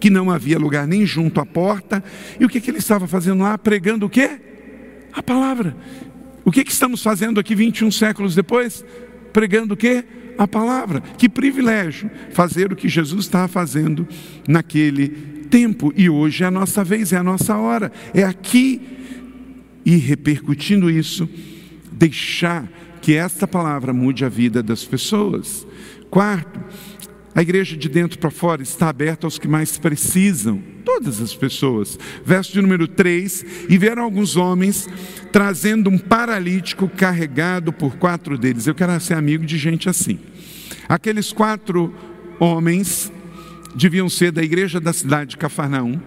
que 0.00 0.10
não 0.10 0.30
havia 0.30 0.58
lugar 0.58 0.86
nem 0.86 1.06
junto 1.06 1.40
à 1.40 1.46
porta. 1.46 2.02
E 2.38 2.44
o 2.44 2.48
que, 2.48 2.60
que 2.60 2.70
ele 2.70 2.78
estava 2.78 3.06
fazendo 3.06 3.42
lá? 3.42 3.56
Pregando 3.56 4.06
o 4.06 4.10
quê? 4.10 4.38
A 5.12 5.22
palavra. 5.22 5.76
O 6.44 6.52
que, 6.52 6.64
que 6.64 6.72
estamos 6.72 7.02
fazendo 7.02 7.40
aqui 7.40 7.54
21 7.54 7.90
séculos 7.90 8.34
depois? 8.34 8.84
Pregando 9.32 9.74
o 9.74 9.76
quê? 9.76 10.04
A 10.36 10.46
palavra. 10.46 11.00
Que 11.00 11.28
privilégio 11.28 12.10
fazer 12.32 12.72
o 12.72 12.76
que 12.76 12.88
Jesus 12.88 13.24
estava 13.24 13.48
fazendo 13.48 14.06
naquele 14.46 15.08
tempo. 15.48 15.92
E 15.96 16.10
hoje 16.10 16.44
é 16.44 16.46
a 16.48 16.50
nossa 16.50 16.84
vez, 16.84 17.12
é 17.12 17.16
a 17.16 17.22
nossa 17.22 17.56
hora. 17.56 17.90
É 18.12 18.24
aqui 18.24 18.82
e 19.84 19.96
repercutindo 19.96 20.90
isso, 20.90 21.28
deixar 21.92 22.68
que 23.02 23.14
esta 23.14 23.46
palavra 23.46 23.92
mude 23.92 24.24
a 24.24 24.28
vida 24.28 24.62
das 24.62 24.84
pessoas. 24.84 25.66
Quarto, 26.10 26.60
A 27.34 27.42
igreja 27.42 27.76
de 27.76 27.88
dentro 27.88 28.16
para 28.16 28.30
fora 28.30 28.62
está 28.62 28.88
aberta 28.88 29.26
aos 29.26 29.40
que 29.40 29.48
mais 29.48 29.76
precisam, 29.76 30.62
todas 30.84 31.20
as 31.20 31.34
pessoas. 31.34 31.98
Verso 32.24 32.52
de 32.52 32.62
número 32.62 32.86
3: 32.86 33.66
E 33.68 33.76
vieram 33.76 34.04
alguns 34.04 34.36
homens 34.36 34.88
trazendo 35.32 35.90
um 35.90 35.98
paralítico 35.98 36.88
carregado 36.88 37.72
por 37.72 37.96
quatro 37.96 38.38
deles. 38.38 38.68
Eu 38.68 38.74
quero 38.74 38.98
ser 39.00 39.14
amigo 39.14 39.44
de 39.44 39.58
gente 39.58 39.88
assim. 39.88 40.20
Aqueles 40.88 41.32
quatro 41.32 41.92
homens 42.38 43.12
deviam 43.74 44.08
ser 44.08 44.30
da 44.30 44.42
igreja 44.42 44.78
da 44.78 44.92
cidade 44.92 45.30
de 45.30 45.36
Cafarnaum 45.36 46.00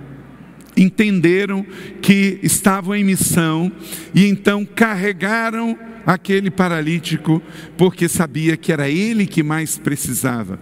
entenderam 0.77 1.65
que 2.01 2.39
estavam 2.43 2.95
em 2.95 3.03
missão 3.03 3.71
e 4.13 4.25
então 4.25 4.63
carregaram 4.63 5.77
aquele 6.05 6.49
paralítico 6.49 7.41
porque 7.75 8.07
sabia 8.07 8.55
que 8.55 8.71
era 8.71 8.89
ele 8.89 9.25
que 9.25 9.43
mais 9.43 9.77
precisava. 9.77 10.59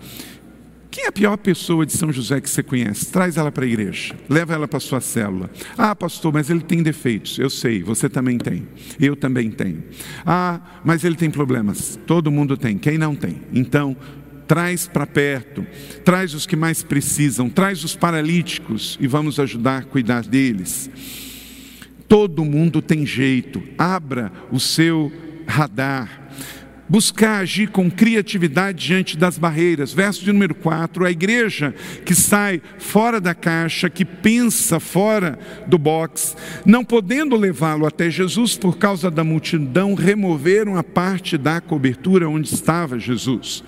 Quem 0.95 1.03
é 1.03 1.07
a 1.09 1.11
pior 1.11 1.35
pessoa 1.35 1.85
de 1.85 1.91
São 1.91 2.09
José 2.09 2.39
que 2.39 2.49
você 2.49 2.63
conhece? 2.63 3.11
Traz 3.11 3.35
ela 3.35 3.51
para 3.51 3.65
a 3.65 3.67
igreja, 3.67 4.15
leva 4.29 4.53
ela 4.53 4.65
para 4.65 4.77
a 4.77 4.79
sua 4.79 5.01
célula. 5.01 5.51
Ah, 5.77 5.93
pastor, 5.93 6.31
mas 6.31 6.49
ele 6.49 6.61
tem 6.61 6.81
defeitos. 6.81 7.37
Eu 7.37 7.49
sei, 7.49 7.83
você 7.83 8.07
também 8.07 8.37
tem. 8.37 8.65
Eu 8.97 9.13
também 9.13 9.51
tenho. 9.51 9.83
Ah, 10.25 10.61
mas 10.85 11.03
ele 11.03 11.15
tem 11.15 11.29
problemas. 11.29 11.99
Todo 12.07 12.31
mundo 12.31 12.55
tem. 12.55 12.77
Quem 12.77 12.97
não 12.97 13.13
tem? 13.13 13.41
Então, 13.51 13.97
traz 14.47 14.87
para 14.87 15.05
perto, 15.05 15.65
traz 16.03 16.33
os 16.33 16.45
que 16.45 16.55
mais 16.55 16.83
precisam, 16.83 17.49
traz 17.49 17.83
os 17.83 17.95
paralíticos 17.95 18.97
e 18.99 19.07
vamos 19.07 19.39
ajudar 19.39 19.79
a 19.79 19.83
cuidar 19.83 20.23
deles. 20.23 20.89
Todo 22.07 22.45
mundo 22.45 22.81
tem 22.81 23.05
jeito, 23.05 23.63
abra 23.77 24.31
o 24.51 24.59
seu 24.59 25.11
radar. 25.47 26.24
Buscar 26.87 27.39
agir 27.39 27.69
com 27.69 27.89
criatividade 27.89 28.85
diante 28.85 29.17
das 29.17 29.37
barreiras. 29.37 29.91
Verso 29.91 30.23
de 30.23 30.31
número 30.31 30.53
4: 30.53 31.05
a 31.05 31.11
igreja 31.11 31.73
que 32.05 32.13
sai 32.13 32.61
fora 32.77 33.19
da 33.19 33.33
caixa, 33.33 33.89
que 33.89 34.05
pensa 34.05 34.79
fora 34.79 35.39
do 35.65 35.77
box, 35.77 36.35
não 36.65 36.85
podendo 36.85 37.35
levá-lo 37.35 37.85
até 37.85 38.09
Jesus 38.09 38.55
por 38.55 38.77
causa 38.77 39.09
da 39.09 39.23
multidão, 39.23 39.95
removeram 39.95 40.77
a 40.77 40.83
parte 40.83 41.37
da 41.37 41.59
cobertura 41.59 42.29
onde 42.29 42.53
estava 42.53 42.99
Jesus. 42.99 43.63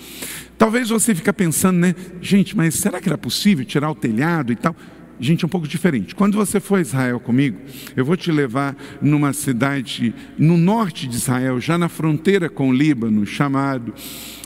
Talvez 0.58 0.90
você 0.90 1.14
fique 1.14 1.32
pensando, 1.32 1.78
né? 1.78 1.96
Gente, 2.20 2.58
mas 2.58 2.76
será 2.76 3.00
que 3.00 3.08
era 3.08 3.18
possível 3.18 3.64
tirar 3.64 3.92
o 3.92 3.96
telhado 3.96 4.52
e 4.52 4.56
tal? 4.56 4.76
Gente, 5.20 5.44
é 5.44 5.48
um 5.48 5.50
pouco 5.50 5.68
diferente. 5.68 6.14
Quando 6.14 6.38
você 6.38 6.60
for 6.60 6.78
a 6.78 6.82
Israel 6.82 7.20
comigo, 7.20 7.58
eu 7.96 8.06
vou 8.06 8.16
te 8.16 8.32
levar 8.32 8.76
numa 9.02 9.34
cidade 9.34 10.14
no 10.38 10.58
norte 10.58 11.08
de 11.08 11.16
Israel, 11.16 11.60
já 11.60 11.78
na 11.78 11.90
fronteira 11.90 12.50
com 12.50 12.70
o 12.70 12.74
Líbano, 12.74 13.26
chamado 13.26 13.94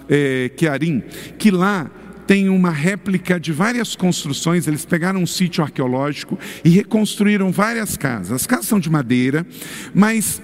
é, 0.07 0.49
Kearim, 0.55 1.03
que 1.37 1.51
lá 1.51 1.91
tem 2.25 2.47
uma 2.47 2.69
réplica 2.69 3.37
de 3.37 3.51
várias 3.51 3.97
construções. 3.97 4.65
Eles 4.65 4.85
pegaram 4.85 5.21
um 5.21 5.27
sítio 5.27 5.61
arqueológico 5.61 6.39
e 6.63 6.69
reconstruíram 6.69 7.51
várias 7.51 7.97
casas. 7.97 8.31
As 8.31 8.47
casas 8.47 8.67
são 8.67 8.79
de 8.79 8.89
madeira, 8.89 9.45
mas 9.93 10.41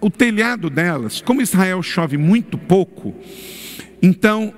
o 0.00 0.08
telhado 0.08 0.70
delas, 0.70 1.20
como 1.20 1.42
Israel 1.42 1.82
chove 1.82 2.16
muito 2.16 2.56
pouco, 2.56 3.12
então 4.00 4.54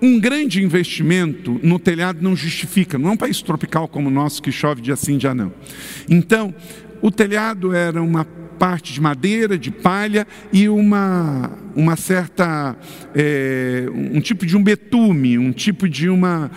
um 0.00 0.18
grande 0.20 0.62
investimento 0.62 1.58
no 1.62 1.78
telhado 1.78 2.22
não 2.22 2.36
justifica, 2.36 2.98
não 2.98 3.10
é 3.10 3.12
um 3.12 3.16
país 3.16 3.42
tropical 3.42 3.88
como 3.88 4.08
o 4.08 4.10
nosso 4.10 4.42
que 4.42 4.52
chove 4.52 4.80
dia 4.80 4.96
sim, 4.96 5.18
dia 5.18 5.34
não. 5.34 5.52
Então, 6.08 6.54
o 7.00 7.10
telhado 7.10 7.74
era 7.74 8.02
uma 8.02 8.24
parte 8.58 8.92
de 8.92 9.00
madeira, 9.00 9.56
de 9.56 9.70
palha 9.70 10.26
e 10.52 10.68
uma, 10.68 11.50
uma 11.74 11.96
certa, 11.96 12.76
é, 13.14 13.86
um 13.92 14.20
tipo 14.20 14.44
de 14.44 14.56
um 14.56 14.62
betume, 14.62 15.38
um 15.38 15.52
tipo 15.52 15.88
de 15.88 16.08
uma, 16.08 16.50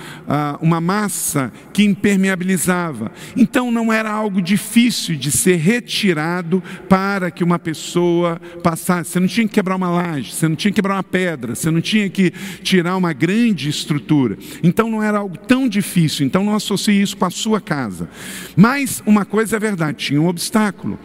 uma 0.60 0.82
massa 0.82 1.52
que 1.72 1.84
impermeabilizava. 1.84 3.12
Então 3.36 3.72
não 3.72 3.94
era 3.94 4.10
algo 4.10 4.42
difícil 4.42 5.16
de 5.16 5.32
ser 5.32 5.58
retirado 5.58 6.64
para 6.90 7.30
que 7.30 7.44
uma 7.44 7.60
pessoa 7.60 8.42
passasse. 8.64 9.12
Você 9.12 9.20
não 9.20 9.28
tinha 9.28 9.48
que 9.48 9.54
quebrar 9.54 9.76
uma 9.76 9.90
laje, 9.90 10.34
você 10.34 10.48
não 10.48 10.56
tinha 10.56 10.72
que 10.72 10.76
quebrar 10.76 10.96
uma 10.96 11.04
pedra, 11.04 11.56
você 11.56 11.70
não 11.70 11.82
tinha 11.82 12.10
que 12.10 12.32
tirar 12.64 12.98
uma 12.98 13.14
grande 13.14 13.70
estrutura. 13.70 14.38
Então 14.64 14.90
não 14.90 15.04
era 15.04 15.20
algo 15.20 15.38
tão 15.38 15.68
difícil. 15.68 16.26
Então 16.26 16.44
não 16.44 16.56
associe 16.56 17.02
isso 17.02 17.16
com 17.16 17.26
a 17.26 17.30
sua 17.30 17.62
casa. 17.62 18.10
Mas 18.56 19.04
uma 19.06 19.26
coisa 19.26 19.56
é 19.56 19.60
verdade, 19.60 20.06
tinha 20.06 20.22
um 20.22 20.28
obstáculo. 20.28 21.00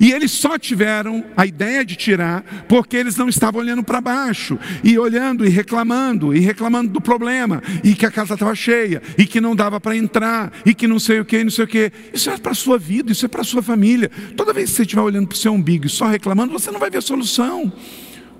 E 0.00 0.12
eles 0.12 0.30
só 0.30 0.58
tiveram 0.58 1.24
a 1.36 1.46
ideia 1.46 1.84
de 1.84 1.96
tirar 1.96 2.64
porque 2.68 2.96
eles 2.96 3.16
não 3.16 3.28
estavam 3.28 3.60
olhando 3.60 3.82
para 3.82 4.00
baixo 4.00 4.58
e 4.82 4.98
olhando 4.98 5.44
e 5.44 5.48
reclamando 5.48 6.34
e 6.34 6.40
reclamando 6.40 6.90
do 6.92 7.00
problema 7.00 7.62
e 7.82 7.94
que 7.94 8.06
a 8.06 8.10
casa 8.10 8.34
estava 8.34 8.54
cheia 8.54 9.02
e 9.16 9.26
que 9.26 9.40
não 9.40 9.54
dava 9.54 9.80
para 9.80 9.96
entrar 9.96 10.52
e 10.64 10.74
que 10.74 10.86
não 10.86 10.98
sei 10.98 11.20
o 11.20 11.24
que, 11.24 11.42
não 11.42 11.50
sei 11.50 11.64
o 11.64 11.68
que. 11.68 11.92
Isso 12.12 12.30
é 12.30 12.36
para 12.38 12.52
a 12.52 12.54
sua 12.54 12.78
vida, 12.78 13.12
isso 13.12 13.24
é 13.24 13.28
para 13.28 13.42
a 13.42 13.44
sua 13.44 13.62
família. 13.62 14.10
Toda 14.36 14.52
vez 14.52 14.70
que 14.70 14.76
você 14.76 14.82
estiver 14.82 15.02
olhando 15.02 15.26
para 15.26 15.34
o 15.34 15.38
seu 15.38 15.52
umbigo 15.52 15.86
e 15.86 15.90
só 15.90 16.06
reclamando, 16.06 16.52
você 16.52 16.70
não 16.70 16.80
vai 16.80 16.90
ver 16.90 16.98
a 16.98 17.02
solução. 17.02 17.72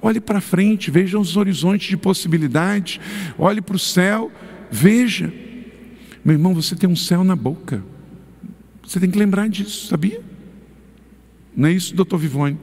Olhe 0.01 0.21
para 0.21 0.41
frente, 0.41 0.91
veja 0.91 1.19
os 1.19 1.37
horizontes 1.37 1.89
de 1.89 1.97
possibilidade, 1.97 3.01
olhe 3.39 3.61
para 3.61 3.77
o 3.77 3.79
céu, 3.79 4.33
veja. 4.71 5.33
Meu 6.25 6.35
irmão, 6.35 6.55
você 6.55 6.75
tem 6.75 6.89
um 6.89 6.97
céu 6.97 7.23
na 7.23 7.37
boca. 7.37 7.85
Você 8.85 8.99
tem 8.99 9.11
que 9.11 9.19
lembrar 9.19 9.49
disso, 9.49 9.87
sabia? 9.87 10.21
Não 11.55 11.69
é 11.69 11.73
isso, 11.73 11.95
doutor 11.95 12.19
Vivone? 12.19 12.59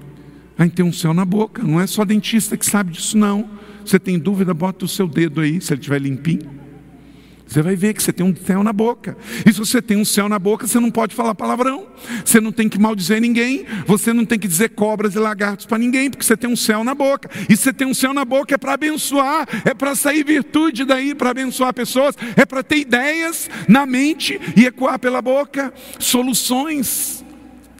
A 0.58 0.84
um 0.84 0.92
céu 0.92 1.14
na 1.14 1.24
boca, 1.24 1.64
não 1.64 1.80
é 1.80 1.88
só 1.88 2.04
dentista 2.04 2.58
que 2.58 2.66
sabe 2.66 2.92
disso, 2.92 3.18
não. 3.18 3.50
Você 3.86 3.98
tem 3.98 4.20
dúvida, 4.20 4.54
bota 4.54 4.84
o 4.84 4.88
seu 4.88 5.08
dedo 5.08 5.40
aí, 5.42 5.62
se 5.62 5.72
ele 5.74 5.80
estiver 5.80 6.02
limpinho. 6.02 6.60
Você 7.50 7.64
vai 7.64 7.76
ver 7.76 7.96
que 7.96 8.04
você 8.04 8.14
tem 8.14 8.24
um 8.24 8.36
céu 8.36 8.62
na 8.62 8.72
boca. 8.72 9.18
E 9.44 9.52
se 9.52 9.58
você 9.58 9.82
tem 9.82 9.98
um 9.98 10.06
céu 10.06 10.30
na 10.30 10.38
boca, 10.38 10.68
você 10.68 10.80
não 10.80 10.92
pode 10.92 11.16
falar 11.16 11.34
palavrão. 11.34 11.88
Você 12.24 12.40
não 12.40 12.52
tem 12.52 12.70
que 12.70 12.78
maldizer 12.78 13.20
ninguém. 13.20 13.66
Você 13.88 14.14
não 14.14 14.24
tem 14.24 14.38
que 14.38 14.48
dizer 14.48 14.70
cobras 14.70 15.16
e 15.16 15.18
lagartos 15.18 15.66
para 15.66 15.80
ninguém, 15.80 16.12
porque 16.12 16.24
você 16.24 16.38
tem 16.38 16.48
um 16.48 16.56
céu 16.56 16.84
na 16.84 16.94
boca. 16.94 17.28
E 17.50 17.58
se 17.58 17.64
você 17.64 17.74
tem 17.74 17.88
um 17.88 17.94
céu 17.94 18.14
na 18.14 18.24
boca 18.24 18.54
é 18.54 18.58
para 18.58 18.74
abençoar, 18.74 19.48
é 19.66 19.74
para 19.74 19.96
sair 19.96 20.24
virtude 20.24 20.86
daí, 20.86 21.16
para 21.16 21.32
abençoar 21.32 21.74
pessoas, 21.74 22.16
é 22.36 22.46
para 22.46 22.62
ter 22.62 22.78
ideias 22.78 23.50
na 23.68 23.84
mente 23.88 24.40
e 24.56 24.66
ecoar 24.66 25.00
pela 25.00 25.20
boca 25.20 25.74
soluções. 25.98 27.19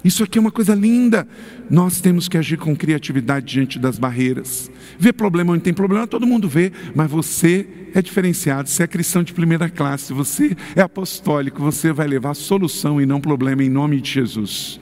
Isso 0.04 0.24
aqui 0.24 0.38
é 0.38 0.42
uma 0.42 0.52
coisa 0.52 0.74
linda. 0.74 1.28
Nós 1.70 2.00
temos 2.00 2.28
que 2.28 2.38
agir 2.38 2.58
com 2.58 2.76
criatividade 2.76 3.46
diante 3.46 3.78
das 3.78 4.00
barreiras. 4.00 4.72
Ver 4.98 5.14
problema 5.14 5.54
onde 5.54 5.64
tem 5.64 5.74
problema, 5.74 6.08
todo 6.08 6.26
mundo 6.26 6.48
vê, 6.48 6.72
mas 6.96 7.10
você 7.10 7.68
é 7.94 8.02
diferenciado, 8.02 8.70
você 8.70 8.84
é 8.84 8.88
cristão 8.88 9.24
de 9.24 9.34
primeira 9.34 9.70
classe, 9.70 10.14
você 10.14 10.56
é 10.76 10.82
apostólico, 10.82 11.62
você 11.62 11.92
vai 11.92 12.08
levar 12.08 12.34
solução 12.34 13.02
e 13.02 13.06
não 13.06 13.20
problema 13.20 13.64
em 13.64 13.70
nome 13.70 14.00
de 14.00 14.12
Jesus. 14.12 14.80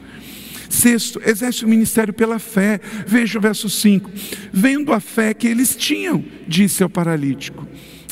Sexto, 0.70 1.22
exerce 1.26 1.64
o 1.64 1.68
ministério 1.68 2.14
pela 2.14 2.40
fé. 2.40 2.80
Veja 3.06 3.40
o 3.40 3.42
verso 3.42 3.70
5. 3.70 4.12
Vendo 4.52 4.92
a 4.92 5.00
fé 5.00 5.34
que 5.34 5.48
eles 5.48 5.76
tinham, 5.76 6.24
disse 6.48 6.84
ao 6.84 6.90
paralítico. 6.90 7.66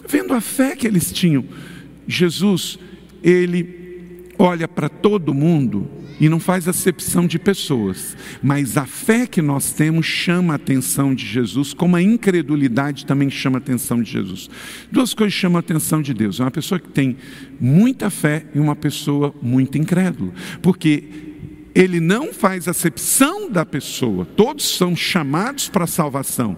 Vendo 0.08 0.34
a 0.34 0.42
fé 0.42 0.76
que 0.76 0.88
eles 0.88 1.12
tinham, 1.12 1.44
Jesus, 2.08 2.80
ele 3.22 4.24
olha 4.38 4.68
para 4.68 4.88
todo 4.88 5.34
mundo 5.34 5.90
e 6.20 6.30
não 6.30 6.40
faz 6.40 6.68
acepção 6.68 7.28
de 7.28 7.38
pessoas, 7.38 8.16
mas 8.42 8.78
a 8.78 8.86
fé 8.86 9.28
que 9.28 9.42
nós 9.42 9.72
temos 9.74 10.06
chama 10.06 10.54
a 10.54 10.56
atenção 10.56 11.14
de 11.14 11.26
Jesus, 11.26 11.74
como 11.74 11.96
a 11.96 12.02
incredulidade 12.02 13.06
também 13.06 13.30
chama 13.30 13.58
a 13.58 13.60
atenção 13.60 14.02
de 14.02 14.12
Jesus. 14.12 14.50
Duas 14.92 15.14
coisas 15.14 15.34
chamam 15.34 15.58
a 15.58 15.60
atenção 15.60 16.02
de 16.02 16.14
Deus: 16.14 16.40
uma 16.40 16.52
pessoa 16.52 16.80
que 16.80 16.90
tem 16.90 17.18
muita 17.60 18.10
fé 18.10 18.46
e 18.54 18.60
uma 18.60 18.76
pessoa 18.76 19.34
muito 19.42 19.78
incrédula, 19.78 20.32
porque 20.62 21.04
ele 21.74 22.00
não 22.00 22.34
faz 22.34 22.68
acepção 22.68 23.52
da 23.52 23.66
pessoa, 23.66 24.26
todos 24.26 24.78
são 24.78 24.96
chamados 24.96 25.68
para 25.68 25.84
a 25.84 25.88
salvação, 25.88 26.56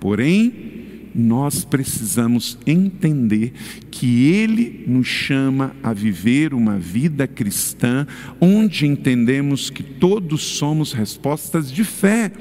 porém, 0.00 0.83
nós 1.14 1.64
precisamos 1.64 2.58
entender 2.66 3.52
que 3.90 4.32
Ele 4.32 4.84
nos 4.86 5.06
chama 5.06 5.76
a 5.82 5.92
viver 5.92 6.52
uma 6.52 6.78
vida 6.78 7.26
cristã, 7.26 8.06
onde 8.40 8.86
entendemos 8.86 9.70
que 9.70 9.82
todos 9.82 10.42
somos 10.42 10.92
respostas 10.92 11.70
de 11.70 11.84
fé, 11.84 12.32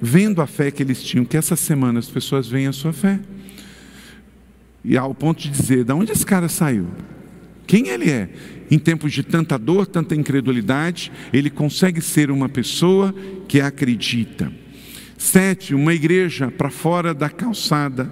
vendo 0.00 0.40
a 0.40 0.46
fé 0.46 0.70
que 0.70 0.82
eles 0.82 1.02
tinham, 1.02 1.24
que 1.24 1.36
essa 1.36 1.56
semana 1.56 1.98
as 1.98 2.08
pessoas 2.08 2.48
veem 2.48 2.66
a 2.66 2.72
sua 2.72 2.92
fé. 2.92 3.20
E 4.84 4.96
ao 4.96 5.14
ponto 5.14 5.42
de 5.42 5.50
dizer: 5.50 5.84
de 5.84 5.92
onde 5.92 6.12
esse 6.12 6.24
cara 6.24 6.48
saiu? 6.48 6.86
Quem 7.66 7.88
ele 7.88 8.10
é? 8.10 8.30
Em 8.70 8.78
tempos 8.78 9.12
de 9.12 9.22
tanta 9.22 9.58
dor, 9.58 9.86
tanta 9.86 10.14
incredulidade, 10.14 11.12
ele 11.32 11.50
consegue 11.50 12.00
ser 12.00 12.30
uma 12.30 12.48
pessoa 12.48 13.14
que 13.46 13.60
acredita. 13.60 14.50
Sete, 15.18 15.74
uma 15.74 15.92
igreja 15.92 16.48
para 16.48 16.70
fora 16.70 17.12
da 17.12 17.28
calçada, 17.28 18.08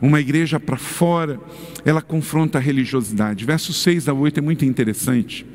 uma 0.00 0.18
igreja 0.18 0.58
para 0.58 0.78
fora, 0.78 1.38
ela 1.84 2.00
confronta 2.00 2.56
a 2.56 2.60
religiosidade. 2.60 3.44
Verso 3.44 3.74
6 3.74 4.08
a 4.08 4.14
8 4.14 4.38
é 4.38 4.42
muito 4.42 4.64
interessante. 4.64 5.46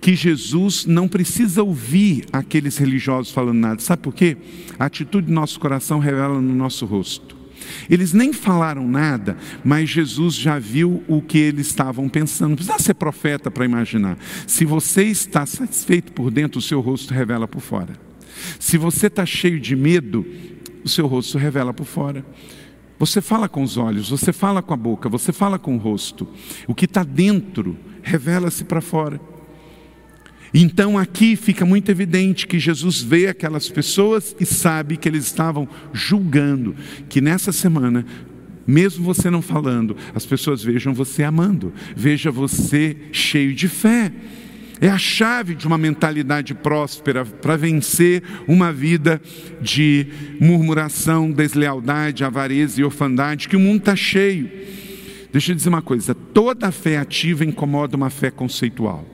Que 0.00 0.14
Jesus 0.14 0.86
não 0.86 1.08
precisa 1.08 1.64
ouvir 1.64 2.24
aqueles 2.32 2.78
religiosos 2.78 3.32
falando 3.32 3.58
nada. 3.58 3.80
Sabe 3.80 4.00
por 4.00 4.14
quê? 4.14 4.36
A 4.78 4.84
atitude 4.84 5.26
do 5.26 5.32
nosso 5.32 5.58
coração 5.58 5.98
revela 5.98 6.40
no 6.40 6.54
nosso 6.54 6.86
rosto. 6.86 7.36
Eles 7.90 8.12
nem 8.12 8.32
falaram 8.32 8.86
nada, 8.86 9.36
mas 9.64 9.90
Jesus 9.90 10.36
já 10.36 10.56
viu 10.56 11.02
o 11.08 11.20
que 11.20 11.38
eles 11.38 11.66
estavam 11.66 12.08
pensando. 12.08 12.50
Não 12.50 12.56
precisa 12.56 12.78
ser 12.78 12.94
profeta 12.94 13.50
para 13.50 13.64
imaginar. 13.64 14.16
Se 14.46 14.64
você 14.64 15.02
está 15.02 15.44
satisfeito 15.44 16.12
por 16.12 16.30
dentro, 16.30 16.60
o 16.60 16.62
seu 16.62 16.80
rosto 16.80 17.12
revela 17.12 17.48
por 17.48 17.60
fora. 17.60 18.07
Se 18.58 18.78
você 18.78 19.06
está 19.06 19.24
cheio 19.24 19.60
de 19.60 19.74
medo, 19.74 20.26
o 20.84 20.88
seu 20.88 21.06
rosto 21.06 21.38
revela 21.38 21.72
por 21.72 21.86
fora. 21.86 22.24
Você 22.98 23.20
fala 23.20 23.48
com 23.48 23.62
os 23.62 23.76
olhos, 23.76 24.10
você 24.10 24.32
fala 24.32 24.60
com 24.60 24.74
a 24.74 24.76
boca, 24.76 25.08
você 25.08 25.32
fala 25.32 25.58
com 25.58 25.76
o 25.76 25.78
rosto. 25.78 26.26
O 26.66 26.74
que 26.74 26.84
está 26.84 27.04
dentro 27.04 27.76
revela-se 28.02 28.64
para 28.64 28.80
fora. 28.80 29.20
Então 30.52 30.98
aqui 30.98 31.36
fica 31.36 31.64
muito 31.64 31.90
evidente 31.90 32.46
que 32.46 32.58
Jesus 32.58 33.02
vê 33.02 33.28
aquelas 33.28 33.68
pessoas 33.68 34.34
e 34.40 34.46
sabe 34.46 34.96
que 34.96 35.08
eles 35.08 35.26
estavam 35.26 35.68
julgando, 35.92 36.74
que 37.08 37.20
nessa 37.20 37.52
semana, 37.52 38.04
mesmo 38.66 39.04
você 39.04 39.30
não 39.30 39.42
falando, 39.42 39.96
as 40.14 40.24
pessoas 40.24 40.62
vejam 40.62 40.94
você 40.94 41.22
amando, 41.22 41.72
veja 41.94 42.30
você 42.30 42.96
cheio 43.12 43.54
de 43.54 43.68
fé. 43.68 44.12
É 44.80 44.88
a 44.88 44.98
chave 44.98 45.54
de 45.54 45.66
uma 45.66 45.76
mentalidade 45.76 46.54
próspera 46.54 47.24
para 47.24 47.56
vencer 47.56 48.22
uma 48.46 48.72
vida 48.72 49.20
de 49.60 50.06
murmuração, 50.40 51.32
deslealdade, 51.32 52.24
avareza 52.24 52.80
e 52.80 52.84
orfandade, 52.84 53.48
que 53.48 53.56
o 53.56 53.60
mundo 53.60 53.78
está 53.78 53.96
cheio. 53.96 54.48
Deixa 55.32 55.52
eu 55.52 55.56
dizer 55.56 55.68
uma 55.68 55.82
coisa: 55.82 56.14
toda 56.14 56.70
fé 56.70 56.98
ativa 56.98 57.44
incomoda 57.44 57.96
uma 57.96 58.10
fé 58.10 58.30
conceitual. 58.30 59.04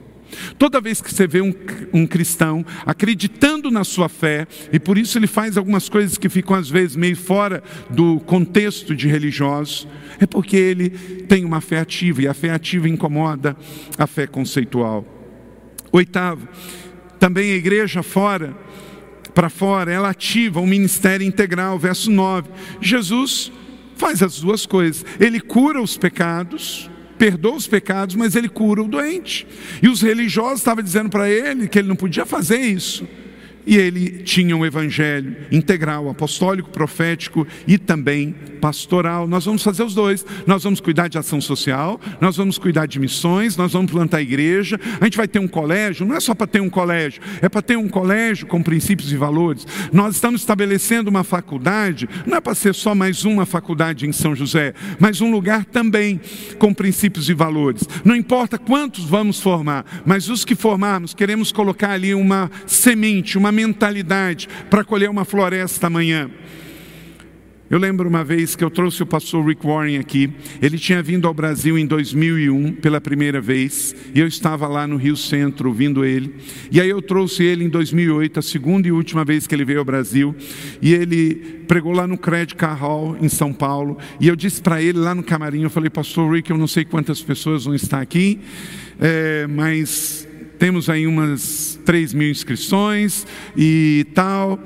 Toda 0.59 0.81
vez 0.81 1.01
que 1.01 1.13
você 1.13 1.27
vê 1.27 1.41
um, 1.41 1.55
um, 1.93 2.07
cristão 2.07 2.65
acreditando 2.85 3.71
na 3.71 3.85
sua 3.85 4.09
fé, 4.09 4.47
e 4.73 4.79
por 4.79 4.99
isso 4.99 5.17
ele 5.17 5.27
faz 5.27 5.57
algumas 5.57 5.89
coisas 5.89 6.19
que 6.19 6.29
ficam 6.29 6.57
às 6.57 6.69
vezes 6.69 6.97
meio 6.97 7.17
fora 7.17 7.63
do 7.89 8.19
contexto 8.21 8.95
de 8.97 9.07
religiosos, 9.09 9.87
é 10.19 10.27
porque 10.27 10.57
ele 10.57 10.91
tem 10.91 11.45
uma 11.45 11.61
fé 11.61 11.79
ativa, 11.79 12.23
e 12.23 12.29
a 12.29 12.35
fé 12.35 12.51
ativa 12.51 12.89
incomoda 12.89 13.57
a 13.97 14.07
fé 14.07 14.27
conceitual. 14.27 15.14
Oitavo, 15.95 16.49
também 17.21 17.53
a 17.53 17.55
igreja 17.55 18.03
fora, 18.03 18.53
para 19.33 19.49
fora, 19.49 19.93
ela 19.93 20.11
ativa 20.11 20.59
o 20.59 20.67
ministério 20.67 21.25
integral, 21.25 21.79
verso 21.79 22.11
9. 22.11 22.51
Jesus 22.81 23.53
faz 23.95 24.21
as 24.21 24.41
duas 24.41 24.67
coisas, 24.67 25.07
ele 25.21 25.39
cura 25.39 25.81
os 25.81 25.97
pecados, 25.97 26.91
perdoa 27.17 27.55
os 27.55 27.69
pecados, 27.69 28.17
mas 28.17 28.35
ele 28.35 28.49
cura 28.49 28.83
o 28.83 28.89
doente. 28.89 29.47
E 29.81 29.89
os 29.89 30.03
religiosos 30.03 30.59
estavam 30.59 30.83
dizendo 30.83 31.11
para 31.11 31.31
ele 31.31 31.69
que 31.69 31.79
ele 31.79 31.87
não 31.87 31.95
podia 31.95 32.27
fazer 32.27 32.59
isso. 32.59 33.07
E 33.67 33.77
ele 33.77 34.23
tinha 34.23 34.57
um 34.57 34.65
evangelho 34.65 35.37
integral, 35.51 36.09
apostólico, 36.09 36.71
profético 36.71 37.47
e 37.67 37.79
também 37.79 38.35
pastoral. 38.61 39.27
Nós 39.27 39.45
vamos 39.45 39.63
fazer 39.63 39.83
os 39.83 39.95
dois. 39.95 40.25
Nós 40.47 40.63
vamos 40.63 40.81
cuidar 40.81 41.09
de 41.09 41.19
ação 41.19 41.41
social, 41.41 42.01
nós 42.21 42.37
vamos 42.37 42.59
cuidar 42.59 42.87
de 42.87 42.99
missões, 42.99 43.57
nós 43.57 43.73
vamos 43.73 43.91
plantar 43.91 44.23
igreja. 44.23 44.79
A 45.01 45.05
gente 45.05 45.17
vai 45.17 45.29
ter 45.29 45.39
um 45.39 45.49
colégio, 45.49 46.07
não 46.07 46.17
é 46.17 46.21
só 46.21 46.35
para 46.35 46.47
ter 46.47 46.61
um 46.61 46.71
colégio, 46.71 47.23
é 47.41 47.49
para 47.49 47.63
ter 47.63 47.77
um 47.77 47.89
colégio 47.89 48.47
com 48.47 48.63
princípios 48.63 49.13
e 49.13 49.17
valores. 49.17 49.67
Nós 49.93 50.15
estamos 50.15 50.41
estabelecendo 50.41 51.11
uma 51.11 51.25
faculdade, 51.25 52.09
não 52.27 52.37
é 52.37 52.41
para 52.41 52.55
ser 52.55 52.75
só 52.75 52.95
mais 52.95 53.25
uma 53.25 53.47
faculdade 53.47 54.07
em 54.07 54.13
São 54.13 54.35
José, 54.35 54.75
mas 54.99 55.21
um 55.21 55.31
lugar 55.31 55.65
também 55.65 56.21
com 56.59 56.73
princípios 56.73 57.29
e 57.29 57.35
valores. 57.35 57.83
Não 58.05 58.17
importa 58.17 58.59
quantos 58.59 59.05
vamos 59.05 59.41
formar, 59.41 59.85
mas 60.05 60.29
os 60.29 60.45
que 60.45 60.55
formarmos, 60.55 61.15
queremos 61.15 61.53
colocar 61.53 61.91
ali 61.91 62.15
uma 62.15 62.51
semente, 62.67 63.39
uma 63.39 63.53
mentalidade 63.55 64.49
para 64.69 64.85
colher 64.85 65.09
uma 65.09 65.25
floresta 65.25 65.87
amanhã. 65.87 66.31
Eu 67.71 67.79
lembro 67.79 68.07
uma 68.07 68.23
vez 68.23 68.55
que 68.55 68.63
eu 68.63 68.71
trouxe 68.71 69.03
o 69.03 69.07
pastor 69.07 69.45
Rick 69.45 69.67
Warren 69.67 69.99
aqui. 69.99 70.31
Ele 70.61 70.79
tinha 70.79 71.03
vindo 71.03 71.27
ao 71.27 71.33
Brasil 71.33 71.79
em 71.79 71.87
2001 71.87 72.75
pela 72.75 73.01
primeira 73.01 73.41
vez, 73.41 73.97
e 74.15 74.21
eu 74.21 74.27
estava 74.27 74.69
lá 74.69 74.87
no 74.87 74.97
Rio 74.97 75.17
Centro 75.17 75.71
ouvindo 75.71 76.05
ele. 76.05 76.37
E 76.71 76.79
aí 76.79 76.91
eu 76.91 77.01
trouxe 77.01 77.43
ele 77.43 77.65
em 77.65 77.69
2008, 77.71 78.39
a 78.39 78.43
segunda 78.43 78.87
e 78.87 78.93
última 78.93 79.25
vez 79.25 79.47
que 79.47 79.55
ele 79.55 79.65
veio 79.65 79.79
ao 79.79 79.85
Brasil, 79.85 80.37
e 80.81 80.93
ele 80.93 81.65
pregou 81.67 81.93
lá 81.93 82.07
no 82.07 82.19
Credit 82.19 82.55
Car 82.55 82.79
Hall 82.79 83.17
em 83.19 83.31
São 83.31 83.53
Paulo. 83.53 83.97
E 84.21 84.29
eu 84.29 84.37
disse 84.37 84.61
para 84.61 84.83
ele 84.83 84.99
lá 84.99 85.15
no 85.15 85.23
camarim, 85.23 85.63
eu 85.63 85.71
falei: 85.71 85.89
"Pastor 85.89 86.33
Rick, 86.33 86.51
eu 86.51 86.59
não 86.59 86.69
sei 86.69 86.85
quantas 86.85 87.23
pessoas 87.23 87.65
vão 87.65 87.75
estar 87.75 88.01
aqui, 88.01 88.41
é, 89.01 89.47
mas 89.49 90.24
temos 90.59 90.89
aí 90.89 91.07
umas 91.07 91.79
3 91.85 92.15
mil 92.15 92.31
inscrições 92.31 93.27
e 93.57 94.07
tal. 94.15 94.63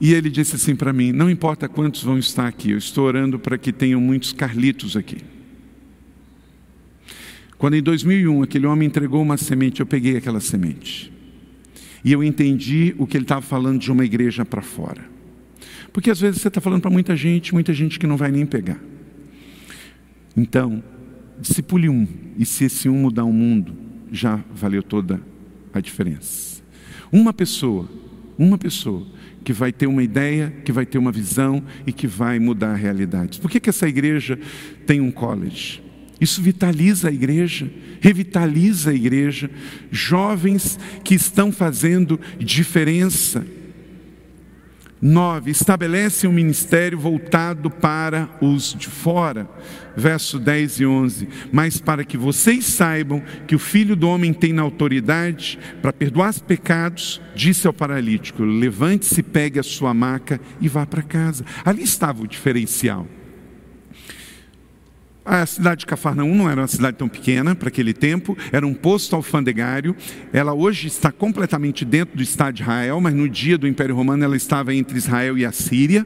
E 0.00 0.14
ele 0.14 0.28
disse 0.28 0.56
assim 0.56 0.74
para 0.74 0.92
mim: 0.92 1.12
Não 1.12 1.30
importa 1.30 1.68
quantos 1.68 2.02
vão 2.02 2.18
estar 2.18 2.46
aqui, 2.46 2.72
eu 2.72 2.78
estou 2.78 3.04
orando 3.06 3.38
para 3.38 3.56
que 3.56 3.72
tenham 3.72 4.00
muitos 4.00 4.32
Carlitos 4.32 4.96
aqui. 4.96 5.18
Quando 7.56 7.74
em 7.74 7.82
2001 7.82 8.42
aquele 8.42 8.66
homem 8.66 8.88
entregou 8.88 9.22
uma 9.22 9.36
semente, 9.36 9.78
eu 9.78 9.86
peguei 9.86 10.16
aquela 10.16 10.40
semente. 10.40 11.12
E 12.04 12.10
eu 12.10 12.24
entendi 12.24 12.92
o 12.98 13.06
que 13.06 13.16
ele 13.16 13.24
estava 13.24 13.40
falando 13.40 13.78
de 13.78 13.92
uma 13.92 14.04
igreja 14.04 14.44
para 14.44 14.60
fora. 14.60 15.04
Porque 15.92 16.10
às 16.10 16.20
vezes 16.20 16.40
você 16.40 16.48
está 16.48 16.60
falando 16.60 16.80
para 16.80 16.90
muita 16.90 17.14
gente, 17.14 17.54
muita 17.54 17.72
gente 17.72 18.00
que 18.00 18.06
não 18.06 18.16
vai 18.16 18.32
nem 18.32 18.44
pegar. 18.44 18.80
Então, 20.36 20.82
discipule 21.38 21.88
um, 21.88 22.08
e 22.36 22.44
se 22.44 22.64
esse 22.64 22.88
um 22.88 22.96
mudar 22.96 23.24
o 23.24 23.32
mundo, 23.32 23.76
já 24.12 24.38
valeu 24.54 24.82
toda 24.82 25.20
a 25.72 25.80
diferença. 25.80 26.62
Uma 27.10 27.32
pessoa, 27.32 27.88
uma 28.38 28.58
pessoa 28.58 29.06
que 29.42 29.52
vai 29.52 29.72
ter 29.72 29.86
uma 29.86 30.02
ideia, 30.02 30.52
que 30.64 30.70
vai 30.70 30.86
ter 30.86 30.98
uma 30.98 31.10
visão 31.10 31.64
e 31.86 31.92
que 31.92 32.06
vai 32.06 32.38
mudar 32.38 32.72
a 32.72 32.76
realidade. 32.76 33.40
Por 33.40 33.50
que, 33.50 33.58
que 33.58 33.70
essa 33.70 33.88
igreja 33.88 34.38
tem 34.86 35.00
um 35.00 35.10
college? 35.10 35.82
Isso 36.20 36.40
vitaliza 36.40 37.08
a 37.08 37.12
igreja, 37.12 37.68
revitaliza 38.00 38.90
a 38.90 38.94
igreja. 38.94 39.50
Jovens 39.90 40.78
que 41.02 41.14
estão 41.14 41.50
fazendo 41.50 42.20
diferença 42.38 43.44
9. 45.02 45.50
Estabelece 45.50 46.28
um 46.28 46.32
ministério 46.32 46.96
voltado 46.96 47.68
para 47.68 48.28
os 48.40 48.72
de 48.72 48.86
fora. 48.86 49.50
Verso 49.96 50.38
10 50.38 50.80
e 50.80 50.86
11. 50.86 51.28
Mas 51.50 51.80
para 51.80 52.04
que 52.04 52.16
vocês 52.16 52.64
saibam 52.64 53.20
que 53.48 53.56
o 53.56 53.58
Filho 53.58 53.96
do 53.96 54.08
Homem 54.08 54.32
tem 54.32 54.52
na 54.52 54.62
autoridade 54.62 55.58
para 55.82 55.92
perdoar 55.92 56.30
os 56.30 56.38
pecados, 56.38 57.20
disse 57.34 57.66
ao 57.66 57.72
paralítico: 57.72 58.44
levante-se, 58.44 59.22
pegue 59.22 59.58
a 59.58 59.64
sua 59.64 59.92
maca 59.92 60.40
e 60.60 60.68
vá 60.68 60.86
para 60.86 61.02
casa. 61.02 61.44
Ali 61.64 61.82
estava 61.82 62.22
o 62.22 62.28
diferencial. 62.28 63.06
A 65.24 65.46
cidade 65.46 65.80
de 65.80 65.86
Cafarnaum 65.86 66.34
não 66.34 66.50
era 66.50 66.60
uma 66.60 66.66
cidade 66.66 66.96
tão 66.96 67.08
pequena 67.08 67.54
para 67.54 67.68
aquele 67.68 67.92
tempo, 67.92 68.36
era 68.50 68.66
um 68.66 68.74
posto 68.74 69.14
alfandegário. 69.14 69.94
Ela 70.32 70.52
hoje 70.52 70.88
está 70.88 71.12
completamente 71.12 71.84
dentro 71.84 72.16
do 72.16 72.22
Estado 72.24 72.56
de 72.56 72.62
Israel, 72.62 73.00
mas 73.00 73.14
no 73.14 73.28
dia 73.28 73.56
do 73.56 73.68
Império 73.68 73.94
Romano 73.94 74.24
ela 74.24 74.36
estava 74.36 74.74
entre 74.74 74.98
Israel 74.98 75.38
e 75.38 75.46
a 75.46 75.52
Síria. 75.52 76.04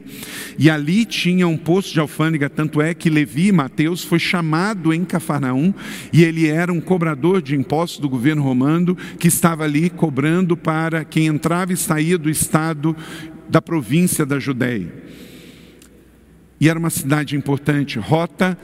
E 0.59 0.69
ali 0.69 1.03
tinha 1.03 1.47
um 1.47 1.57
posto 1.57 1.93
de 1.93 1.99
alfândega, 1.99 2.47
tanto 2.47 2.79
é 2.79 2.93
que 2.93 3.09
Levi, 3.09 3.51
Mateus, 3.51 4.03
foi 4.03 4.19
chamado 4.19 4.93
em 4.93 5.03
Cafarnaum 5.03 5.73
e 6.13 6.23
ele 6.23 6.47
era 6.47 6.71
um 6.71 6.79
cobrador 6.79 7.41
de 7.41 7.55
impostos 7.55 7.99
do 7.99 8.07
governo 8.07 8.43
romano 8.43 8.95
que 9.17 9.27
estava 9.27 9.63
ali 9.63 9.89
cobrando 9.89 10.55
para 10.55 11.03
quem 11.03 11.25
entrava 11.25 11.73
e 11.73 11.77
saía 11.77 12.19
do 12.19 12.29
estado 12.29 12.95
da 13.49 13.63
província 13.63 14.27
da 14.27 14.37
Judéia. 14.37 14.93
E 16.59 16.69
era 16.69 16.77
uma 16.77 16.91
cidade 16.91 17.35
importante, 17.35 17.97
rota 17.97 18.55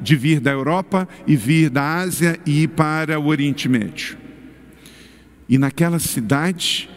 de 0.00 0.16
vir 0.16 0.40
da 0.40 0.50
Europa 0.50 1.08
e 1.26 1.36
vir 1.36 1.70
da 1.70 1.96
Ásia 1.96 2.38
e 2.46 2.62
ir 2.62 2.68
para 2.68 3.18
o 3.18 3.26
Oriente 3.26 3.68
Médio. 3.68 4.16
E 5.48 5.58
naquela 5.58 5.98
cidade, 5.98 6.88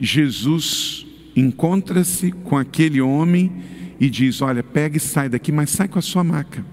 Jesus 0.00 1.06
encontra-se 1.36 2.32
com 2.32 2.56
aquele 2.56 3.00
homem 3.00 3.52
e 4.00 4.08
diz: 4.08 4.40
Olha, 4.40 4.62
pega 4.62 4.96
e 4.96 5.00
sai 5.00 5.28
daqui, 5.28 5.52
mas 5.52 5.70
sai 5.70 5.88
com 5.88 5.98
a 5.98 6.02
sua 6.02 6.24
maca. 6.24 6.64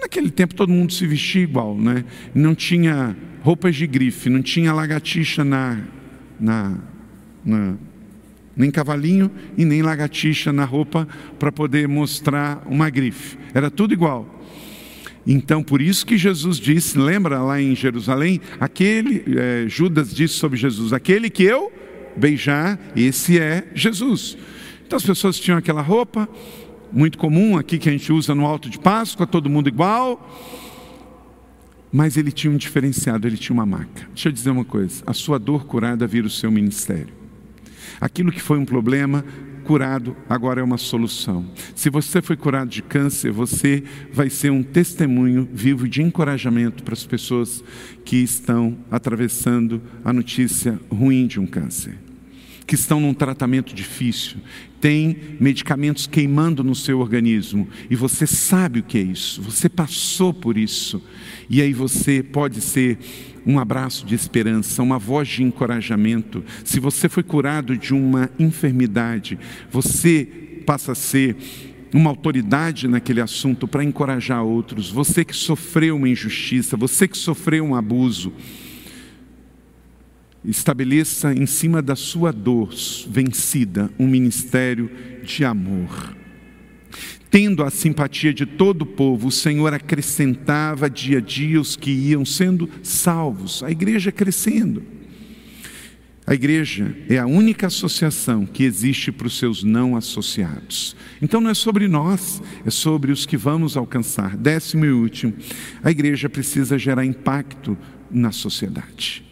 Naquele 0.00 0.30
tempo 0.30 0.54
todo 0.54 0.70
mundo 0.70 0.92
se 0.92 1.06
vestia 1.06 1.42
igual, 1.42 1.76
né? 1.78 2.04
Não 2.34 2.54
tinha 2.54 3.16
roupas 3.42 3.76
de 3.76 3.86
grife, 3.86 4.28
não 4.28 4.42
tinha 4.42 4.72
lagartixa 4.72 5.44
na, 5.44 5.80
na, 6.38 6.78
na 7.44 7.74
nem 8.56 8.70
cavalinho 8.70 9.30
e 9.56 9.64
nem 9.64 9.82
lagartixa 9.82 10.52
na 10.52 10.64
roupa 10.64 11.08
para 11.38 11.50
poder 11.50 11.88
mostrar 11.88 12.62
uma 12.66 12.90
grife. 12.90 13.38
Era 13.52 13.70
tudo 13.70 13.92
igual. 13.92 14.33
Então, 15.26 15.62
por 15.62 15.80
isso 15.80 16.04
que 16.04 16.18
Jesus 16.18 16.58
disse, 16.58 16.98
lembra 16.98 17.40
lá 17.40 17.60
em 17.60 17.74
Jerusalém, 17.74 18.40
aquele, 18.60 19.24
é, 19.38 19.64
Judas 19.68 20.14
disse 20.14 20.34
sobre 20.34 20.58
Jesus, 20.58 20.92
aquele 20.92 21.30
que 21.30 21.42
eu 21.42 21.72
beijar, 22.16 22.78
esse 22.94 23.38
é 23.38 23.66
Jesus. 23.74 24.36
Então 24.86 24.96
as 24.96 25.04
pessoas 25.04 25.38
tinham 25.40 25.58
aquela 25.58 25.82
roupa, 25.82 26.28
muito 26.92 27.18
comum 27.18 27.56
aqui 27.56 27.78
que 27.78 27.88
a 27.88 27.92
gente 27.92 28.12
usa 28.12 28.34
no 28.34 28.44
alto 28.44 28.68
de 28.68 28.78
Páscoa, 28.78 29.26
todo 29.26 29.48
mundo 29.50 29.68
igual, 29.68 30.30
mas 31.90 32.16
ele 32.16 32.30
tinha 32.30 32.52
um 32.52 32.56
diferenciado, 32.56 33.26
ele 33.26 33.36
tinha 33.36 33.54
uma 33.54 33.66
marca. 33.66 34.06
Deixa 34.12 34.28
eu 34.28 34.32
dizer 34.32 34.50
uma 34.50 34.64
coisa: 34.64 35.02
a 35.06 35.12
sua 35.12 35.38
dor 35.38 35.64
curada 35.64 36.06
vira 36.06 36.26
o 36.26 36.30
seu 36.30 36.50
ministério. 36.50 37.12
Aquilo 38.00 38.30
que 38.30 38.40
foi 38.40 38.58
um 38.58 38.64
problema 38.64 39.24
curado, 39.64 40.16
agora 40.28 40.60
é 40.60 40.64
uma 40.64 40.78
solução. 40.78 41.44
Se 41.74 41.90
você 41.90 42.22
foi 42.22 42.36
curado 42.36 42.68
de 42.68 42.82
câncer, 42.82 43.32
você 43.32 43.82
vai 44.12 44.30
ser 44.30 44.50
um 44.50 44.62
testemunho 44.62 45.48
vivo 45.52 45.88
de 45.88 46.02
encorajamento 46.02 46.82
para 46.82 46.94
as 46.94 47.04
pessoas 47.04 47.64
que 48.04 48.16
estão 48.16 48.76
atravessando 48.90 49.82
a 50.04 50.12
notícia 50.12 50.78
ruim 50.90 51.26
de 51.26 51.40
um 51.40 51.46
câncer, 51.46 51.98
que 52.66 52.74
estão 52.74 53.00
num 53.00 53.14
tratamento 53.14 53.74
difícil, 53.74 54.38
tem 54.80 55.16
medicamentos 55.40 56.06
queimando 56.06 56.62
no 56.62 56.74
seu 56.74 57.00
organismo 57.00 57.68
e 57.88 57.96
você 57.96 58.26
sabe 58.26 58.80
o 58.80 58.82
que 58.82 58.98
é 58.98 59.02
isso, 59.02 59.40
você 59.42 59.68
passou 59.68 60.32
por 60.32 60.56
isso, 60.56 61.02
e 61.48 61.60
aí 61.60 61.72
você 61.72 62.22
pode 62.22 62.60
ser 62.60 62.98
um 63.46 63.58
abraço 63.58 64.06
de 64.06 64.14
esperança, 64.14 64.82
uma 64.82 64.98
voz 64.98 65.28
de 65.28 65.42
encorajamento. 65.42 66.42
Se 66.64 66.80
você 66.80 67.08
foi 67.08 67.22
curado 67.22 67.76
de 67.76 67.92
uma 67.92 68.30
enfermidade, 68.38 69.38
você 69.70 70.26
passa 70.64 70.92
a 70.92 70.94
ser 70.94 71.36
uma 71.92 72.10
autoridade 72.10 72.88
naquele 72.88 73.20
assunto 73.20 73.68
para 73.68 73.84
encorajar 73.84 74.42
outros. 74.42 74.90
Você 74.90 75.24
que 75.24 75.36
sofreu 75.36 75.96
uma 75.96 76.08
injustiça, 76.08 76.76
você 76.76 77.06
que 77.06 77.16
sofreu 77.16 77.64
um 77.64 77.74
abuso, 77.74 78.32
estabeleça 80.44 81.32
em 81.32 81.46
cima 81.46 81.80
da 81.80 81.96
sua 81.96 82.32
dor 82.32 82.70
vencida 83.08 83.90
um 83.98 84.06
ministério 84.06 84.90
de 85.22 85.44
amor. 85.44 86.16
Tendo 87.30 87.64
a 87.64 87.70
simpatia 87.70 88.32
de 88.32 88.46
todo 88.46 88.82
o 88.82 88.86
povo, 88.86 89.28
o 89.28 89.32
Senhor 89.32 89.74
acrescentava 89.74 90.88
dia 90.88 91.18
a 91.18 91.20
dia 91.20 91.60
os 91.60 91.74
que 91.74 91.90
iam 91.90 92.24
sendo 92.24 92.70
salvos, 92.82 93.62
a 93.62 93.70
igreja 93.70 94.12
crescendo. 94.12 94.84
A 96.26 96.32
igreja 96.32 96.96
é 97.08 97.18
a 97.18 97.26
única 97.26 97.66
associação 97.66 98.46
que 98.46 98.62
existe 98.62 99.12
para 99.12 99.26
os 99.26 99.36
seus 99.36 99.62
não 99.62 99.94
associados. 99.94 100.96
Então 101.20 101.40
não 101.40 101.50
é 101.50 101.54
sobre 101.54 101.86
nós, 101.86 102.40
é 102.64 102.70
sobre 102.70 103.12
os 103.12 103.26
que 103.26 103.36
vamos 103.36 103.76
alcançar. 103.76 104.36
Décimo 104.36 104.86
e 104.86 104.90
último, 104.90 105.34
a 105.82 105.90
igreja 105.90 106.28
precisa 106.28 106.78
gerar 106.78 107.04
impacto 107.04 107.76
na 108.10 108.32
sociedade. 108.32 109.24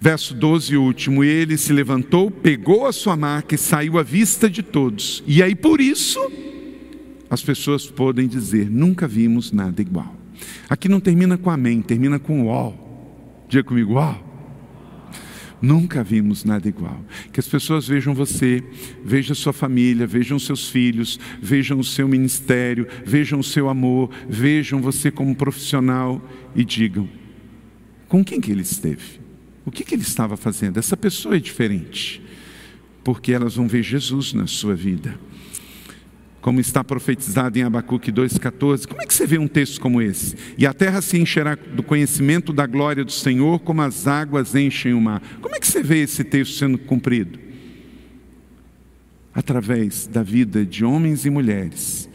Verso 0.00 0.32
12 0.32 0.74
e 0.74 0.76
último, 0.76 1.24
ele 1.24 1.56
se 1.56 1.72
levantou, 1.72 2.30
pegou 2.30 2.86
a 2.86 2.92
sua 2.92 3.16
maca 3.16 3.56
e 3.56 3.58
saiu 3.58 3.98
à 3.98 4.02
vista 4.02 4.48
de 4.48 4.62
todos. 4.62 5.24
E 5.26 5.42
aí 5.42 5.56
por 5.56 5.80
isso 5.80 6.20
as 7.28 7.42
pessoas 7.42 7.86
podem 7.86 8.28
dizer: 8.28 8.70
nunca 8.70 9.08
vimos 9.08 9.50
nada 9.50 9.82
igual. 9.82 10.14
Aqui 10.68 10.88
não 10.88 11.00
termina 11.00 11.36
com 11.36 11.50
amém, 11.50 11.82
termina 11.82 12.18
com 12.18 12.46
ó. 12.46 12.72
Diga 13.48 13.64
comigo, 13.64 13.94
ó. 13.94 14.14
Nunca 15.60 16.04
vimos 16.04 16.44
nada 16.44 16.68
igual. 16.68 17.04
Que 17.32 17.40
as 17.40 17.48
pessoas 17.48 17.88
vejam 17.88 18.14
você, 18.14 18.62
vejam 19.04 19.34
sua 19.34 19.52
família, 19.52 20.06
vejam 20.06 20.38
seus 20.38 20.68
filhos, 20.68 21.18
vejam 21.42 21.80
o 21.80 21.84
seu 21.84 22.06
ministério, 22.06 22.86
vejam 23.04 23.40
o 23.40 23.44
seu 23.44 23.68
amor, 23.68 24.10
vejam 24.28 24.80
você 24.80 25.10
como 25.10 25.34
profissional 25.34 26.22
e 26.54 26.64
digam: 26.64 27.08
com 28.06 28.24
quem 28.24 28.40
que 28.40 28.52
ele 28.52 28.62
esteve? 28.62 29.27
O 29.68 29.70
que, 29.70 29.84
que 29.84 29.94
ele 29.94 30.02
estava 30.02 30.34
fazendo? 30.34 30.78
Essa 30.78 30.96
pessoa 30.96 31.36
é 31.36 31.38
diferente, 31.38 32.22
porque 33.04 33.34
elas 33.34 33.56
vão 33.56 33.68
ver 33.68 33.82
Jesus 33.82 34.32
na 34.32 34.46
sua 34.46 34.74
vida. 34.74 35.20
Como 36.40 36.58
está 36.58 36.82
profetizado 36.82 37.58
em 37.58 37.62
Abacuque 37.62 38.10
2,14. 38.10 38.86
Como 38.86 39.02
é 39.02 39.04
que 39.04 39.12
você 39.12 39.26
vê 39.26 39.36
um 39.36 39.46
texto 39.46 39.78
como 39.78 40.00
esse? 40.00 40.34
E 40.56 40.66
a 40.66 40.72
terra 40.72 41.02
se 41.02 41.18
encherá 41.18 41.54
do 41.54 41.82
conhecimento 41.82 42.50
da 42.50 42.64
glória 42.64 43.04
do 43.04 43.12
Senhor, 43.12 43.58
como 43.60 43.82
as 43.82 44.06
águas 44.06 44.54
enchem 44.54 44.94
o 44.94 45.00
mar. 45.02 45.20
Como 45.42 45.54
é 45.54 45.60
que 45.60 45.66
você 45.66 45.82
vê 45.82 45.98
esse 45.98 46.24
texto 46.24 46.56
sendo 46.56 46.78
cumprido? 46.78 47.38
Através 49.34 50.06
da 50.06 50.22
vida 50.22 50.64
de 50.64 50.82
homens 50.82 51.26
e 51.26 51.30
mulheres 51.30 52.08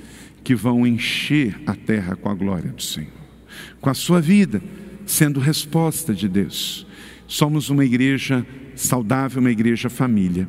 que 0.44 0.56
vão 0.56 0.88
encher 0.88 1.62
a 1.68 1.76
terra 1.76 2.16
com 2.16 2.30
a 2.30 2.34
glória 2.34 2.72
do 2.72 2.82
Senhor, 2.82 3.14
com 3.80 3.92
a 3.92 3.94
sua 3.94 4.20
vida 4.20 4.60
sendo 5.06 5.40
resposta 5.40 6.14
de 6.14 6.28
Deus. 6.28 6.86
Somos 7.28 7.70
uma 7.70 7.84
igreja 7.84 8.46
saudável, 8.76 9.40
uma 9.40 9.52
igreja 9.52 9.90
família. 9.90 10.48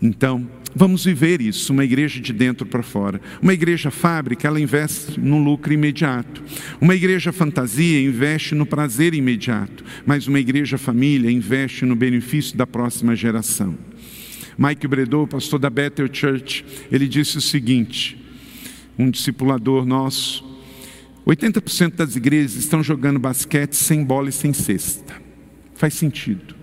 Então, 0.00 0.48
vamos 0.74 1.04
viver 1.04 1.40
isso, 1.40 1.72
uma 1.72 1.84
igreja 1.84 2.20
de 2.20 2.32
dentro 2.32 2.64
para 2.64 2.82
fora. 2.82 3.20
Uma 3.42 3.52
igreja 3.52 3.90
fábrica, 3.90 4.46
ela 4.46 4.60
investe 4.60 5.18
no 5.18 5.42
lucro 5.42 5.72
imediato. 5.72 6.42
Uma 6.80 6.94
igreja 6.94 7.32
fantasia 7.32 8.00
investe 8.00 8.54
no 8.54 8.64
prazer 8.64 9.14
imediato. 9.14 9.84
Mas 10.06 10.28
uma 10.28 10.38
igreja 10.38 10.78
família 10.78 11.30
investe 11.30 11.84
no 11.84 11.96
benefício 11.96 12.56
da 12.56 12.66
próxima 12.66 13.16
geração. 13.16 13.76
Mike 14.56 14.88
Bredou, 14.88 15.26
pastor 15.26 15.58
da 15.58 15.70
Bethel 15.70 16.08
Church, 16.12 16.64
ele 16.90 17.06
disse 17.06 17.38
o 17.38 17.40
seguinte: 17.40 18.16
um 18.98 19.10
discipulador 19.10 19.86
nosso, 19.86 20.44
80% 21.28 21.96
das 21.96 22.16
igrejas 22.16 22.54
estão 22.54 22.82
jogando 22.82 23.18
basquete 23.18 23.74
sem 23.74 24.02
bola 24.02 24.30
e 24.30 24.32
sem 24.32 24.54
cesta. 24.54 25.14
Faz 25.74 25.92
sentido. 25.92 26.56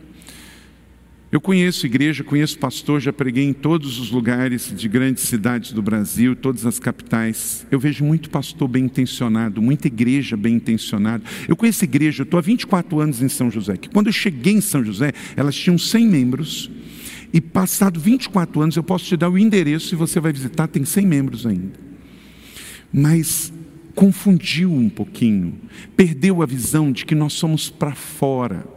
Eu 1.32 1.40
conheço 1.40 1.86
igreja, 1.86 2.24
conheço 2.24 2.58
pastor, 2.58 3.00
já 3.00 3.14
preguei 3.14 3.44
em 3.44 3.54
todos 3.54 4.00
os 4.00 4.10
lugares 4.10 4.74
de 4.76 4.88
grandes 4.88 5.24
cidades 5.24 5.72
do 5.72 5.82
Brasil, 5.82 6.36
todas 6.36 6.66
as 6.66 6.80
capitais. 6.80 7.68
Eu 7.70 7.80
vejo 7.80 8.04
muito 8.04 8.30
pastor 8.30 8.68
bem 8.68 8.86
intencionado, 8.86 9.62
muita 9.62 9.88
igreja 9.88 10.36
bem 10.36 10.56
intencionada. 10.56 11.24
Eu 11.48 11.56
conheço 11.56 11.84
igreja, 11.84 12.22
eu 12.22 12.24
estou 12.24 12.38
há 12.38 12.42
24 12.42 13.00
anos 13.00 13.22
em 13.22 13.30
São 13.30 13.52
José, 13.52 13.78
que 13.78 13.90
quando 13.90 14.08
eu 14.08 14.14
cheguei 14.14 14.54
em 14.54 14.62
São 14.62 14.84
José, 14.84 15.12
elas 15.36 15.56
tinham 15.56 15.78
100 15.78 16.08
membros, 16.08 16.72
e 17.34 17.42
passado 17.42 18.00
24 18.00 18.62
anos, 18.62 18.78
eu 18.78 18.84
posso 18.84 19.06
te 19.06 19.18
dar 19.18 19.30
o 19.30 19.38
endereço 19.38 19.94
e 19.94 19.98
você 19.98 20.20
vai 20.20 20.32
visitar, 20.32 20.68
tem 20.68 20.86
100 20.86 21.06
membros 21.06 21.46
ainda. 21.46 21.74
Mas 22.94 23.52
confundiu 23.96 24.72
um 24.72 24.90
pouquinho, 24.90 25.58
perdeu 25.96 26.44
a 26.44 26.46
visão 26.46 26.92
de 26.92 27.06
que 27.06 27.16
nós 27.16 27.34
somos 27.34 27.70
para 27.70 27.96
fora 27.96 28.76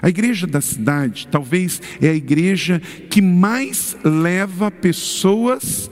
a 0.00 0.08
igreja 0.08 0.46
da 0.46 0.60
cidade 0.60 1.28
talvez 1.30 1.82
é 2.00 2.08
a 2.08 2.14
igreja 2.14 2.80
que 3.10 3.20
mais 3.20 3.96
leva 4.04 4.70
pessoas 4.70 5.90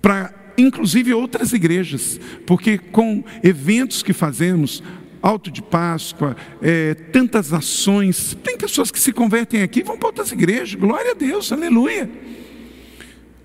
para, 0.00 0.34
inclusive, 0.58 1.14
outras 1.14 1.52
igrejas, 1.52 2.20
porque 2.44 2.76
com 2.76 3.22
eventos 3.42 4.02
que 4.02 4.12
fazemos, 4.12 4.82
alto 5.22 5.48
de 5.48 5.62
Páscoa, 5.62 6.36
é, 6.60 6.94
tantas 6.94 7.52
ações, 7.52 8.36
tem 8.42 8.58
pessoas 8.58 8.90
que 8.90 8.98
se 8.98 9.12
convertem 9.12 9.62
aqui 9.62 9.80
e 9.80 9.84
vão 9.84 9.96
para 9.96 10.08
outras 10.08 10.32
igrejas, 10.32 10.74
glória 10.74 11.12
a 11.12 11.14
Deus, 11.14 11.52
aleluia. 11.52 12.10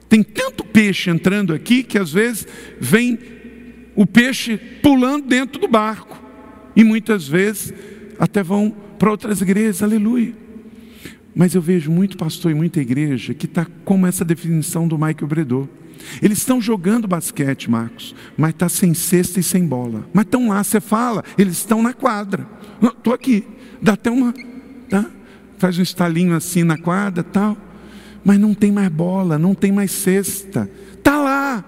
Tem 0.09 0.23
tanto 0.23 0.63
peixe 0.63 1.09
entrando 1.09 1.53
aqui 1.53 1.83
que 1.83 1.97
às 1.97 2.11
vezes 2.11 2.47
vem 2.79 3.19
o 3.95 4.05
peixe 4.05 4.57
pulando 4.57 5.27
dentro 5.27 5.59
do 5.59 5.67
barco, 5.67 6.21
e 6.75 6.83
muitas 6.83 7.27
vezes 7.27 7.73
até 8.19 8.43
vão 8.43 8.69
para 8.99 9.09
outras 9.09 9.41
igrejas, 9.41 9.81
aleluia. 9.81 10.33
Mas 11.35 11.55
eu 11.55 11.61
vejo 11.61 11.91
muito 11.91 12.17
pastor 12.17 12.51
e 12.51 12.55
muita 12.55 12.79
igreja 12.79 13.33
que 13.33 13.45
está 13.45 13.65
como 13.83 14.05
essa 14.05 14.23
definição 14.23 14.87
do 14.87 14.97
Michael 14.97 15.27
Bredor. 15.27 15.67
Eles 16.21 16.37
estão 16.37 16.61
jogando 16.61 17.07
basquete, 17.07 17.69
Marcos, 17.69 18.15
mas 18.37 18.51
está 18.51 18.69
sem 18.69 18.93
cesta 18.93 19.39
e 19.39 19.43
sem 19.43 19.65
bola. 19.65 20.07
Mas 20.13 20.25
estão 20.25 20.47
lá, 20.47 20.63
você 20.63 20.79
fala, 20.79 21.23
eles 21.37 21.57
estão 21.57 21.81
na 21.81 21.93
quadra. 21.93 22.47
Estou 22.81 23.13
aqui, 23.13 23.43
dá 23.81 23.93
até 23.93 24.09
uma. 24.09 24.33
Tá? 24.89 25.05
Faz 25.57 25.77
um 25.77 25.83
estalinho 25.83 26.35
assim 26.35 26.63
na 26.63 26.77
quadra 26.77 27.23
tal. 27.23 27.57
Mas 28.27 28.37
não 28.37 28.53
tem 28.53 28.73
mais 28.73 28.89
bola, 28.89 29.39
não 29.39 29.55
tem 29.55 29.71
mais 29.71 29.89
cesta. 29.89 30.69
Está 30.97 31.17
lá. 31.17 31.63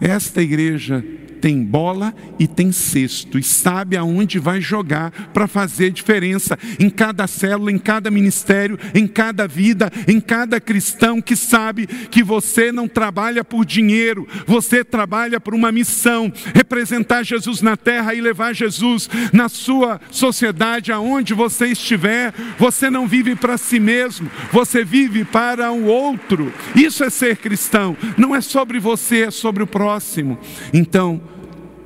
Esta 0.00 0.42
igreja 0.42 1.04
tem 1.40 1.62
bola 1.62 2.14
e 2.38 2.46
tem 2.46 2.72
cesto, 2.72 3.38
e 3.38 3.42
sabe 3.42 3.96
aonde 3.96 4.38
vai 4.38 4.60
jogar 4.60 5.10
para 5.32 5.46
fazer 5.46 5.90
diferença 5.90 6.58
em 6.78 6.90
cada 6.90 7.26
célula, 7.26 7.70
em 7.70 7.78
cada 7.78 8.10
ministério, 8.10 8.78
em 8.94 9.06
cada 9.06 9.46
vida, 9.46 9.90
em 10.06 10.20
cada 10.20 10.60
cristão 10.60 11.20
que 11.20 11.36
sabe 11.36 11.86
que 11.86 12.22
você 12.22 12.72
não 12.72 12.88
trabalha 12.88 13.44
por 13.44 13.64
dinheiro, 13.64 14.26
você 14.46 14.84
trabalha 14.84 15.40
por 15.40 15.54
uma 15.54 15.72
missão 15.72 16.32
representar 16.54 17.22
Jesus 17.22 17.62
na 17.62 17.76
terra 17.76 18.14
e 18.14 18.20
levar 18.20 18.52
Jesus 18.52 19.08
na 19.32 19.48
sua 19.48 20.00
sociedade, 20.10 20.92
aonde 20.92 21.34
você 21.34 21.66
estiver. 21.66 22.32
Você 22.58 22.90
não 22.90 23.06
vive 23.06 23.34
para 23.34 23.56
si 23.56 23.78
mesmo, 23.78 24.30
você 24.52 24.84
vive 24.84 25.24
para 25.24 25.70
o 25.72 25.86
outro. 25.86 26.52
Isso 26.74 27.04
é 27.04 27.10
ser 27.10 27.36
cristão, 27.36 27.96
não 28.16 28.34
é 28.34 28.40
sobre 28.40 28.78
você, 28.78 29.22
é 29.22 29.30
sobre 29.30 29.62
o 29.62 29.66
próximo. 29.66 30.38
Então, 30.72 31.20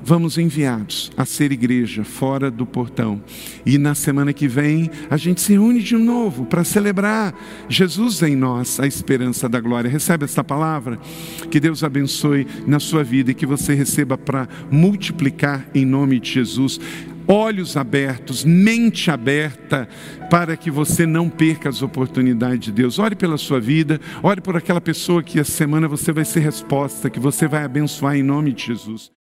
vamos 0.05 0.39
enviados 0.39 1.11
a 1.17 1.25
ser 1.25 1.53
igreja 1.53 2.05
fora 2.05 2.51
do 2.51 2.67
portão. 2.67 3.23
E 3.65 3.79
na 3.79 3.95
semana 3.95 4.33
que 4.33 4.49
vem 4.49 4.91
a 5.09 5.17
gente 5.17 5.41
se 5.41 5.53
reúne 5.53 5.83
de 5.83 5.97
novo 5.97 6.45
para 6.47 6.65
celebrar 6.65 7.35
Jesus 7.69 8.23
em 8.23 8.37
nós, 8.37 8.81
a 8.81 8.87
esperança 8.87 9.49
da 9.49 9.61
glória. 9.61 9.91
Recebe 9.91 10.25
esta 10.25 10.43
palavra? 10.43 10.99
Que 11.51 11.61
Deus 11.61 11.85
abençoe 11.85 12.47
na 12.67 12.81
sua 12.81 13.05
vida 13.05 13.31
e 13.31 13.35
que 13.35 13.47
você 13.47 13.75
receba 13.75 14.19
para 14.19 14.49
multiplicar 14.71 15.67
em 15.75 15.85
nome 15.85 16.19
de 16.21 16.31
Jesus. 16.31 16.81
olhos 17.29 17.77
abertos, 17.77 18.45
mente 18.45 19.11
aberta, 19.11 19.89
para 20.29 20.57
que 20.57 20.71
você 20.71 21.07
não 21.07 21.29
perca 21.29 21.69
as 21.69 21.81
oportunidades 21.81 22.61
de 22.61 22.73
Deus. 22.73 22.99
Ore 22.99 23.15
pela 23.15 23.39
sua 23.39 23.61
vida, 23.61 24.01
ore 24.23 24.41
por 24.41 24.57
aquela 24.57 24.81
pessoa 24.81 25.23
que 25.23 25.39
essa 25.39 25.53
semana 25.53 25.87
você 25.87 26.13
vai 26.13 26.25
ser 26.25 26.41
resposta, 26.41 27.09
que 27.09 27.21
você 27.21 27.47
vai 27.47 27.65
abençoar 27.65 28.17
em 28.17 28.23
nome 28.23 28.53
de 28.53 28.67
Jesus. 28.67 29.22